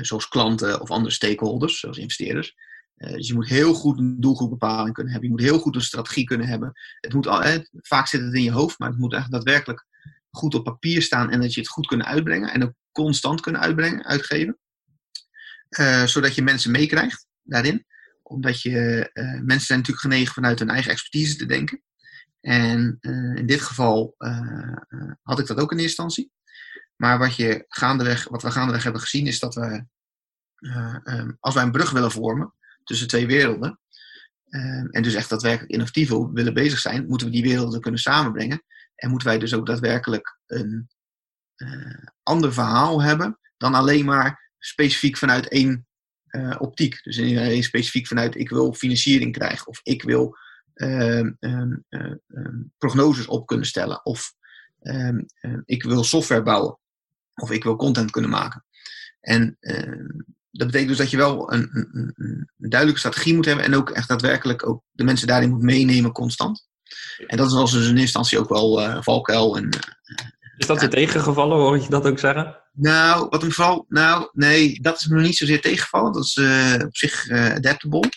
zoals 0.00 0.28
klanten 0.28 0.80
of 0.80 0.90
andere 0.90 1.14
stakeholders, 1.14 1.80
zoals 1.80 1.98
investeerders. 1.98 2.54
dus 2.94 3.28
je 3.28 3.34
moet 3.34 3.48
heel 3.48 3.74
goed 3.74 3.98
een 3.98 4.20
doelgroepbepaling 4.20 4.94
kunnen 4.94 5.12
hebben. 5.12 5.30
Je 5.30 5.36
moet 5.36 5.46
heel 5.46 5.58
goed 5.58 5.74
een 5.74 5.80
strategie 5.82 6.24
kunnen 6.24 6.46
hebben. 6.46 6.72
Het 7.00 7.12
moet 7.12 7.26
al, 7.26 7.42
vaak 7.72 8.06
zit 8.06 8.20
het 8.20 8.34
in 8.34 8.42
je 8.42 8.52
hoofd, 8.52 8.78
maar 8.78 8.88
het 8.88 8.98
moet 8.98 9.12
echt 9.12 9.30
daadwerkelijk 9.30 9.86
goed 10.30 10.54
op 10.54 10.64
papier 10.64 11.02
staan 11.02 11.30
en 11.30 11.40
dat 11.40 11.54
je 11.54 11.60
het 11.60 11.68
goed 11.68 11.86
kunnen 11.86 12.06
uitbrengen 12.06 12.52
en 12.52 12.62
ook 12.62 12.72
constant 12.92 13.40
kunnen 13.40 13.60
uitbrengen, 13.60 14.04
uitgeven. 14.04 14.58
zodat 16.04 16.34
je 16.34 16.42
mensen 16.42 16.70
meekrijgt 16.70 17.26
daarin. 17.42 17.86
Omdat 18.22 18.62
je, 18.62 19.10
mensen 19.42 19.66
zijn 19.66 19.78
natuurlijk 19.78 20.06
genegen 20.06 20.34
vanuit 20.34 20.58
hun 20.58 20.70
eigen 20.70 20.90
expertise 20.90 21.36
te 21.36 21.46
denken. 21.46 21.82
En 22.40 22.98
in 23.34 23.46
dit 23.46 23.60
geval 23.60 24.14
had 25.22 25.38
ik 25.38 25.46
dat 25.46 25.58
ook 25.58 25.72
in 25.72 25.78
eerste 25.78 26.02
instantie. 26.02 26.32
Maar 26.96 27.18
wat, 27.18 27.36
je 27.36 27.64
wat 28.28 28.42
we 28.42 28.50
gaandeweg 28.50 28.82
hebben 28.82 29.00
gezien 29.00 29.26
is 29.26 29.38
dat 29.38 29.54
we, 29.54 29.84
um, 31.04 31.36
als 31.40 31.54
wij 31.54 31.62
een 31.62 31.72
brug 31.72 31.90
willen 31.90 32.10
vormen 32.10 32.54
tussen 32.84 33.08
twee 33.08 33.26
werelden, 33.26 33.80
en 34.90 35.02
dus 35.02 35.14
echt 35.14 35.28
daadwerkelijk 35.28 35.72
innovatief 35.72 36.08
willen 36.08 36.54
bezig 36.54 36.78
zijn, 36.78 37.06
moeten 37.06 37.26
we 37.26 37.32
die 37.32 37.42
werelden 37.42 37.80
kunnen 37.80 38.00
samenbrengen. 38.00 38.62
En 38.94 39.10
moeten 39.10 39.28
wij 39.28 39.38
dus 39.38 39.54
ook 39.54 39.66
daadwerkelijk 39.66 40.38
een 40.46 40.90
ander 42.22 42.52
verhaal 42.52 43.02
hebben 43.02 43.38
dan 43.56 43.74
alleen 43.74 44.04
maar 44.04 44.50
specifiek 44.58 45.16
vanuit 45.16 45.48
één 45.48 45.86
optiek. 46.58 47.02
Dus 47.02 47.16
in, 47.16 47.62
specifiek 47.62 48.06
vanuit 48.06 48.36
ik 48.36 48.48
wil 48.48 48.74
financiering 48.74 49.32
krijgen 49.32 49.66
of 49.66 49.80
ik 49.82 50.02
wil 50.02 50.36
ehm, 50.74 51.30
ehm, 51.38 51.74
prognoses 52.78 53.26
op 53.26 53.46
kunnen 53.46 53.66
stellen 53.66 54.04
of 54.04 54.32
ik 55.64 55.82
wil 55.82 56.04
software 56.04 56.42
bouwen. 56.42 56.78
Of 57.34 57.50
ik 57.50 57.62
wil 57.62 57.76
content 57.76 58.10
kunnen 58.10 58.30
maken. 58.30 58.64
En 59.20 59.58
dat 60.50 60.66
betekent 60.66 60.88
dus 60.88 60.98
dat 60.98 61.10
je 61.10 61.16
wel 61.16 61.52
een, 61.52 61.68
een, 61.72 62.12
een, 62.16 62.50
duidelijke 62.56 63.00
strategie 63.00 63.34
moet 63.34 63.44
hebben 63.44 63.64
en 63.64 63.74
ook 63.74 63.90
echt 63.90 64.08
daadwerkelijk 64.08 64.68
ook 64.68 64.82
de 64.90 65.04
mensen 65.04 65.26
daarin 65.26 65.50
moet 65.50 65.62
meenemen 65.62 66.12
constant. 66.12 66.68
En 67.26 67.36
dat 67.36 67.46
is 67.46 67.52
als 67.52 67.72
dus 67.72 67.80
in 67.80 67.86
eerste 67.86 68.00
instantie 68.00 68.38
ook 68.38 68.48
wel 68.48 69.02
valkuil. 69.02 69.56
En, 69.56 69.68
is 70.60 70.66
dat 70.66 70.80
je 70.80 70.88
tegengevallen, 70.88 71.58
hoor 71.58 71.80
je 71.80 71.88
dat 71.88 72.06
ook 72.06 72.18
zeggen? 72.18 72.56
Nou, 72.72 73.26
wat 73.28 73.42
me 73.42 73.50
vooral, 73.50 73.84
nou, 73.88 74.28
nee, 74.32 74.80
dat 74.80 74.98
is 74.98 75.06
me 75.06 75.14
nog 75.14 75.24
niet 75.24 75.36
zozeer 75.36 75.60
tegengevallen. 75.60 76.12
Dat 76.12 76.24
is 76.24 76.38
op 76.82 76.96
zich 76.96 77.30
adaptable. 77.30 78.08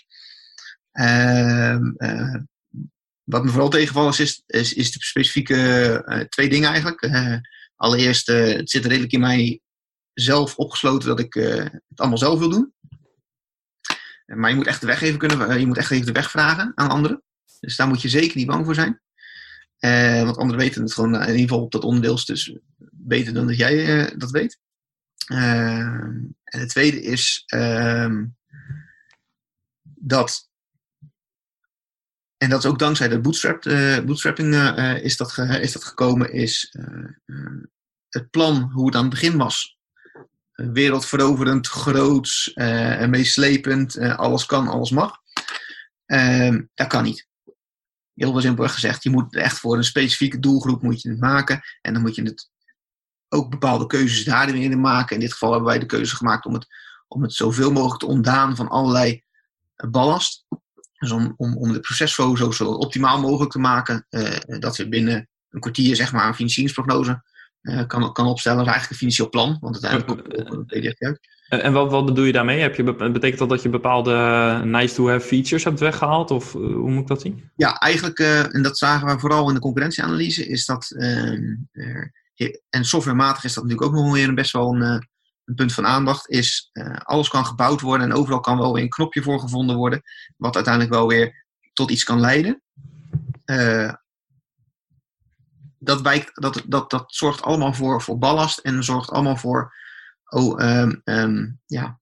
Ehm, 0.92 1.92
wat 3.24 3.44
me 3.44 3.50
vooral 3.50 3.70
tegengevallen 3.70 4.10
is, 4.18 4.44
is, 4.46 4.74
is, 4.74 4.92
de 4.92 5.04
specifieke 5.04 6.28
twee 6.30 6.50
dingen 6.50 6.70
eigenlijk 6.70 7.10
allereerst, 7.76 8.28
het 8.28 8.70
zit 8.70 8.86
redelijk 8.86 9.14
in 9.14 9.20
mij 9.20 9.62
zelf 10.14 10.56
opgesloten 10.56 11.08
dat 11.08 11.20
ik 11.20 11.34
het 11.34 12.00
allemaal 12.00 12.18
zelf 12.18 12.40
wil 12.40 12.50
doen. 12.50 12.74
Maar 14.26 14.50
je 14.50 14.56
moet 14.56 14.68
echt 14.68 14.82
de 14.82 14.88
weg 14.88 15.02
even 15.02 15.20
kunnen, 15.20 15.60
je 15.60 15.68
moet 15.68 15.78
echt 15.78 15.92
even 15.92 16.06
de 16.06 16.12
weg 16.12 16.32
vragen 16.32 16.72
aan 16.76 16.90
anderen. 16.90 17.24
Dus 17.60 17.76
daar 17.76 17.88
moet 17.88 18.02
je 18.02 18.10
zeker 18.10 18.38
niet 18.38 18.48
bang 18.48 18.66
voor 18.66 18.76
zijn. 18.76 19.02
Want 20.24 20.38
anderen 20.38 20.62
weten 20.62 20.82
het 20.82 20.94
gewoon 20.94 21.14
in 21.16 21.22
ieder 21.22 21.40
geval 21.40 21.62
op 21.62 21.72
dat 21.72 21.84
onderdeel, 21.84 22.26
dus 22.26 22.58
beter 22.92 23.34
dan 23.34 23.48
dat 23.48 23.58
jij 23.58 24.14
dat 24.18 24.32
weet. 24.32 24.60
en 25.28 26.36
het 26.44 26.70
tweede 26.70 27.02
is 27.02 27.44
ehm, 27.46 28.26
dat 29.84 30.52
en 32.38 32.50
dat 32.50 32.64
is 32.64 32.70
ook 32.70 32.80
dankzij 32.80 33.08
de 33.08 33.20
bootstrap, 33.20 33.64
bootstrapping 34.06 34.56
is, 35.02 35.18
dat 35.18 35.38
is 35.38 35.76
gekomen, 35.76 36.34
is 36.34 36.76
het 38.10 38.30
plan 38.30 38.72
hoe 38.72 38.86
het 38.86 38.96
aan 38.96 39.02
het 39.02 39.14
begin 39.14 39.38
was. 39.38 39.78
wereldveroverend, 40.54 41.68
groots, 41.68 42.54
en 42.54 43.10
meeslepend, 43.10 43.98
alles 43.98 44.46
kan, 44.46 44.68
alles 44.68 44.92
mag. 44.92 45.22
Ehm, 46.06 46.62
dat 46.74 46.88
kan 46.88 47.04
niet. 47.04 47.28
Heel 48.16 48.42
simpelweg 48.42 48.74
gezegd, 48.74 49.04
je 49.04 49.10
moet 49.10 49.36
echt 49.36 49.60
voor 49.60 49.78
een 49.78 49.84
specifieke 49.84 50.40
doelgroep 50.40 50.82
moet 50.82 51.02
je 51.02 51.10
het 51.10 51.20
maken. 51.20 51.62
En 51.82 51.94
dan 51.94 52.02
moet 52.02 52.16
je 52.16 52.24
het 52.24 52.50
ook 53.30 53.50
bepaalde 53.50 53.86
keuzes 53.86 54.24
daarin 54.24 54.56
in 54.56 54.80
maken. 54.80 55.16
In 55.16 55.22
dit 55.22 55.32
geval 55.32 55.52
hebben 55.52 55.70
wij 55.70 55.80
de 55.80 55.86
keuze 55.86 56.16
gemaakt 56.16 56.46
om 56.46 56.54
het, 56.54 56.68
om 57.08 57.22
het 57.22 57.34
zoveel 57.34 57.72
mogelijk 57.72 58.00
te 58.00 58.06
ontdaan 58.06 58.56
van 58.56 58.70
allerlei 58.70 59.24
ballast. 59.76 60.46
Dus 60.98 61.12
om, 61.12 61.34
om, 61.38 61.58
om 61.58 61.74
de 61.74 61.80
procesflow 61.80 62.38
zo, 62.38 62.52
zo 62.52 62.66
optimaal 62.66 63.20
mogelijk 63.20 63.52
te 63.52 63.60
maken, 63.60 64.06
uh, 64.10 64.38
dat 64.60 64.78
we 64.78 64.90
binnen 64.90 65.30
een 65.50 65.60
kwartier 65.60 65.96
zeg 65.96 66.12
maar, 66.12 66.28
een 66.28 66.36
financieringsprognose 66.36 67.24
kan, 67.88 68.14
kan 68.14 68.26
opstellen. 68.26 68.58
Dat 68.58 68.68
is 68.68 68.74
eigenlijk 68.74 68.90
een 68.90 68.96
financieel 68.96 69.30
plan, 69.30 69.58
want 69.60 69.84
uiteindelijk 69.84 70.28
komt 70.28 70.52
ook 70.52 70.54
een 70.54 70.66
PDF 70.66 71.02
uit. 71.02 71.20
En 71.62 71.74
wat, 71.74 71.92
wat 71.92 72.06
bedoel 72.06 72.26
je 72.26 72.32
daarmee? 72.32 72.60
Heb 72.60 72.76
je, 72.76 72.84
betekent 72.84 73.40
dat 73.40 73.50
dat 73.50 73.62
je 73.62 73.70
bepaalde 73.70 74.12
nice-to-have 74.64 75.28
features 75.28 75.64
hebt 75.64 75.80
weggehaald? 75.80 76.32
Of 76.32 76.52
hoe 76.52 76.92
moet 76.92 77.02
ik 77.02 77.08
dat 77.08 77.22
zien? 77.22 77.50
Ja, 77.56 77.80
eigenlijk, 77.80 78.20
uh, 78.20 78.56
en 78.56 78.64
dat 78.64 78.78
zagen 78.78 79.08
we 79.08 79.20
vooral 79.20 79.48
in 79.48 79.54
de 79.54 79.60
concurrentieanalyse, 79.60 80.48
is 80.48 80.66
dat, 80.66 80.92
ehm, 80.98 81.56
en 82.70 82.86
softwarematig 82.86 83.44
is 83.44 83.54
dat 83.54 83.64
natuurlijk 83.64 83.92
ook 83.92 84.04
nog 84.04 84.14
weer 84.14 84.34
best 84.34 84.52
wel 84.52 84.76
een, 84.76 84.82
een 85.46 85.56
punt 85.56 85.74
van 85.74 85.86
aandacht 85.86 86.30
is, 86.30 86.70
uh, 86.74 86.96
alles 86.98 87.30
kan 87.30 87.46
gebouwd 87.46 87.82
worden 87.82 88.10
en 88.10 88.18
overal 88.18 88.40
kan 88.40 88.58
wel 88.58 88.74
weer 88.74 88.84
een 88.84 88.90
knopje 88.90 89.22
voor 89.22 89.40
gevonden 89.40 89.76
worden, 89.76 90.02
wat 90.38 90.56
uiteindelijk 90.56 90.94
wel 90.94 91.08
weer 91.08 91.46
tot 91.74 91.92
iets 91.92 92.04
kan 92.04 92.20
leiden. 92.20 92.62
Dat, 95.84 96.02
wijkt, 96.02 96.42
dat, 96.42 96.64
dat, 96.66 96.90
dat 96.90 97.04
zorgt 97.08 97.42
allemaal 97.42 97.74
voor, 97.74 98.02
voor 98.02 98.18
ballast 98.18 98.58
en 98.58 98.84
zorgt 98.84 99.10
allemaal 99.10 99.38
voor 99.38 99.74
oh, 100.26 100.64
um, 100.64 101.02
um, 101.04 101.60
ja, 101.66 102.00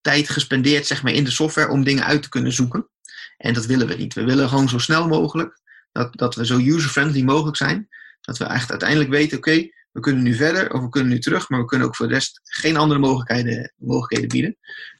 tijd 0.00 0.28
gespendeerd 0.28 0.86
zeg 0.86 1.02
maar, 1.02 1.12
in 1.12 1.24
de 1.24 1.30
software 1.30 1.70
om 1.70 1.84
dingen 1.84 2.04
uit 2.04 2.22
te 2.22 2.28
kunnen 2.28 2.52
zoeken. 2.52 2.88
En 3.36 3.54
dat 3.54 3.66
willen 3.66 3.86
we 3.86 3.94
niet. 3.94 4.14
We 4.14 4.24
willen 4.24 4.48
gewoon 4.48 4.68
zo 4.68 4.78
snel 4.78 5.08
mogelijk, 5.08 5.60
dat, 5.92 6.16
dat 6.16 6.34
we 6.34 6.46
zo 6.46 6.58
user-friendly 6.58 7.22
mogelijk 7.22 7.56
zijn, 7.56 7.88
dat 8.20 8.38
we 8.38 8.44
echt 8.44 8.70
uiteindelijk 8.70 9.10
weten, 9.10 9.38
oké, 9.38 9.68
we 9.92 10.00
kunnen 10.00 10.22
nu 10.22 10.34
verder 10.34 10.72
of 10.72 10.80
we 10.80 10.88
kunnen 10.88 11.12
nu 11.12 11.18
terug, 11.18 11.48
maar 11.48 11.60
we 11.60 11.66
kunnen 11.66 11.86
ook 11.86 11.96
voor 11.96 12.08
de 12.08 12.14
rest 12.14 12.40
geen 12.44 12.76
andere 12.76 13.00
mogelijkheden, 13.00 13.72
mogelijkheden 13.76 14.28
bieden. 14.28 14.56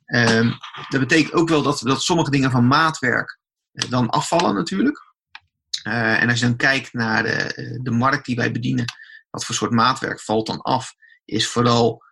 Um, 0.07 0.59
dat 0.89 1.01
betekent 1.01 1.33
ook 1.33 1.49
wel 1.49 1.63
dat, 1.63 1.81
dat 1.83 2.03
sommige 2.03 2.31
dingen 2.31 2.51
van 2.51 2.67
maatwerk 2.67 3.39
eh, 3.73 3.91
dan 3.91 4.11
afvallen 4.11 4.55
natuurlijk. 4.55 5.08
Uh, 5.89 6.23
en 6.23 6.29
als 6.29 6.39
je 6.39 6.47
dan 6.47 6.57
kijkt 6.57 6.93
naar 6.93 7.23
de, 7.23 7.29
eh, 7.31 7.79
de 7.83 7.91
markt 7.91 8.27
die 8.27 8.37
wij 8.37 8.53
bedienen, 8.53 8.85
wat 9.31 9.45
voor 9.45 9.55
soort 9.55 9.71
maatwerk 9.71 10.21
valt 10.21 10.47
dan 10.47 10.61
af, 10.61 10.95
is 11.25 11.49
vooral 11.49 12.03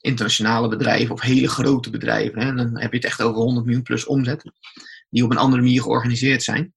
internationale 0.00 0.68
bedrijven 0.68 1.14
of 1.14 1.20
hele 1.20 1.48
grote 1.48 1.90
bedrijven. 1.90 2.40
Hè? 2.40 2.54
Dan 2.54 2.80
heb 2.80 2.90
je 2.90 2.96
het 2.96 3.06
echt 3.06 3.22
over 3.22 3.42
100 3.42 3.66
miljoen 3.66 3.82
plus 3.82 4.06
omzet, 4.06 4.52
die 5.10 5.24
op 5.24 5.30
een 5.30 5.36
andere 5.36 5.62
manier 5.62 5.82
georganiseerd 5.82 6.42
zijn. 6.42 6.74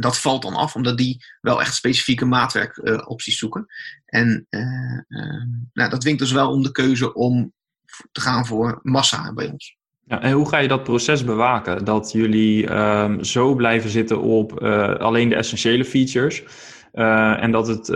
Dat 0.00 0.18
valt 0.18 0.42
dan 0.42 0.54
af, 0.54 0.74
omdat 0.74 0.96
die 0.96 1.24
wel 1.40 1.60
echt 1.60 1.74
specifieke 1.74 2.24
maatwerkopties 2.24 3.34
uh, 3.34 3.40
zoeken. 3.40 3.66
En 4.04 4.46
uh, 4.50 5.42
nou, 5.72 5.90
dat 5.90 6.00
dwingt 6.00 6.18
dus 6.18 6.32
wel 6.32 6.50
om 6.50 6.62
de 6.62 6.72
keuze 6.72 7.14
om 7.14 7.52
te 8.12 8.20
gaan 8.20 8.46
voor 8.46 8.80
massa 8.82 9.32
bij 9.32 9.50
ons. 9.50 9.76
Ja, 10.12 10.20
en 10.20 10.32
hoe 10.32 10.48
ga 10.48 10.58
je 10.58 10.68
dat 10.68 10.82
proces 10.82 11.24
bewaken? 11.24 11.84
Dat 11.84 12.12
jullie 12.12 12.66
ehm, 12.66 13.22
zo 13.22 13.54
blijven 13.54 13.90
zitten 13.90 14.20
op 14.20 14.60
alleen 14.98 15.28
de 15.28 15.34
essentiële 15.34 15.84
features. 15.84 16.42
en 16.92 17.50
dat 17.50 17.66
het, 17.66 17.88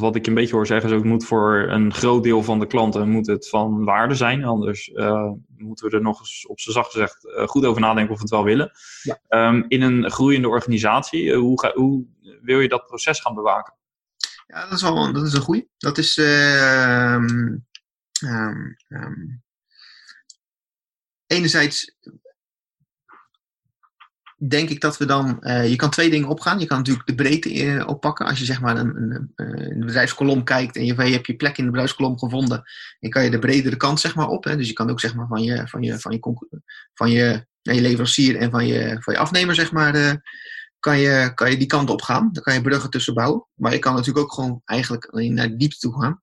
wat 0.00 0.16
ik 0.16 0.26
een 0.26 0.34
beetje 0.34 0.54
hoor 0.54 0.66
zeggen, 0.66 0.90
is 0.90 0.96
ook 0.96 1.04
moet 1.04 1.24
voor 1.24 1.66
een 1.68 1.92
groot 1.94 2.22
deel 2.22 2.42
van 2.42 2.58
de 2.58 2.66
klanten 2.66 3.08
moet 3.08 3.26
het 3.26 3.48
van 3.48 3.84
waarde 3.84 4.14
zijn. 4.14 4.44
Anders 4.44 4.90
moeten 5.56 5.90
we 5.90 5.96
er 5.96 6.02
nog 6.02 6.18
eens 6.18 6.46
op 6.46 6.60
z'n 6.60 6.70
zacht 6.70 6.90
gezegd 6.90 7.26
goed 7.46 7.64
over 7.64 7.80
nadenken 7.80 8.12
of 8.12 8.16
we 8.16 8.22
het 8.22 8.32
wel 8.32 8.44
willen. 8.44 8.70
Ja. 9.02 9.18
Ehm, 9.28 9.62
in 9.68 9.82
een 9.82 10.10
groeiende 10.10 10.48
organisatie, 10.48 11.34
hoe, 11.34 11.60
ga, 11.60 11.72
hoe 11.74 12.04
wil 12.42 12.60
je 12.60 12.68
dat 12.68 12.86
proces 12.86 13.20
gaan 13.20 13.34
bewaken? 13.34 13.74
Ja, 14.46 14.60
dat 14.60 14.72
is, 14.72 14.82
wel, 14.82 15.12
dat 15.12 15.26
is 15.26 15.32
een 15.32 15.40
goeie. 15.40 15.68
Dat 15.76 15.98
is. 15.98 16.16
Uh, 16.16 17.16
enerzijds 21.36 21.96
denk 24.36 24.68
ik 24.68 24.80
dat 24.80 24.96
we 24.96 25.04
dan. 25.04 25.36
Uh, 25.40 25.68
je 25.68 25.76
kan 25.76 25.90
twee 25.90 26.10
dingen 26.10 26.28
opgaan. 26.28 26.58
Je 26.58 26.66
kan 26.66 26.78
natuurlijk 26.78 27.06
de 27.06 27.14
breedte 27.14 27.54
uh, 27.54 27.86
oppakken. 27.86 28.26
Als 28.26 28.38
je 28.38 28.44
zeg 28.44 28.60
maar 28.60 28.76
een, 28.76 28.96
een, 28.96 29.32
een, 29.34 29.80
bedrijfskolom 29.80 30.44
kijkt 30.44 30.76
en 30.76 30.84
je, 30.84 30.94
je 30.94 31.12
hebt 31.12 31.26
je 31.26 31.36
plek 31.36 31.58
in 31.58 31.64
de 31.64 31.70
bedrijfskolom 31.70 32.18
gevonden, 32.18 32.62
dan 33.00 33.10
kan 33.10 33.24
je 33.24 33.30
de 33.30 33.38
bredere 33.38 33.76
kant 33.76 34.00
zeg 34.00 34.14
maar 34.14 34.28
op. 34.28 34.44
Hè. 34.44 34.56
Dus 34.56 34.68
je 34.68 34.72
kan 34.72 34.90
ook 34.90 35.00
zeg 35.00 35.14
maar 35.14 35.26
van 35.26 35.42
je, 35.42 35.68
van 35.68 35.82
je, 35.82 35.98
van 35.98 36.12
je, 36.12 36.20
van 36.94 37.10
je, 37.10 37.46
leverancier 37.62 38.36
en 38.36 38.50
van 38.50 38.66
je, 38.66 38.96
van 39.00 39.14
je 39.14 39.20
afnemer 39.20 39.54
zeg 39.54 39.72
maar 39.72 40.22
kan 40.78 40.98
je, 40.98 41.32
kan 41.34 41.50
je 41.50 41.56
die 41.56 41.66
kant 41.66 41.90
op 41.90 42.02
gaan. 42.02 42.28
Dan 42.32 42.42
kan 42.42 42.54
je 42.54 42.60
bruggen 42.60 42.90
tussen 42.90 43.14
bouwen. 43.14 43.46
Maar 43.54 43.72
je 43.72 43.78
kan 43.78 43.94
natuurlijk 43.94 44.24
ook 44.24 44.32
gewoon 44.32 44.62
eigenlijk 44.64 45.06
alleen 45.06 45.34
naar 45.34 45.48
de 45.48 45.56
diepte 45.56 45.78
toe 45.78 46.00
gaan. 46.00 46.22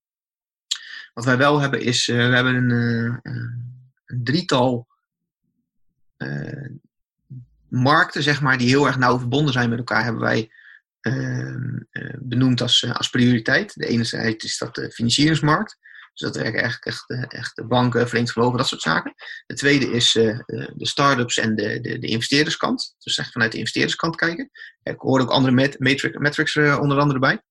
Wat 1.14 1.26
wij 1.26 1.38
wel 1.38 1.60
hebben 1.60 1.82
is, 1.82 2.06
we 2.06 2.14
hebben 2.14 2.56
een, 2.56 3.20
een 4.04 4.24
drietal 4.24 4.88
uh, 6.24 6.70
markten, 7.68 8.24
zeg 8.24 8.42
maar, 8.42 8.58
die 8.58 8.68
heel 8.68 8.88
erg 8.88 8.98
nauw 8.98 9.20
verbonden 9.20 9.54
zijn 9.54 9.70
met 9.70 9.78
elkaar, 9.78 10.04
hebben 10.04 10.22
wij 10.22 10.52
ehm, 11.02 11.80
benoemd 12.20 12.62
als, 12.62 12.92
als 12.94 13.10
prioriteit. 13.10 13.74
De 13.76 13.88
ene 13.88 14.04
zijde 14.04 14.38
is 14.38 14.58
dat 14.58 14.76
de 14.76 14.92
financieringsmarkt. 14.92 15.78
Dus 16.14 16.22
dat 16.22 16.36
werken 16.36 16.62
eigenlijk 16.62 16.86
echt, 16.86 17.10
eh, 17.10 17.24
echt 17.28 17.56
de 17.56 17.66
banken, 17.66 18.10
vreemd 18.10 18.32
geloven, 18.32 18.58
dat 18.58 18.68
soort 18.68 18.82
zaken. 18.82 19.14
De 19.46 19.54
tweede 19.54 19.92
is 19.92 20.12
de 20.12 20.74
start-ups 20.78 21.38
en 21.38 21.56
de, 21.56 21.82
de, 21.82 22.00
de 22.00 22.08
investeerderskant. 22.08 22.96
Dus 23.00 23.18
echt 23.18 23.32
vanuit 23.32 23.52
de 23.52 23.58
investeerderskant 23.58 24.16
kijken. 24.16 24.50
Ik 24.84 25.00
hoor 25.00 25.22
ook 25.22 25.30
andere 25.30 25.54
met, 25.54 25.80
metric, 25.80 26.20
metrics 26.20 26.58
onder 26.58 27.00
andere 27.00 27.20
bij. 27.20 27.42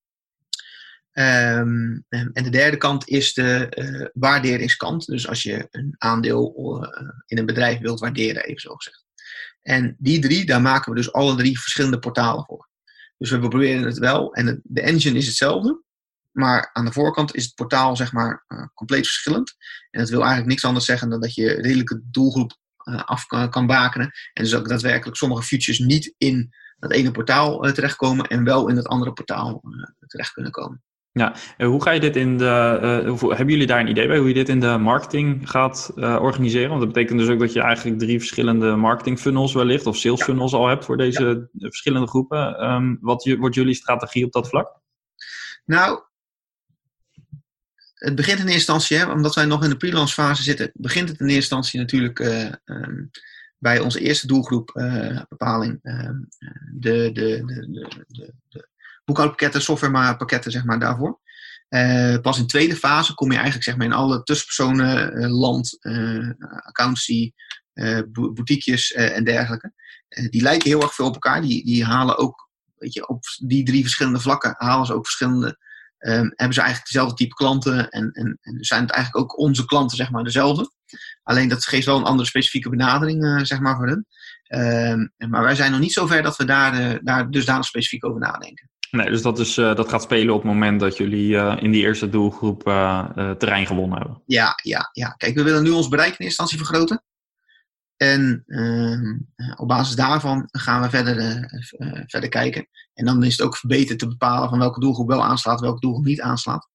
Um, 1.14 2.04
en 2.08 2.32
de 2.32 2.50
derde 2.50 2.76
kant 2.76 3.08
is 3.08 3.34
de 3.34 3.66
uh, 3.78 4.06
waarderingskant. 4.12 5.06
Dus 5.06 5.28
als 5.28 5.42
je 5.42 5.66
een 5.70 5.94
aandeel 5.98 6.54
in 7.26 7.38
een 7.38 7.46
bedrijf 7.46 7.78
wilt 7.78 8.00
waarderen, 8.00 8.44
even 8.44 8.60
zo 8.60 8.74
gezegd. 8.74 9.04
En 9.62 9.96
die 9.98 10.20
drie, 10.20 10.46
daar 10.46 10.62
maken 10.62 10.92
we 10.92 10.98
dus 10.98 11.12
alle 11.12 11.36
drie 11.36 11.60
verschillende 11.60 11.98
portalen 11.98 12.44
voor. 12.44 12.68
Dus 13.18 13.30
we 13.30 13.38
proberen 13.38 13.84
het 13.84 13.98
wel. 13.98 14.34
En 14.34 14.60
de 14.64 14.80
engine 14.80 15.18
is 15.18 15.26
hetzelfde. 15.26 15.82
Maar 16.30 16.70
aan 16.72 16.84
de 16.84 16.92
voorkant 16.92 17.34
is 17.34 17.44
het 17.44 17.54
portaal 17.54 17.96
zeg 17.96 18.12
maar 18.12 18.44
uh, 18.48 18.66
compleet 18.74 19.06
verschillend. 19.06 19.54
En 19.90 20.00
dat 20.00 20.08
wil 20.08 20.20
eigenlijk 20.20 20.50
niks 20.50 20.64
anders 20.64 20.84
zeggen 20.84 21.10
dan 21.10 21.20
dat 21.20 21.34
je 21.34 21.52
redelijke 21.52 22.02
doelgroep 22.10 22.60
af 23.04 23.26
kan, 23.26 23.50
kan 23.50 23.66
bakenen. 23.66 24.10
En 24.32 24.42
dus 24.42 24.54
ook 24.54 24.68
daadwerkelijk 24.68 25.16
sommige 25.16 25.42
features 25.42 25.78
niet 25.78 26.14
in 26.18 26.54
dat 26.78 26.92
ene 26.92 27.10
portaal 27.10 27.72
terechtkomen 27.72 28.26
en 28.26 28.44
wel 28.44 28.68
in 28.68 28.76
het 28.76 28.86
andere 28.86 29.12
portaal 29.12 29.62
terecht 30.06 30.32
kunnen 30.32 30.52
komen. 30.52 30.82
Ja, 31.14 31.34
en 31.56 31.66
hoe 31.66 31.82
ga 31.82 31.90
je 31.90 32.00
dit 32.00 32.16
in 32.16 32.38
de. 32.38 32.44
hebben 33.28 33.48
jullie 33.48 33.66
daar 33.66 33.80
een 33.80 33.88
idee 33.88 34.06
bij 34.06 34.18
hoe 34.18 34.28
je 34.28 34.34
dit 34.34 34.48
in 34.48 34.60
de 34.60 34.76
marketing 34.78 35.50
gaat 35.50 35.92
organiseren? 35.96 36.68
Want 36.68 36.80
dat 36.80 36.92
betekent 36.92 37.18
dus 37.18 37.28
ook 37.28 37.38
dat 37.38 37.52
je 37.52 37.60
eigenlijk 37.60 37.98
drie 37.98 38.18
verschillende 38.18 38.76
marketing 38.76 39.18
funnels 39.18 39.54
wellicht, 39.54 39.86
of 39.86 39.96
sales 39.96 40.22
funnels 40.22 40.52
al 40.52 40.66
hebt 40.66 40.84
voor 40.84 40.96
deze 40.96 41.48
verschillende 41.58 42.06
groepen. 42.06 42.70
Um, 42.70 42.98
wat 43.00 43.36
wordt 43.38 43.54
jullie 43.54 43.74
strategie 43.74 44.24
op 44.24 44.32
dat 44.32 44.48
vlak? 44.48 44.80
Nou, 45.64 46.00
het 47.94 48.14
begint 48.14 48.38
in 48.38 48.46
eerste 48.46 48.72
instantie, 48.72 48.96
hè, 48.96 49.12
omdat 49.12 49.34
wij 49.34 49.44
nog 49.44 49.64
in 49.64 49.70
de 49.70 49.76
pre-launch 49.76 50.12
fase 50.12 50.42
zitten, 50.42 50.70
begint 50.74 51.08
het 51.08 51.20
in 51.20 51.26
eerste 51.26 51.40
instantie 51.40 51.80
natuurlijk 51.80 52.18
uh, 52.18 52.52
um, 52.64 53.10
bij 53.58 53.80
onze 53.80 54.00
eerste 54.00 54.26
doelgroep 54.26 54.70
uh, 54.74 55.20
bepaling. 55.28 55.78
Uh, 55.82 56.10
de, 56.72 57.10
de, 57.12 57.42
de, 57.44 57.66
de, 58.06 58.34
de 58.48 58.70
boekhoudpakketten, 59.04 59.62
softwarepakketten, 59.62 60.50
zeg 60.50 60.64
maar, 60.64 60.78
daarvoor. 60.78 61.20
pas 62.22 62.38
in 62.38 62.46
tweede 62.46 62.76
fase 62.76 63.14
kom 63.14 63.28
je 63.28 63.34
eigenlijk 63.34 63.64
zeg 63.64 63.76
maar, 63.76 63.86
in 63.86 63.92
alle 63.92 64.22
tussenpersonen, 64.22 65.28
land, 65.30 65.78
accountancy, 66.62 67.32
boutiquejes 68.08 68.92
en 68.92 69.24
dergelijke. 69.24 69.72
die 70.30 70.42
lijken 70.42 70.68
heel 70.68 70.82
erg 70.82 70.94
veel 70.94 71.06
op 71.06 71.12
elkaar. 71.12 71.40
Die, 71.40 71.64
die 71.64 71.84
halen 71.84 72.18
ook, 72.18 72.48
weet 72.76 72.92
je, 72.92 73.08
op 73.08 73.24
die 73.46 73.64
drie 73.64 73.82
verschillende 73.82 74.20
vlakken 74.20 74.54
halen 74.58 74.86
ze 74.86 74.94
ook 74.94 75.04
verschillende 75.04 75.58
um, 76.02 76.32
hebben 76.34 76.54
ze 76.54 76.60
eigenlijk 76.60 76.92
dezelfde 76.92 77.14
type 77.14 77.34
klanten 77.34 77.88
en, 77.88 78.12
en, 78.12 78.38
en, 78.40 78.64
zijn 78.64 78.82
het 78.82 78.90
eigenlijk 78.90 79.24
ook 79.24 79.38
onze 79.38 79.64
klanten 79.64 79.96
zeg 79.96 80.10
maar 80.10 80.24
dezelfde. 80.24 80.70
Alleen 81.22 81.48
dat 81.48 81.64
geeft 81.64 81.86
wel 81.86 81.96
een 81.96 82.04
andere 82.04 82.28
specifieke 82.28 82.68
benadering 82.68 83.46
zeg 83.46 83.60
maar 83.60 83.76
voor 83.76 83.86
hen. 83.86 84.06
Um, 84.48 85.30
maar 85.30 85.42
wij 85.42 85.54
zijn 85.54 85.70
nog 85.70 85.80
niet 85.80 85.92
zover 85.92 86.22
dat 86.22 86.36
we 86.36 86.44
daar, 86.44 86.80
uh, 86.80 86.98
daar 87.02 87.30
dusdanig 87.30 87.64
specifiek 87.64 88.04
over 88.04 88.20
nadenken. 88.20 88.70
Nee, 88.92 89.10
dus 89.10 89.22
dat, 89.22 89.38
is, 89.38 89.56
uh, 89.56 89.74
dat 89.74 89.88
gaat 89.88 90.02
spelen 90.02 90.34
op 90.34 90.42
het 90.42 90.52
moment 90.52 90.80
dat 90.80 90.96
jullie 90.96 91.36
in 91.60 91.70
die 91.70 91.82
eerste 91.82 92.08
doelgroep 92.08 92.62
terrein 93.38 93.66
gewonnen 93.66 93.98
hebben. 93.98 94.22
Ja, 94.26 94.52
ja, 94.62 94.90
ja. 94.92 95.08
Kijk, 95.08 95.34
we 95.34 95.42
willen 95.42 95.62
nu 95.62 95.70
ons 95.70 95.88
bereik 95.88 96.08
in 96.18 96.24
eerste 96.24 96.42
instantie 96.42 96.58
vergroten. 96.58 97.02
En 97.96 98.44
uh, 98.46 99.20
op 99.56 99.68
basis 99.68 99.94
daarvan 99.94 100.48
gaan 100.50 100.82
we 100.82 100.90
verder, 100.90 101.46
verder 102.06 102.28
kijken. 102.28 102.68
En 102.94 103.04
dan 103.04 103.22
is 103.22 103.36
het 103.36 103.46
ook 103.46 103.60
beter 103.66 103.96
te 103.96 104.08
bepalen 104.08 104.48
van 104.48 104.58
welke 104.58 104.80
doelgroep 104.80 105.08
wel 105.08 105.24
aanslaat, 105.24 105.60
welke 105.60 105.80
doelgroep 105.80 106.04
niet 106.04 106.20
aanslaat. 106.20 106.68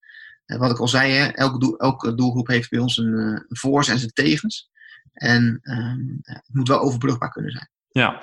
Wat 0.46 0.72
ik 0.72 0.80
al 0.80 0.88
zei, 0.88 1.12
hè, 1.12 1.26
elke, 1.26 1.60
doel, 1.60 1.78
elke 1.78 2.16
doelgroep 2.16 2.48
heeft 2.48 2.70
bij 2.70 2.80
ons 2.80 2.98
een, 2.98 3.14
een 3.14 3.46
voor's 3.48 3.88
en 3.88 4.00
zijn 4.00 4.12
tegens. 4.14 4.70
En 5.14 5.60
ehm, 5.62 6.06
het 6.22 6.50
moet 6.52 6.68
wel 6.68 6.80
overbrugbaar 6.80 7.32
kunnen 7.32 7.52
zijn. 7.52 7.70
Ja, 7.90 8.22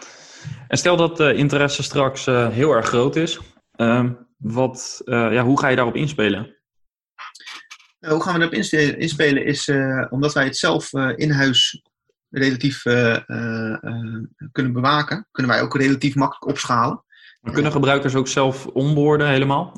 en 0.68 0.78
stel 0.78 0.96
dat 0.96 1.16
de 1.16 1.35
interesse 1.35 1.83
straks 1.83 2.24
heel 2.26 2.72
erg 2.72 2.87
groot 2.87 3.16
is. 3.16 3.40
Ehm, 3.76 4.12
wat, 4.37 5.02
ja, 5.04 5.44
hoe 5.44 5.60
ga 5.60 5.68
je 5.68 5.76
daarop 5.76 5.96
inspelen? 5.96 6.56
hoe 7.98 8.22
gaan 8.22 8.32
we 8.32 8.38
daarop 8.38 8.98
inspelen? 8.98 9.44
Is 9.44 9.70
omdat 10.10 10.32
wij 10.32 10.44
het 10.44 10.56
zelf 10.56 10.92
in 10.92 11.30
huis 11.30 11.82
relatief 12.30 12.82
kunnen 14.52 14.72
bewaken, 14.72 15.28
kunnen 15.30 15.52
wij 15.52 15.62
ook 15.62 15.76
relatief 15.76 16.14
makkelijk 16.14 16.46
opschalen. 16.46 17.03
Kunnen 17.52 17.72
gebruikers 17.72 18.14
ook 18.14 18.28
zelf 18.28 18.66
onboorden 18.66 19.28
helemaal? 19.28 19.72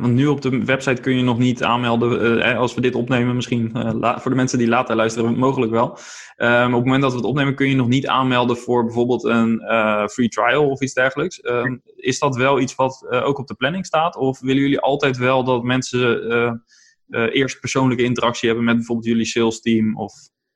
want 0.00 0.12
nu 0.12 0.26
op 0.26 0.40
de 0.40 0.64
website 0.64 1.00
kun 1.00 1.16
je 1.16 1.22
nog 1.22 1.38
niet 1.38 1.62
aanmelden. 1.62 2.42
als 2.56 2.74
we 2.74 2.80
dit 2.80 2.94
opnemen, 2.94 3.34
misschien 3.34 3.70
voor 4.00 4.30
de 4.30 4.36
mensen 4.36 4.58
die 4.58 4.68
later 4.68 4.96
luisteren, 4.96 5.38
mogelijk 5.38 5.72
wel. 5.72 5.88
op 5.88 5.98
het 6.36 6.70
moment 6.70 7.02
dat 7.02 7.10
we 7.10 7.16
het 7.16 7.26
opnemen, 7.26 7.54
kun 7.54 7.68
je 7.68 7.74
nog 7.74 7.88
niet 7.88 8.06
aanmelden 8.06 8.56
voor 8.56 8.84
bijvoorbeeld 8.84 9.24
een 9.24 9.62
free 10.10 10.28
trial 10.28 10.70
of 10.70 10.80
iets 10.80 10.94
dergelijks. 10.94 11.40
Ehm, 11.40 11.76
is 11.96 12.18
dat 12.18 12.36
wel 12.36 12.60
iets 12.60 12.74
wat 12.74 13.06
ook 13.10 13.38
op 13.38 13.46
de 13.46 13.54
planning 13.54 13.86
staat? 13.86 14.16
Of 14.16 14.40
willen 14.40 14.62
jullie 14.62 14.80
altijd 14.80 15.16
wel 15.16 15.44
dat 15.44 15.62
mensen 15.62 16.62
eerst 17.08 17.60
persoonlijke 17.60 18.04
interactie 18.04 18.48
hebben 18.48 18.66
met 18.66 18.76
bijvoorbeeld 18.76 19.06
jullie 19.06 19.24
sales 19.24 19.60
team? 19.60 19.96
Of 19.96 20.12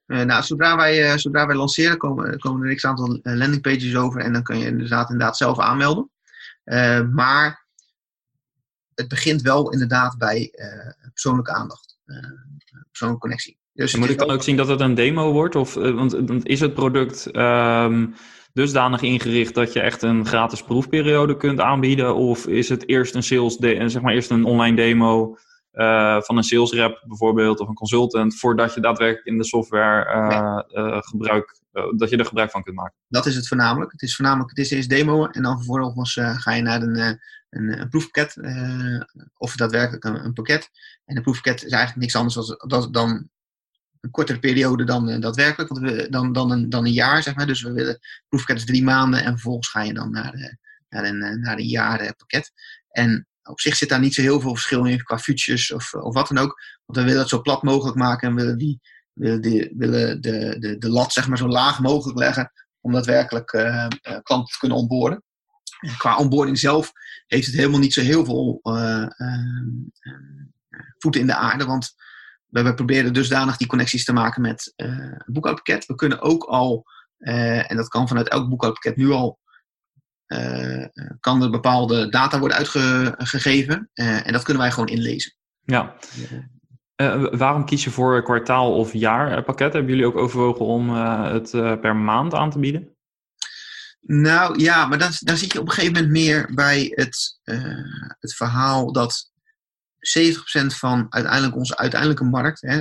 nou, 0.06 0.42
zodra 0.42 0.76
wij, 0.76 1.18
zodra 1.18 1.46
wij 1.46 1.56
lanceren, 1.56 1.96
komen, 1.96 2.38
komen 2.38 2.66
er 2.66 2.70
een 2.70 2.90
aantal 2.90 3.18
eh, 3.22 3.34
landingpages 3.34 3.96
over 3.96 4.20
en 4.20 4.32
dan 4.32 4.42
kun 4.42 4.58
je 4.58 4.66
inderdaad, 4.66 5.10
inderdaad 5.10 5.36
zelf 5.36 5.58
aanmelden. 5.58 6.10
Maar 7.12 7.66
het 8.94 9.08
begint 9.08 9.42
wel 9.42 9.72
inderdaad 9.72 10.18
bij 10.18 10.52
persoonlijke 11.12 11.52
aandacht, 11.52 11.98
persoonlijke 12.88 13.22
connectie. 13.22 13.58
Dus 13.72 13.96
moet 13.96 14.10
ik 14.10 14.18
dan 14.18 14.30
ook 14.30 14.42
zien 14.42 14.56
dat 14.56 14.68
het 14.68 14.80
een 14.80 14.94
demo 14.94 15.32
wordt? 15.32 15.56
Of, 15.56 15.74
want 15.74 16.46
is 16.46 16.60
het 16.60 16.74
product 16.74 17.36
um, 17.36 18.14
dusdanig 18.52 19.02
ingericht 19.02 19.54
dat 19.54 19.72
je 19.72 19.80
echt 19.80 20.02
een 20.02 20.26
gratis 20.26 20.62
proefperiode 20.62 21.36
kunt 21.36 21.60
aanbieden? 21.60 22.14
Of 22.14 22.46
is 22.46 22.68
het 22.68 22.88
eerst 22.88 23.14
een 23.14 23.22
sales, 23.22 23.56
zeg 23.58 24.00
maar 24.00 24.14
eerst 24.14 24.30
een 24.30 24.44
online 24.44 24.76
demo 24.76 25.38
uh, 25.74 26.20
van 26.20 26.36
een 26.36 26.44
sales 26.44 26.72
rep 26.72 27.02
bijvoorbeeld 27.06 27.60
of 27.60 27.68
een 27.68 27.74
consultant, 27.74 28.38
voordat 28.38 28.74
je 28.74 28.80
daadwerkelijk 28.80 29.26
in 29.26 29.38
de 29.38 29.44
software 29.44 30.14
uh, 30.14 30.84
uh, 30.84 30.98
gebruik, 31.00 31.60
dat 31.96 32.10
je 32.10 32.16
er 32.16 32.24
gebruik 32.24 32.50
van 32.50 32.62
kunt 32.62 32.76
maken. 32.76 32.94
Dat 33.08 33.26
is 33.26 33.36
het 33.36 33.48
voornamelijk. 33.48 33.92
Het 33.92 34.02
is 34.02 34.16
voornamelijk, 34.16 34.50
het 34.50 34.58
is 34.58 34.70
eerst 34.70 34.88
demo 34.88 35.26
en 35.26 35.42
dan 35.42 35.56
vervolgens 35.56 36.20
ga 36.36 36.52
je 36.52 36.62
naar 36.62 36.82
een, 36.82 37.18
een, 37.50 37.80
een 37.80 37.88
proefpakket, 37.88 38.36
of 39.36 39.56
daadwerkelijk 39.56 40.04
een, 40.04 40.24
een, 40.24 40.32
pakket. 40.32 40.70
En 41.04 41.16
een 41.16 41.22
proefpakket 41.22 41.64
is 41.64 41.72
eigenlijk 41.72 42.00
niks 42.00 42.16
anders 42.16 42.56
dan, 42.66 42.92
dan 42.92 43.28
een 44.00 44.10
kortere 44.10 44.38
periode 44.38 44.84
dan 44.84 45.20
daadwerkelijk, 45.20 45.70
want 45.70 45.82
we, 45.82 46.06
dan, 46.10 46.32
dan, 46.32 46.50
een, 46.50 46.70
dan 46.70 46.84
een 46.84 46.92
jaar 46.92 47.22
zeg 47.22 47.34
maar. 47.34 47.46
Dus 47.46 47.62
we 47.62 47.72
willen 47.72 47.98
proefpakket 48.28 48.62
is 48.62 48.66
drie 48.66 48.84
maanden 48.84 49.24
en 49.24 49.32
vervolgens 49.32 49.68
ga 49.68 49.82
je 49.82 49.94
dan 49.94 50.10
naar, 50.10 50.58
naar, 50.88 51.04
een, 51.04 51.40
naar 51.40 51.58
een 51.58 51.68
jaar 51.68 52.14
pakket. 52.16 52.52
En 52.88 53.26
op 53.44 53.60
zich 53.60 53.76
zit 53.76 53.88
daar 53.88 54.00
niet 54.00 54.14
zo 54.14 54.22
heel 54.22 54.40
veel 54.40 54.54
verschil 54.54 54.84
in 54.84 55.02
qua 55.02 55.18
features 55.18 55.72
of, 55.72 55.94
of 55.94 56.14
wat 56.14 56.28
dan 56.28 56.38
ook. 56.38 56.60
Want 56.84 56.98
we 56.98 57.04
willen 57.04 57.20
het 57.20 57.28
zo 57.28 57.40
plat 57.40 57.62
mogelijk 57.62 57.96
maken 57.96 58.28
en 58.28 58.34
willen 58.34 58.58
die, 58.58 58.80
willen, 59.12 59.70
willen 59.76 60.20
de, 60.20 60.56
de, 60.58 60.78
de 60.78 60.88
lat 60.88 61.12
zeg 61.12 61.28
maar, 61.28 61.38
zo 61.38 61.48
laag 61.48 61.80
mogelijk 61.80 62.18
leggen 62.18 62.52
om 62.80 62.92
daadwerkelijk 62.92 63.52
uh, 63.52 63.86
klanten 64.22 64.52
te 64.52 64.58
kunnen 64.58 64.78
onboorden. 64.78 65.22
qua 65.98 66.16
onboarding 66.16 66.58
zelf 66.58 66.92
heeft 67.26 67.46
het 67.46 67.54
helemaal 67.54 67.80
niet 67.80 67.92
zo 67.92 68.00
heel 68.00 68.24
veel 68.24 68.60
voeten 70.98 71.20
in 71.20 71.26
de 71.26 71.34
aarde, 71.34 71.64
want 71.64 71.94
we, 72.46 72.74
proberen 72.74 73.12
dusdanig 73.12 73.56
die 73.56 73.66
connecties 73.66 74.04
te 74.04 74.12
maken 74.12 74.42
met 74.42 74.72
een 74.76 75.22
boekhoudpakket. 75.26 75.86
We 75.86 75.94
kunnen 75.94 76.20
ook 76.20 76.44
al, 76.44 76.84
en 77.18 77.76
dat 77.76 77.88
kan 77.88 78.08
vanuit 78.08 78.28
elk 78.28 78.48
boekhoudpakket 78.48 78.96
nu 78.96 79.10
al, 79.10 79.38
kan 81.20 81.42
er 81.42 81.50
bepaalde 81.50 82.08
data 82.08 82.38
worden 82.38 82.56
uitgegeven 82.56 83.90
en 83.94 84.32
dat 84.32 84.42
kunnen 84.42 84.62
wij 84.62 84.70
gewoon 84.70 84.88
inlezen. 84.88 85.32
Ja. 85.64 85.96
Uh, 86.96 87.26
waarom 87.30 87.64
kies 87.64 87.84
je 87.84 87.90
voor 87.90 88.22
kwartaal- 88.22 88.76
of 88.76 88.92
jaarpakket? 88.92 89.72
Hebben 89.72 89.90
jullie 89.90 90.06
ook 90.06 90.16
overwogen 90.16 90.64
om 90.64 90.90
uh, 90.90 91.30
het 91.30 91.52
uh, 91.52 91.80
per 91.80 91.96
maand 91.96 92.34
aan 92.34 92.50
te 92.50 92.58
bieden? 92.58 92.96
Nou 94.00 94.58
ja, 94.58 94.86
maar 94.86 94.98
dan, 94.98 95.10
dan 95.18 95.36
zit 95.36 95.52
je 95.52 95.60
op 95.60 95.66
een 95.66 95.72
gegeven 95.72 95.94
moment 95.94 96.12
meer 96.12 96.50
bij 96.54 96.92
het, 96.94 97.40
het 98.18 98.34
verhaal 98.34 98.92
dat 98.92 99.32
70% 100.20 100.66
van 100.66 101.06
uiteindelijk 101.08 101.56
onze 101.56 101.76
uiteindelijke 101.76 102.24
markt, 102.24 102.60
hè, 102.60 102.76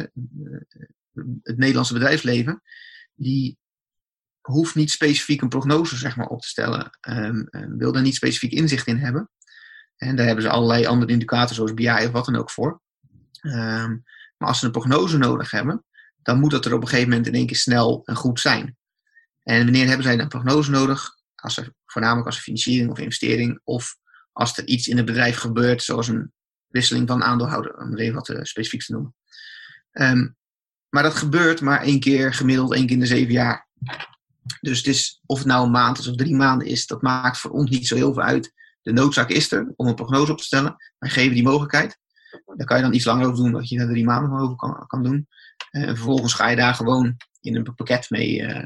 het 1.43 1.57
Nederlandse 1.57 1.93
bedrijfsleven, 1.93 2.61
die 3.15 3.57
hoeft 4.47 4.75
niet 4.75 4.91
specifiek 4.91 5.41
een 5.41 5.49
prognose 5.49 5.95
zeg 5.95 6.15
maar, 6.15 6.27
op 6.27 6.41
te 6.41 6.47
stellen, 6.47 6.97
um, 7.01 7.47
wil 7.77 7.91
daar 7.91 8.01
niet 8.01 8.15
specifiek 8.15 8.51
inzicht 8.51 8.87
in 8.87 8.97
hebben. 8.97 9.29
En 9.95 10.15
daar 10.15 10.25
hebben 10.25 10.43
ze 10.43 10.49
allerlei 10.49 10.85
andere 10.85 11.11
indicatoren 11.11 11.55
zoals 11.55 11.73
BI 11.73 12.05
of 12.05 12.11
wat 12.11 12.25
dan 12.25 12.35
ook 12.35 12.51
voor. 12.51 12.81
Um, 13.41 14.03
maar 14.37 14.47
als 14.47 14.59
ze 14.59 14.65
een 14.65 14.71
prognose 14.71 15.17
nodig 15.17 15.51
hebben, 15.51 15.85
dan 16.21 16.39
moet 16.39 16.51
dat 16.51 16.65
er 16.65 16.73
op 16.73 16.81
een 16.81 16.87
gegeven 16.87 17.09
moment 17.09 17.27
in 17.27 17.33
één 17.33 17.45
keer 17.45 17.57
snel 17.57 18.01
en 18.05 18.15
goed 18.15 18.39
zijn. 18.39 18.77
En 19.43 19.63
wanneer 19.63 19.87
hebben 19.87 20.03
zij 20.03 20.19
een 20.19 20.27
prognose 20.27 20.71
nodig? 20.71 21.17
Als 21.35 21.57
er, 21.57 21.73
voornamelijk 21.85 22.25
als 22.25 22.35
er 22.35 22.41
financiering 22.41 22.89
of 22.89 22.99
investering 22.99 23.59
of 23.63 23.95
als 24.31 24.57
er 24.57 24.67
iets 24.67 24.87
in 24.87 24.97
het 24.97 25.05
bedrijf 25.05 25.37
gebeurt, 25.37 25.83
zoals 25.83 26.07
een 26.07 26.31
wisseling 26.67 27.07
van 27.07 27.23
aandeelhouder, 27.23 27.77
om 27.77 27.97
even 27.97 28.15
wat 28.15 28.29
uh, 28.29 28.39
specifiek 28.41 28.81
te 28.83 28.91
noemen. 28.91 29.15
Um, 29.91 30.35
maar 30.89 31.03
dat 31.03 31.15
gebeurt 31.15 31.61
maar 31.61 31.81
één 31.81 31.99
keer 31.99 32.33
gemiddeld, 32.33 32.73
één 32.73 32.85
keer 32.85 32.95
in 32.95 32.99
de 32.99 33.05
zeven 33.05 33.33
jaar. 33.33 33.67
Dus 34.61 34.77
het 34.77 34.87
is, 34.87 35.21
of 35.25 35.37
het 35.37 35.47
nou 35.47 35.65
een 35.65 35.71
maand 35.71 35.97
is 35.97 36.07
of 36.07 36.15
drie 36.15 36.35
maanden 36.35 36.67
is, 36.67 36.87
dat 36.87 37.01
maakt 37.01 37.37
voor 37.37 37.51
ons 37.51 37.69
niet 37.69 37.87
zo 37.87 37.95
heel 37.95 38.13
veel 38.13 38.23
uit. 38.23 38.53
De 38.81 38.91
noodzaak 38.91 39.29
is 39.29 39.51
er 39.51 39.73
om 39.75 39.87
een 39.87 39.95
prognose 39.95 40.31
op 40.31 40.37
te 40.37 40.43
stellen. 40.43 40.75
Wij 40.97 41.09
geven 41.09 41.33
die 41.33 41.43
mogelijkheid. 41.43 41.97
Daar 42.55 42.67
kan 42.67 42.77
je 42.77 42.83
dan 42.83 42.93
iets 42.93 43.05
langer 43.05 43.25
over 43.25 43.43
doen, 43.43 43.51
dat 43.51 43.69
je 43.69 43.77
daar 43.77 43.87
drie 43.87 44.05
maanden 44.05 44.39
over 44.39 44.55
kan, 44.55 44.83
kan 44.87 45.03
doen. 45.03 45.27
Eh, 45.71 45.81
en 45.81 45.95
vervolgens 45.95 46.33
ga 46.33 46.49
je 46.49 46.55
daar 46.55 46.73
gewoon 46.73 47.15
in 47.41 47.55
een 47.55 47.75
pakket 47.75 48.09
mee 48.09 48.41
uh, 48.41 48.63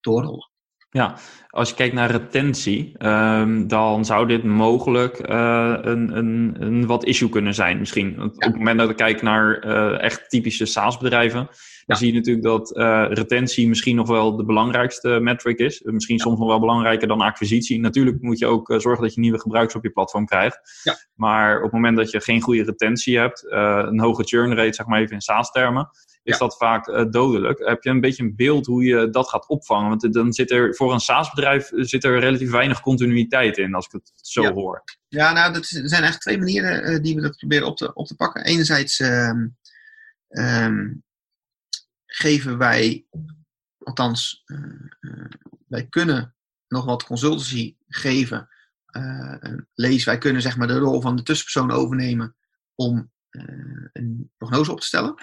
doorrollen. 0.00 0.50
Ja, 0.90 1.16
als 1.48 1.68
je 1.68 1.74
kijkt 1.74 1.94
naar 1.94 2.10
retentie, 2.10 3.06
um, 3.06 3.68
dan 3.68 4.04
zou 4.04 4.26
dit 4.26 4.44
mogelijk 4.44 5.28
uh, 5.28 5.76
een, 5.80 6.16
een, 6.16 6.56
een 6.58 6.86
wat 6.86 7.04
issue 7.04 7.28
kunnen 7.28 7.54
zijn 7.54 7.78
misschien. 7.78 8.16
Want 8.16 8.34
Op 8.34 8.42
het 8.42 8.56
moment 8.56 8.78
dat 8.78 8.88
we 8.88 8.94
kijken 8.94 9.24
naar 9.24 9.64
uh, 9.64 10.02
echt 10.02 10.30
typische 10.30 10.66
SaaS-bedrijven, 10.66 11.48
dan 11.86 11.96
zie 11.96 12.06
je 12.06 12.14
natuurlijk 12.14 12.46
dat 12.46 12.76
uh, 12.76 13.06
retentie 13.08 13.68
misschien 13.68 13.96
nog 13.96 14.08
wel 14.08 14.36
de 14.36 14.44
belangrijkste 14.44 15.08
metric 15.08 15.58
is. 15.58 15.80
Misschien 15.84 16.18
soms 16.18 16.38
nog 16.38 16.48
wel 16.48 16.60
belangrijker 16.60 17.08
dan 17.08 17.20
acquisitie. 17.20 17.80
Natuurlijk 17.80 18.22
moet 18.22 18.38
je 18.38 18.46
ook 18.46 18.74
zorgen 18.76 19.02
dat 19.02 19.14
je 19.14 19.20
nieuwe 19.20 19.40
gebruikers 19.40 19.76
op 19.76 19.82
je 19.82 19.90
platform 19.90 20.26
krijgt. 20.26 20.80
Ja. 20.82 20.96
Maar 21.14 21.56
op 21.56 21.62
het 21.62 21.72
moment 21.72 21.96
dat 21.96 22.10
je 22.10 22.20
geen 22.20 22.40
goede 22.40 22.62
retentie 22.62 23.18
hebt, 23.18 23.44
een 23.48 24.00
hoge 24.00 24.22
churn 24.22 24.54
rate, 24.54 24.74
zeg 24.74 24.86
maar 24.86 25.00
even 25.00 25.14
in 25.14 25.20
SaaS-termen, 25.20 25.90
is 26.22 26.38
dat 26.38 26.56
vaak 26.56 26.86
uh, 26.86 27.04
dodelijk. 27.10 27.58
Heb 27.58 27.82
je 27.82 27.90
een 27.90 28.00
beetje 28.00 28.22
een 28.22 28.36
beeld 28.36 28.66
hoe 28.66 28.84
je 28.84 29.10
dat 29.10 29.28
gaat 29.28 29.48
opvangen? 29.48 29.88
Want 29.88 30.12
dan 30.12 30.32
zit 30.32 30.50
er 30.50 30.74
voor 30.74 30.92
een 30.92 31.00
SaaS-bedrijf 31.00 31.70
zit 31.74 32.04
er 32.04 32.18
relatief 32.18 32.50
weinig 32.50 32.80
continuïteit 32.80 33.58
in, 33.58 33.74
als 33.74 33.86
ik 33.86 33.92
het 33.92 34.12
zo 34.14 34.42
ja. 34.42 34.52
hoor. 34.52 34.84
Ja, 35.08 35.32
nou, 35.32 35.52
dat 35.52 35.66
zijn 35.66 36.02
eigenlijk 36.02 36.20
twee 36.20 36.38
manieren 36.38 36.92
uh, 36.92 37.02
die 37.02 37.14
we 37.14 37.20
dat 37.20 37.36
proberen 37.36 37.66
op 37.66 37.76
te, 37.76 37.94
op 37.94 38.06
te 38.06 38.16
pakken. 38.16 38.44
Enerzijds 38.44 39.00
um, 39.00 39.56
um, 40.28 41.04
geven 42.16 42.58
wij, 42.58 43.06
althans, 43.78 44.42
uh, 44.46 45.30
wij 45.68 45.86
kunnen 45.86 46.34
nog 46.68 46.84
wat 46.84 47.04
consultancy 47.04 47.76
geven. 47.88 48.48
lees, 49.74 50.04
wij 50.04 50.18
kunnen 50.18 50.42
zeg 50.42 50.56
maar 50.56 50.66
de 50.66 50.78
rol 50.78 51.00
van 51.00 51.16
de 51.16 51.22
tussenpersoon 51.22 51.70
overnemen 51.70 52.36
om 52.74 53.12
een 53.92 54.32
prognose 54.36 54.72
op 54.72 54.80
te 54.80 54.86
stellen. 54.86 55.14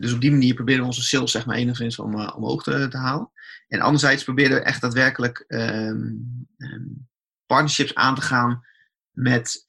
Dus 0.00 0.12
op 0.12 0.20
die 0.20 0.30
manier 0.30 0.54
proberen 0.54 0.80
we 0.80 0.86
onze 0.86 1.02
sales 1.02 1.30
zeg 1.30 1.46
maar, 1.46 1.56
enigszins 1.56 1.98
om, 1.98 2.14
omhoog 2.14 2.62
te, 2.62 2.88
te, 2.88 2.96
halen. 2.96 3.30
En 3.68 3.80
anderzijds 3.80 4.24
proberen 4.24 4.56
we 4.56 4.62
echt 4.62 4.80
daadwerkelijk 4.80 5.44
um, 5.48 6.46
um, 6.56 7.08
partnerships 7.46 7.94
aan 7.94 8.14
te 8.14 8.22
gaan 8.22 8.66
met 9.10 9.64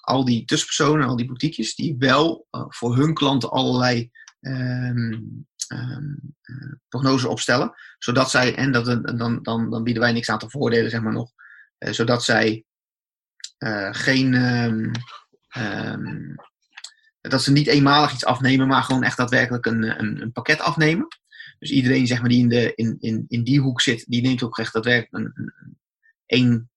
al 0.00 0.24
die 0.24 0.44
tussenpersonen, 0.44 1.08
al 1.08 1.16
die 1.16 1.26
boutiques, 1.26 1.74
die 1.74 1.96
wel 1.98 2.46
voor 2.50 2.96
hun 2.96 3.14
klanten 3.14 3.50
allerlei 3.50 4.10
um, 4.40 5.46
opstellen. 7.24 7.74
Zodat 7.98 8.30
zij, 8.30 8.54
en 8.54 8.72
dat, 8.72 9.18
dan, 9.18 9.42
dan, 9.42 9.70
dan 9.70 9.82
bieden 9.82 10.02
wij 10.02 10.12
niks 10.12 10.30
aan 10.30 10.38
te 10.38 10.50
voordelen, 10.50 10.90
zeg 10.90 11.00
maar 11.00 11.12
nog, 11.12 11.32
zodat 11.78 12.24
zij 12.24 12.64
geen 13.90 14.34
dat 17.20 17.42
ze 17.42 17.52
niet 17.52 17.66
eenmalig 17.66 18.12
iets 18.12 18.24
afnemen, 18.24 18.66
maar 18.66 18.82
gewoon 18.82 19.02
echt 19.02 19.16
daadwerkelijk 19.16 19.66
een, 19.66 20.00
een, 20.00 20.22
een 20.22 20.32
pakket 20.32 20.60
afnemen. 20.60 21.06
Dus 21.58 21.70
iedereen 21.70 22.06
zeg 22.06 22.20
maar, 22.20 22.28
die 22.28 22.40
in, 22.40 22.48
de, 22.48 22.72
in, 22.74 22.96
in, 23.00 23.24
in 23.28 23.44
die 23.44 23.60
hoek 23.60 23.80
zit, 23.80 24.04
die 24.08 24.22
neemt 24.22 24.42
ook 24.42 24.58
echt 24.58 24.72
daadwerkelijk 24.72 25.34
een, 25.36 25.52
een, 26.26 26.70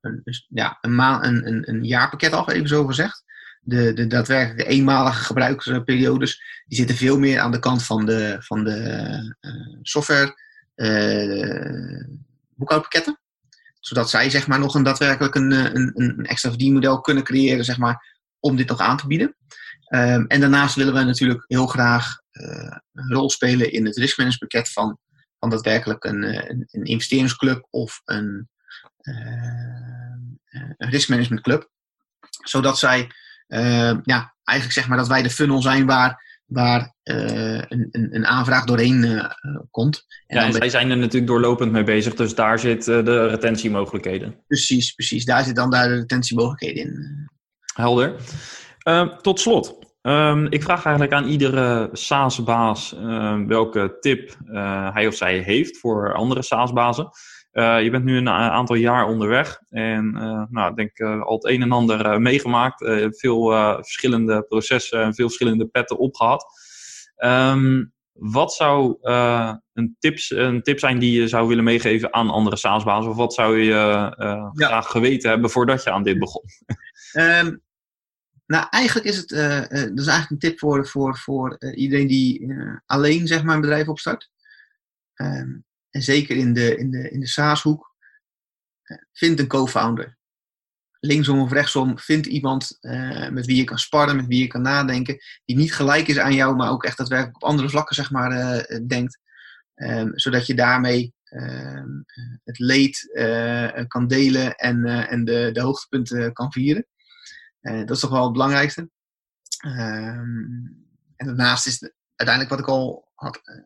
een, 0.00 0.22
ja, 0.48 0.78
een, 0.80 0.98
een, 0.98 1.46
een, 1.46 1.68
een 1.68 1.84
jaarpakket 1.84 2.32
af, 2.32 2.48
even 2.48 2.68
zo 2.68 2.86
gezegd. 2.86 3.24
De, 3.68 3.92
de 3.92 4.06
daadwerkelijke 4.06 4.70
eenmalige 4.72 5.24
gebruiksperiodes, 5.24 6.62
die 6.66 6.78
zitten 6.78 6.96
veel 6.96 7.18
meer 7.18 7.40
aan 7.40 7.50
de 7.50 7.58
kant 7.58 7.82
van 7.82 8.06
de, 8.06 8.36
van 8.38 8.64
de 8.64 9.36
uh, 9.40 9.78
software 9.82 10.40
uh, 10.76 12.04
boekhoudpakketten. 12.54 13.20
Zodat 13.80 14.10
zij 14.10 14.30
zeg 14.30 14.46
maar, 14.46 14.58
nog 14.58 14.74
een 14.74 14.82
daadwerkelijk 14.82 15.34
een, 15.34 15.50
een, 15.50 15.92
een 15.94 16.26
extra 16.26 16.48
verdienmodel 16.48 17.00
kunnen 17.00 17.24
creëren 17.24 17.64
zeg 17.64 17.78
maar, 17.78 18.18
om 18.40 18.56
dit 18.56 18.68
nog 18.68 18.80
aan 18.80 18.96
te 18.96 19.06
bieden. 19.06 19.36
Um, 19.88 20.26
en 20.26 20.40
daarnaast 20.40 20.74
willen 20.74 20.94
we 20.94 21.02
natuurlijk 21.02 21.44
heel 21.46 21.66
graag 21.66 22.20
een 22.92 23.12
rol 23.12 23.30
spelen 23.30 23.72
in 23.72 23.84
het 23.84 23.96
riskmanagementpakket 23.96 24.72
van, 24.72 24.98
van 25.38 25.50
daadwerkelijk 25.50 26.04
een, 26.04 26.22
een, 26.70 26.84
investeringsclub 26.84 27.66
of 27.70 28.00
een, 28.04 28.48
een 30.76 30.90
riskmanagementclub. 30.90 31.70
Zodat 32.44 32.78
zij, 32.78 33.10
ja, 34.02 34.34
eigenlijk 34.44 34.78
zeg 34.78 34.88
maar 34.88 34.98
dat 34.98 35.08
wij 35.08 35.22
de 35.22 35.30
funnel 35.30 35.62
zijn 35.62 35.86
waar, 35.86 36.42
waar 36.46 36.94
een, 37.02 37.88
een, 37.90 38.08
een, 38.10 38.26
aanvraag 38.26 38.64
doorheen 38.64 39.22
komt. 39.70 40.06
En 40.26 40.40
ja, 40.40 40.46
en 40.46 40.52
zij 40.52 40.68
zijn 40.68 40.90
er 40.90 40.96
natuurlijk 40.96 41.26
doorlopend 41.26 41.72
mee 41.72 41.84
bezig, 41.84 42.14
dus 42.14 42.34
daar 42.34 42.58
zit 42.58 42.84
de 42.84 43.26
retentiemogelijkheden. 43.26 44.34
Precies, 44.46 44.92
precies. 44.92 45.24
Daar 45.24 45.44
zit 45.44 45.56
dan 45.56 45.70
daar 45.70 45.88
de 45.88 45.94
retentiemogelijkheden 45.94 46.82
in. 46.82 47.28
Helder. 47.74 48.14
Uh, 48.88 49.16
tot 49.16 49.40
slot, 49.40 49.78
um, 50.02 50.46
ik 50.46 50.62
vraag 50.62 50.84
eigenlijk 50.84 51.14
aan 51.14 51.28
iedere 51.28 51.88
SaaS-baas 51.92 52.94
uh, 52.94 53.40
welke 53.46 53.96
tip 54.00 54.36
uh, 54.44 54.94
hij 54.94 55.06
of 55.06 55.14
zij 55.14 55.38
heeft 55.38 55.78
voor 55.78 56.14
andere 56.14 56.42
SaaS-bazen. 56.42 57.08
Je 57.56 57.88
bent 57.90 58.04
nu 58.04 58.16
een 58.16 58.28
aantal 58.28 58.76
jaar 58.76 59.06
onderweg 59.06 59.60
en 59.68 60.10
nou, 60.50 60.70
ik 60.70 60.76
denk 60.76 61.00
al 61.22 61.34
het 61.34 61.44
een 61.44 61.62
en 61.62 61.72
ander 61.72 62.20
meegemaakt. 62.20 62.84
veel 63.18 63.50
verschillende 63.74 64.42
processen 64.42 65.02
en 65.02 65.14
veel 65.14 65.26
verschillende 65.26 65.66
petten 65.66 65.98
opgehad. 65.98 66.44
Um, 67.24 67.92
wat 68.12 68.52
zou 68.52 68.96
een, 69.72 69.96
tips, 69.98 70.30
een 70.30 70.62
tip 70.62 70.78
zijn 70.78 70.98
die 70.98 71.20
je 71.20 71.28
zou 71.28 71.48
willen 71.48 71.64
meegeven 71.64 72.14
aan 72.14 72.30
andere 72.30 72.56
SaaS-bazen? 72.56 73.10
Of 73.10 73.16
wat 73.16 73.34
zou 73.34 73.58
je 73.58 73.70
ja. 73.70 74.50
graag 74.52 74.90
geweten 74.90 75.30
hebben 75.30 75.50
voordat 75.50 75.82
je 75.82 75.90
aan 75.90 76.02
dit 76.02 76.18
begon? 76.18 76.42
Um, 77.12 77.60
nou, 78.46 78.66
eigenlijk 78.70 79.06
is 79.06 79.16
het, 79.16 79.30
uh, 79.30 79.60
uh, 79.60 79.68
dat 79.68 79.98
is 79.98 80.06
eigenlijk 80.06 80.30
een 80.30 80.38
tip 80.38 80.58
voor, 80.58 80.86
voor, 80.86 81.16
voor 81.16 81.56
uh, 81.58 81.78
iedereen 81.78 82.06
die 82.06 82.54
alleen 82.86 83.26
zeg 83.26 83.42
maar, 83.42 83.54
een 83.54 83.60
bedrijf 83.60 83.88
opstart. 83.88 84.30
Um, 85.14 85.64
en 85.96 86.02
zeker 86.02 86.36
in 86.36 86.52
de, 86.52 86.76
in 86.76 86.90
de, 86.90 87.10
in 87.10 87.20
de 87.20 87.26
SaaS-hoek. 87.26 87.94
vind 89.12 89.38
een 89.38 89.46
co-founder. 89.46 90.18
Linksom 91.00 91.40
of 91.40 91.52
rechtsom, 91.52 91.98
vind 91.98 92.26
iemand 92.26 92.78
met 93.30 93.46
wie 93.46 93.56
je 93.56 93.64
kan 93.64 93.78
sparren, 93.78 94.16
met 94.16 94.26
wie 94.26 94.40
je 94.40 94.46
kan 94.46 94.62
nadenken. 94.62 95.18
Die 95.44 95.56
niet 95.56 95.74
gelijk 95.74 96.08
is 96.08 96.18
aan 96.18 96.34
jou, 96.34 96.56
maar 96.56 96.70
ook 96.70 96.84
echt 96.84 96.96
daadwerkelijk 96.96 97.36
op 97.36 97.48
andere 97.48 97.68
vlakken 97.68 97.94
zeg 97.94 98.10
maar, 98.10 98.30
denkt. 98.86 99.18
Um, 99.74 100.18
zodat 100.18 100.46
je 100.46 100.54
daarmee 100.54 101.14
ehm, 101.24 101.88
het 102.44 102.58
leed 102.58 103.10
kan 103.88 104.06
delen 104.06 104.54
en, 104.54 104.84
en 104.84 105.24
de, 105.24 105.50
de 105.52 105.60
hoogtepunten 105.60 106.32
kan 106.32 106.52
vieren. 106.52 106.86
Dat 107.60 107.90
is 107.90 108.00
toch 108.00 108.10
wel 108.10 108.22
het 108.22 108.32
belangrijkste. 108.32 108.90
Um, 109.66 110.86
en 111.16 111.26
daarnaast 111.26 111.66
is, 111.66 111.90
uiteindelijk 112.14 112.48
wat 112.48 112.58
ik 112.58 112.68
al 112.68 113.12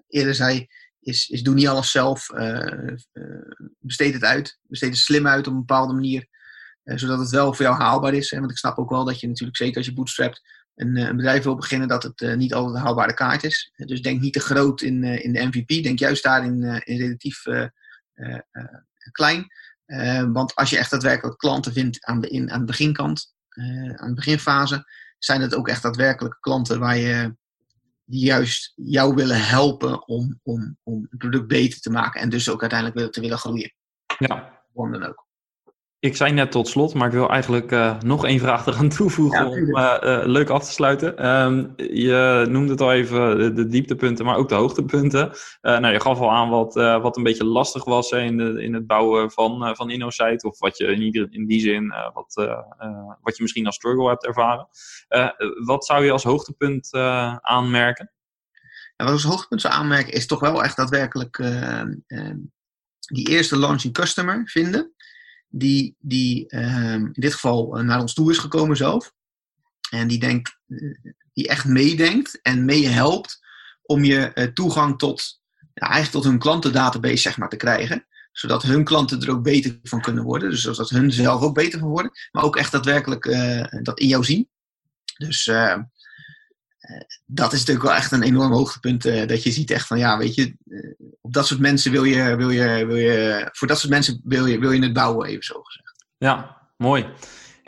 eerder 0.09 0.35
zei, 0.35 0.69
is, 1.01 1.29
is 1.29 1.43
doe 1.43 1.55
niet 1.55 1.69
alles 1.69 1.91
zelf. 1.91 2.27
besteed 3.79 4.15
het 4.15 4.25
uit. 4.25 4.59
Besteed 4.63 4.91
het 4.91 4.99
slim 4.99 5.27
uit 5.27 5.47
op 5.47 5.53
een 5.53 5.59
bepaalde 5.59 5.93
manier. 5.93 6.27
zodat 6.85 7.19
het 7.19 7.31
wel 7.31 7.55
voor 7.55 7.65
jou 7.65 7.77
haalbaar 7.77 8.15
is. 8.15 8.31
Hè? 8.31 8.39
Want 8.39 8.51
ik 8.51 8.59
snap 8.59 8.79
ook 8.79 8.91
wel 8.91 9.05
dat 9.05 9.21
je 9.21 9.29
natuurlijk, 9.29 9.57
zeker 9.57 9.77
als 9.77 9.87
je 9.87 9.93
bootstrapt, 9.93 10.41
een, 10.75 10.97
een 10.97 11.17
bedrijf 11.17 11.45
wil 11.45 11.55
beginnen, 11.55 11.89
dat 11.89 12.03
het 12.03 12.37
niet 12.37 12.55
altijd 12.55 12.77
een 12.77 12.83
haalbare 12.83 13.15
kaart 13.15 13.45
is. 13.45 13.73
Dus 13.77 14.03
denk 14.03 14.21
niet 14.21 14.33
te 14.33 14.41
groot 14.41 14.81
in, 14.83 15.05
in 15.05 15.33
de 15.33 15.47
MVP. 15.47 15.83
Denk 15.83 15.99
juist 15.99 16.23
daarin 16.23 16.63
in 16.85 16.99
relatief 16.99 17.43
klein. 19.11 19.47
want 20.33 20.55
als 20.55 20.71
je 20.71 20.79
echt 20.79 20.91
daadwerkelijk 20.91 21.39
klanten 21.39 21.73
vindt 21.73 22.05
aan 22.05 22.21
de, 22.21 22.29
in, 22.29 22.51
aan 22.51 22.61
de 22.61 22.67
beginkant, 22.67 23.35
aan 23.97 24.09
de 24.09 24.15
beginfase, 24.15 24.85
zijn 25.19 25.41
het 25.41 25.55
ook 25.55 25.69
echt 25.69 25.83
daadwerkelijke 25.83 26.41
klanten 26.41 26.79
waar 26.79 26.97
je, 26.97 27.37
die 28.11 28.25
juist 28.25 28.73
jou 28.75 29.15
willen 29.15 29.47
helpen 29.47 30.09
om, 30.09 30.41
om, 30.43 30.77
om 30.83 31.07
het 31.11 31.19
product 31.19 31.47
beter 31.47 31.81
te 31.81 31.91
maken 31.91 32.21
en 32.21 32.29
dus 32.29 32.49
ook 32.49 32.61
uiteindelijk 32.61 33.13
te 33.13 33.21
willen 33.21 33.39
groeien. 33.39 33.73
Ja. 34.19 34.65
dan 34.75 35.05
ook. 35.05 35.29
Ik 36.01 36.17
zei 36.17 36.33
net 36.33 36.51
tot 36.51 36.69
slot, 36.69 36.95
maar 36.95 37.07
ik 37.07 37.13
wil 37.13 37.29
eigenlijk 37.29 37.73
uh, 37.73 38.01
nog 38.01 38.25
één 38.25 38.39
vraag 38.39 38.67
eraan 38.67 38.89
toevoegen 38.99 39.47
om 39.47 39.59
uh, 39.59 39.97
uh, 40.03 40.21
leuk 40.25 40.49
af 40.49 40.65
te 40.65 40.73
sluiten. 40.73 41.27
Um, 41.27 41.73
je 41.77 42.47
noemde 42.49 42.71
het 42.71 42.81
al 42.81 42.93
even 42.93 43.39
de, 43.39 43.53
de, 43.53 43.67
dieptepunten, 43.67 44.25
maar 44.25 44.37
ook 44.37 44.49
de 44.49 44.55
hoogtepunten. 44.55 45.33
nou, 45.61 45.87
je 45.87 46.01
gaf 46.01 46.19
al 46.19 46.31
aan 46.31 46.49
wat, 46.49 46.75
wat 46.75 47.17
een 47.17 47.23
beetje 47.23 47.45
lastig 47.45 47.85
was 47.85 48.11
hè, 48.11 48.21
in, 48.21 48.37
de, 48.37 48.63
in 48.63 48.75
het 48.75 48.87
bouwen 48.87 49.31
van, 49.31 49.77
van 49.77 49.91
InnoSite. 49.91 50.47
Of 50.47 50.59
wat 50.59 50.79
je 50.79 50.87
in, 50.87 51.03
ieder, 51.03 51.29
in 51.31 51.47
die 51.47 51.61
zin, 51.61 51.93
wat, 52.13 52.35
wat 53.21 53.37
je 53.37 53.43
misschien 53.43 53.67
als 53.67 53.75
struggle 53.75 54.09
hebt 54.09 54.27
ervaren. 54.27 54.69
wat 55.65 55.85
zou 55.85 56.05
je 56.05 56.11
als 56.11 56.25
hoogtepunt 56.25 56.95
aanmerken? 57.41 58.11
Ja, 58.97 59.05
wat 59.05 59.13
als 59.13 59.25
hoogtepunt 59.25 59.61
zou 59.61 59.75
aanmerken 59.75 60.13
is 60.13 60.27
toch 60.27 60.41
wel 60.41 60.63
echt 60.65 60.77
daadwerkelijk 60.77 61.37
die 63.01 63.29
eerste 63.29 63.59
launching 63.59 63.95
customer 63.95 64.43
vinden 64.45 64.95
die, 65.51 65.97
die 65.99 66.49
ehm, 66.49 67.05
in 67.05 67.13
dit 67.13 67.33
geval 67.33 67.79
eh, 67.79 67.85
naar 67.85 68.01
ons 68.01 68.15
toe 68.15 68.31
is 68.31 68.39
gekomen 68.39 68.77
zelf. 68.77 69.13
En 69.91 70.09
die, 70.09 70.19
denkt, 70.19 70.59
eh, 70.67 71.13
die 71.33 71.49
echt 71.49 71.65
meedenkt 71.65 72.41
en 72.43 72.65
meehelpt 72.65 73.39
om 73.83 74.05
je 74.05 74.33
eh, 74.33 74.53
toegang 74.53 74.99
tot, 74.99 75.41
ja, 75.75 75.87
eigenlijk 75.87 76.13
tot 76.13 76.25
hun 76.25 76.39
klantendatabase 76.39 77.17
zeg 77.17 77.37
maar, 77.37 77.49
te 77.49 77.57
krijgen. 77.57 78.07
Zodat 78.33 78.63
hun 78.63 78.85
klanten 78.85 79.21
er 79.21 79.31
ook 79.31 79.43
beter 79.43 79.79
van 79.83 80.01
kunnen 80.01 80.25
worden. 80.25 80.51
Dus 80.51 80.63
zodat 80.63 80.91
hun 80.91 81.13
zelf 81.13 81.43
ook 81.43 81.55
beter 81.55 81.79
van 81.79 81.89
worden. 81.89 82.13
Maar 82.33 82.43
ook 82.43 82.57
echt 82.57 82.73
daadwerkelijk 82.73 83.25
dat 83.83 83.99
in 83.99 84.09
jou 84.09 84.25
zien. 84.25 84.49
Dus 85.17 85.51
dat 87.27 87.53
is 87.53 87.59
natuurlijk 87.59 87.87
wel 87.87 87.97
echt 87.97 88.13
een 88.13 88.23
enorm 88.23 88.53
hoogtepunt. 88.53 89.03
dat 89.03 89.43
je 89.43 89.51
ziet 89.51 89.71
echt 89.71 89.87
van 89.87 89.99
ja, 89.99 90.19
weet 90.19 90.35
je, 90.35 90.57
op 91.21 91.33
dat 91.33 91.47
soort 91.47 91.61
mensen 91.61 91.93
wil 91.93 92.05
je, 92.05 92.37
wil 92.37 92.51
je, 92.51 92.87
wil 92.87 92.97
je, 92.97 93.49
voor 93.53 93.69
dat 93.69 93.79
soort 93.79 93.93
mensen 93.93 94.21
wil 94.25 94.47
je, 94.47 94.59
wil 94.59 94.73
je 94.73 94.83
het 94.83 94.93
bouwen, 94.93 95.29
even 95.29 95.45
zo 95.45 95.63
gezegd. 95.63 96.05
Ja, 96.19 96.57
mooi. 96.77 97.07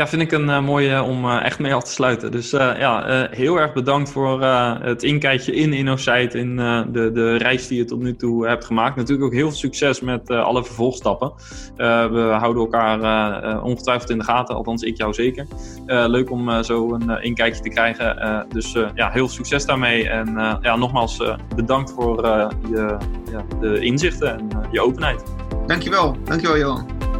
Ja, 0.02 0.08
vind 0.08 0.22
ik 0.22 0.32
een 0.32 0.48
uh, 0.48 0.64
mooie 0.64 1.02
om 1.02 1.24
uh, 1.24 1.44
echt 1.44 1.58
mee 1.58 1.74
af 1.74 1.84
te 1.84 1.90
sluiten. 1.90 2.30
Dus 2.30 2.50
ja, 2.50 3.26
heel 3.30 3.60
erg 3.60 3.72
bedankt 3.72 4.10
voor 4.10 4.42
het 4.82 5.02
inkijkje 5.02 5.54
in 5.54 5.72
InnoSite, 5.72 6.38
in 6.38 6.56
de, 6.56 7.10
de 7.12 7.36
reis 7.36 7.66
die 7.66 7.78
je 7.78 7.84
tot 7.84 8.00
nu 8.00 8.16
toe 8.16 8.46
hebt 8.46 8.64
gemaakt. 8.64 8.96
Natuurlijk 8.96 9.26
ook 9.26 9.32
heel 9.32 9.48
veel 9.48 9.56
succes 9.56 10.00
met 10.00 10.30
alle 10.30 10.64
vervolgstappen. 10.64 11.32
we 11.76 12.34
houden 12.38 12.62
elkaar 12.62 13.62
ongetwijfeld 13.62 14.10
in 14.10 14.18
de 14.18 14.24
gaten, 14.24 14.54
althans 14.54 14.82
ik 14.82 14.96
jou 14.96 15.14
zeker. 15.14 15.46
leuk 15.86 16.30
om 16.30 16.62
zo 16.62 16.92
een 16.94 17.22
inkijkje 17.22 17.62
te 17.62 17.68
krijgen. 17.68 18.46
dus 18.48 18.72
ja, 18.72 19.10
heel 19.10 19.28
veel 19.28 19.28
succes 19.28 19.66
daarmee. 19.66 20.08
En 20.08 20.58
ja, 20.62 20.76
nogmaals 20.76 21.22
bedankt 21.56 21.92
voor 21.92 22.22
je, 22.70 22.96
ja, 23.30 23.44
de 23.60 23.80
inzichten 23.80 24.38
en 24.38 24.48
je 24.70 24.80
openheid. 24.80 25.22
Dankjewel, 25.66 26.16
dankjewel 26.24 26.58
Johan. 26.58 27.11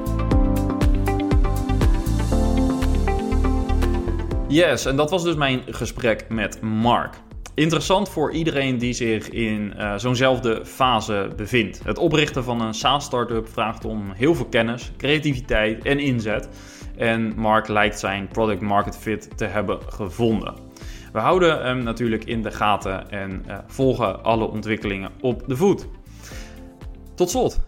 Yes, 4.53 4.85
en 4.85 4.97
dat 4.97 5.11
was 5.11 5.23
dus 5.23 5.35
mijn 5.35 5.63
gesprek 5.67 6.25
met 6.29 6.61
Mark. 6.61 7.15
Interessant 7.55 8.09
voor 8.09 8.33
iedereen 8.33 8.79
die 8.79 8.93
zich 8.93 9.29
in 9.29 9.75
uh, 9.77 9.95
zo'nzelfde 9.97 10.67
fase 10.67 11.31
bevindt. 11.37 11.81
Het 11.85 11.99
oprichten 11.99 12.45
van 12.45 12.61
een 12.61 12.75
SaaS-startup 12.75 13.49
vraagt 13.49 13.85
om 13.85 14.11
heel 14.11 14.35
veel 14.35 14.47
kennis, 14.47 14.93
creativiteit 14.97 15.85
en 15.85 15.99
inzet. 15.99 16.49
En 16.97 17.33
Mark 17.37 17.69
lijkt 17.69 17.99
zijn 17.99 18.29
product 18.29 18.61
market 18.61 18.97
fit 18.97 19.39
te 19.39 19.45
hebben 19.45 19.79
gevonden. 19.89 20.55
We 21.13 21.19
houden 21.19 21.63
hem 21.63 21.83
natuurlijk 21.83 22.25
in 22.25 22.43
de 22.43 22.51
gaten 22.51 23.11
en 23.11 23.45
uh, 23.49 23.59
volgen 23.67 24.25
alle 24.25 24.45
ontwikkelingen 24.45 25.11
op 25.21 25.43
de 25.47 25.57
voet. 25.57 25.87
Tot 27.15 27.31
slot, 27.31 27.61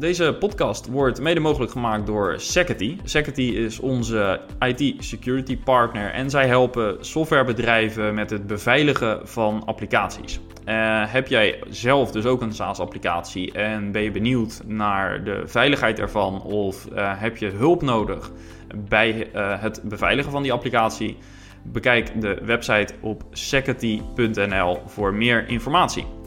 deze 0.00 0.36
podcast 0.38 0.86
wordt 0.86 1.20
mede 1.20 1.40
mogelijk 1.40 1.72
gemaakt 1.72 2.06
door 2.06 2.34
Security. 2.36 2.96
Security 3.04 3.56
is 3.56 3.80
onze 3.80 4.40
IT-security 4.58 5.58
partner 5.58 6.10
en 6.10 6.30
zij 6.30 6.46
helpen 6.46 6.96
softwarebedrijven 7.00 8.14
met 8.14 8.30
het 8.30 8.46
beveiligen 8.46 9.28
van 9.28 9.62
applicaties. 9.64 10.40
Uh, 10.66 11.12
heb 11.12 11.26
jij 11.26 11.62
zelf 11.68 12.10
dus 12.10 12.24
ook 12.24 12.40
een 12.40 12.52
SaaS-applicatie 12.52 13.52
en 13.52 13.92
ben 13.92 14.02
je 14.02 14.10
benieuwd 14.10 14.62
naar 14.66 15.24
de 15.24 15.42
veiligheid 15.44 15.98
ervan 15.98 16.42
of 16.42 16.86
uh, 16.92 17.20
heb 17.20 17.36
je 17.36 17.48
hulp 17.48 17.82
nodig 17.82 18.30
bij 18.76 19.30
uh, 19.34 19.62
het 19.62 19.80
beveiligen 19.84 20.32
van 20.32 20.42
die 20.42 20.52
applicatie? 20.52 21.16
Bekijk 21.62 22.20
de 22.20 22.38
website 22.42 22.94
op 23.00 23.22
security.nl 23.30 24.78
voor 24.86 25.14
meer 25.14 25.48
informatie. 25.48 26.19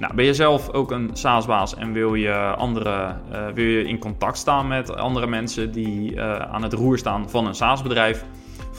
Nou, 0.00 0.14
ben 0.14 0.24
je 0.24 0.34
zelf 0.34 0.70
ook 0.70 0.90
een 0.90 1.10
SaaS-baas 1.12 1.74
en 1.74 1.92
wil 1.92 2.14
je, 2.14 2.34
andere, 2.34 3.16
uh, 3.32 3.46
wil 3.54 3.64
je 3.64 3.84
in 3.84 3.98
contact 3.98 4.38
staan 4.38 4.68
met 4.68 4.96
andere 4.96 5.26
mensen 5.26 5.72
die 5.72 6.14
uh, 6.14 6.36
aan 6.36 6.62
het 6.62 6.72
roer 6.72 6.98
staan 6.98 7.30
van 7.30 7.46
een 7.46 7.54
SaaS-bedrijf? 7.54 8.24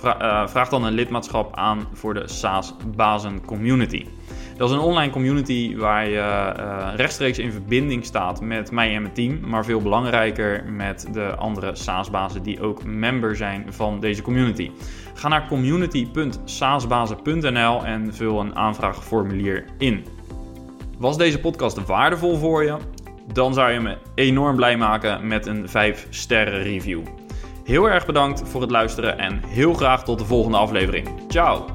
Uh, 0.05 0.47
vraag 0.47 0.69
dan 0.69 0.84
een 0.84 0.93
lidmaatschap 0.93 1.55
aan 1.55 1.88
voor 1.93 2.13
de 2.13 2.28
SaaS-bazen 2.28 3.45
community. 3.45 4.05
Dat 4.57 4.69
is 4.69 4.76
een 4.76 4.82
online 4.82 5.11
community 5.11 5.76
waar 5.76 6.07
je 6.07 6.53
rechtstreeks 6.95 7.39
in 7.39 7.51
verbinding 7.51 8.05
staat 8.05 8.41
met 8.41 8.72
mij 8.72 8.95
en 8.95 9.01
mijn 9.01 9.13
team, 9.13 9.39
maar 9.49 9.65
veel 9.65 9.82
belangrijker 9.82 10.72
met 10.72 11.07
de 11.13 11.36
andere 11.36 11.76
SaaS-bazen 11.76 12.43
die 12.43 12.61
ook 12.61 12.84
member 12.84 13.36
zijn 13.36 13.74
van 13.74 13.99
deze 13.99 14.22
community. 14.22 14.72
Ga 15.13 15.28
naar 15.28 15.47
community.saasbazen.nl 15.47 17.86
en 17.86 18.13
vul 18.13 18.39
een 18.39 18.55
aanvraagformulier 18.55 19.65
in. 19.78 20.05
Was 21.02 21.18
deze 21.18 21.39
podcast 21.39 21.86
waardevol 21.86 22.38
voor 22.38 22.64
je? 22.64 22.78
Dan 23.34 23.54
zou 23.54 23.72
je 23.72 23.80
me 23.80 23.97
enorm 24.16 24.56
blij 24.56 24.78
maken 24.78 25.28
met 25.28 25.45
een 25.45 25.70
5 25.70 26.08
sterren 26.10 26.64
review. 26.64 27.02
Heel 27.64 27.89
erg 27.89 28.06
bedankt 28.06 28.49
voor 28.49 28.62
het 28.62 28.72
luisteren 28.72 29.18
en 29.18 29.43
heel 29.47 29.74
graag 29.74 30.04
tot 30.04 30.20
de 30.20 30.26
volgende 30.26 30.58
aflevering. 30.58 31.10
Ciao! 31.28 31.66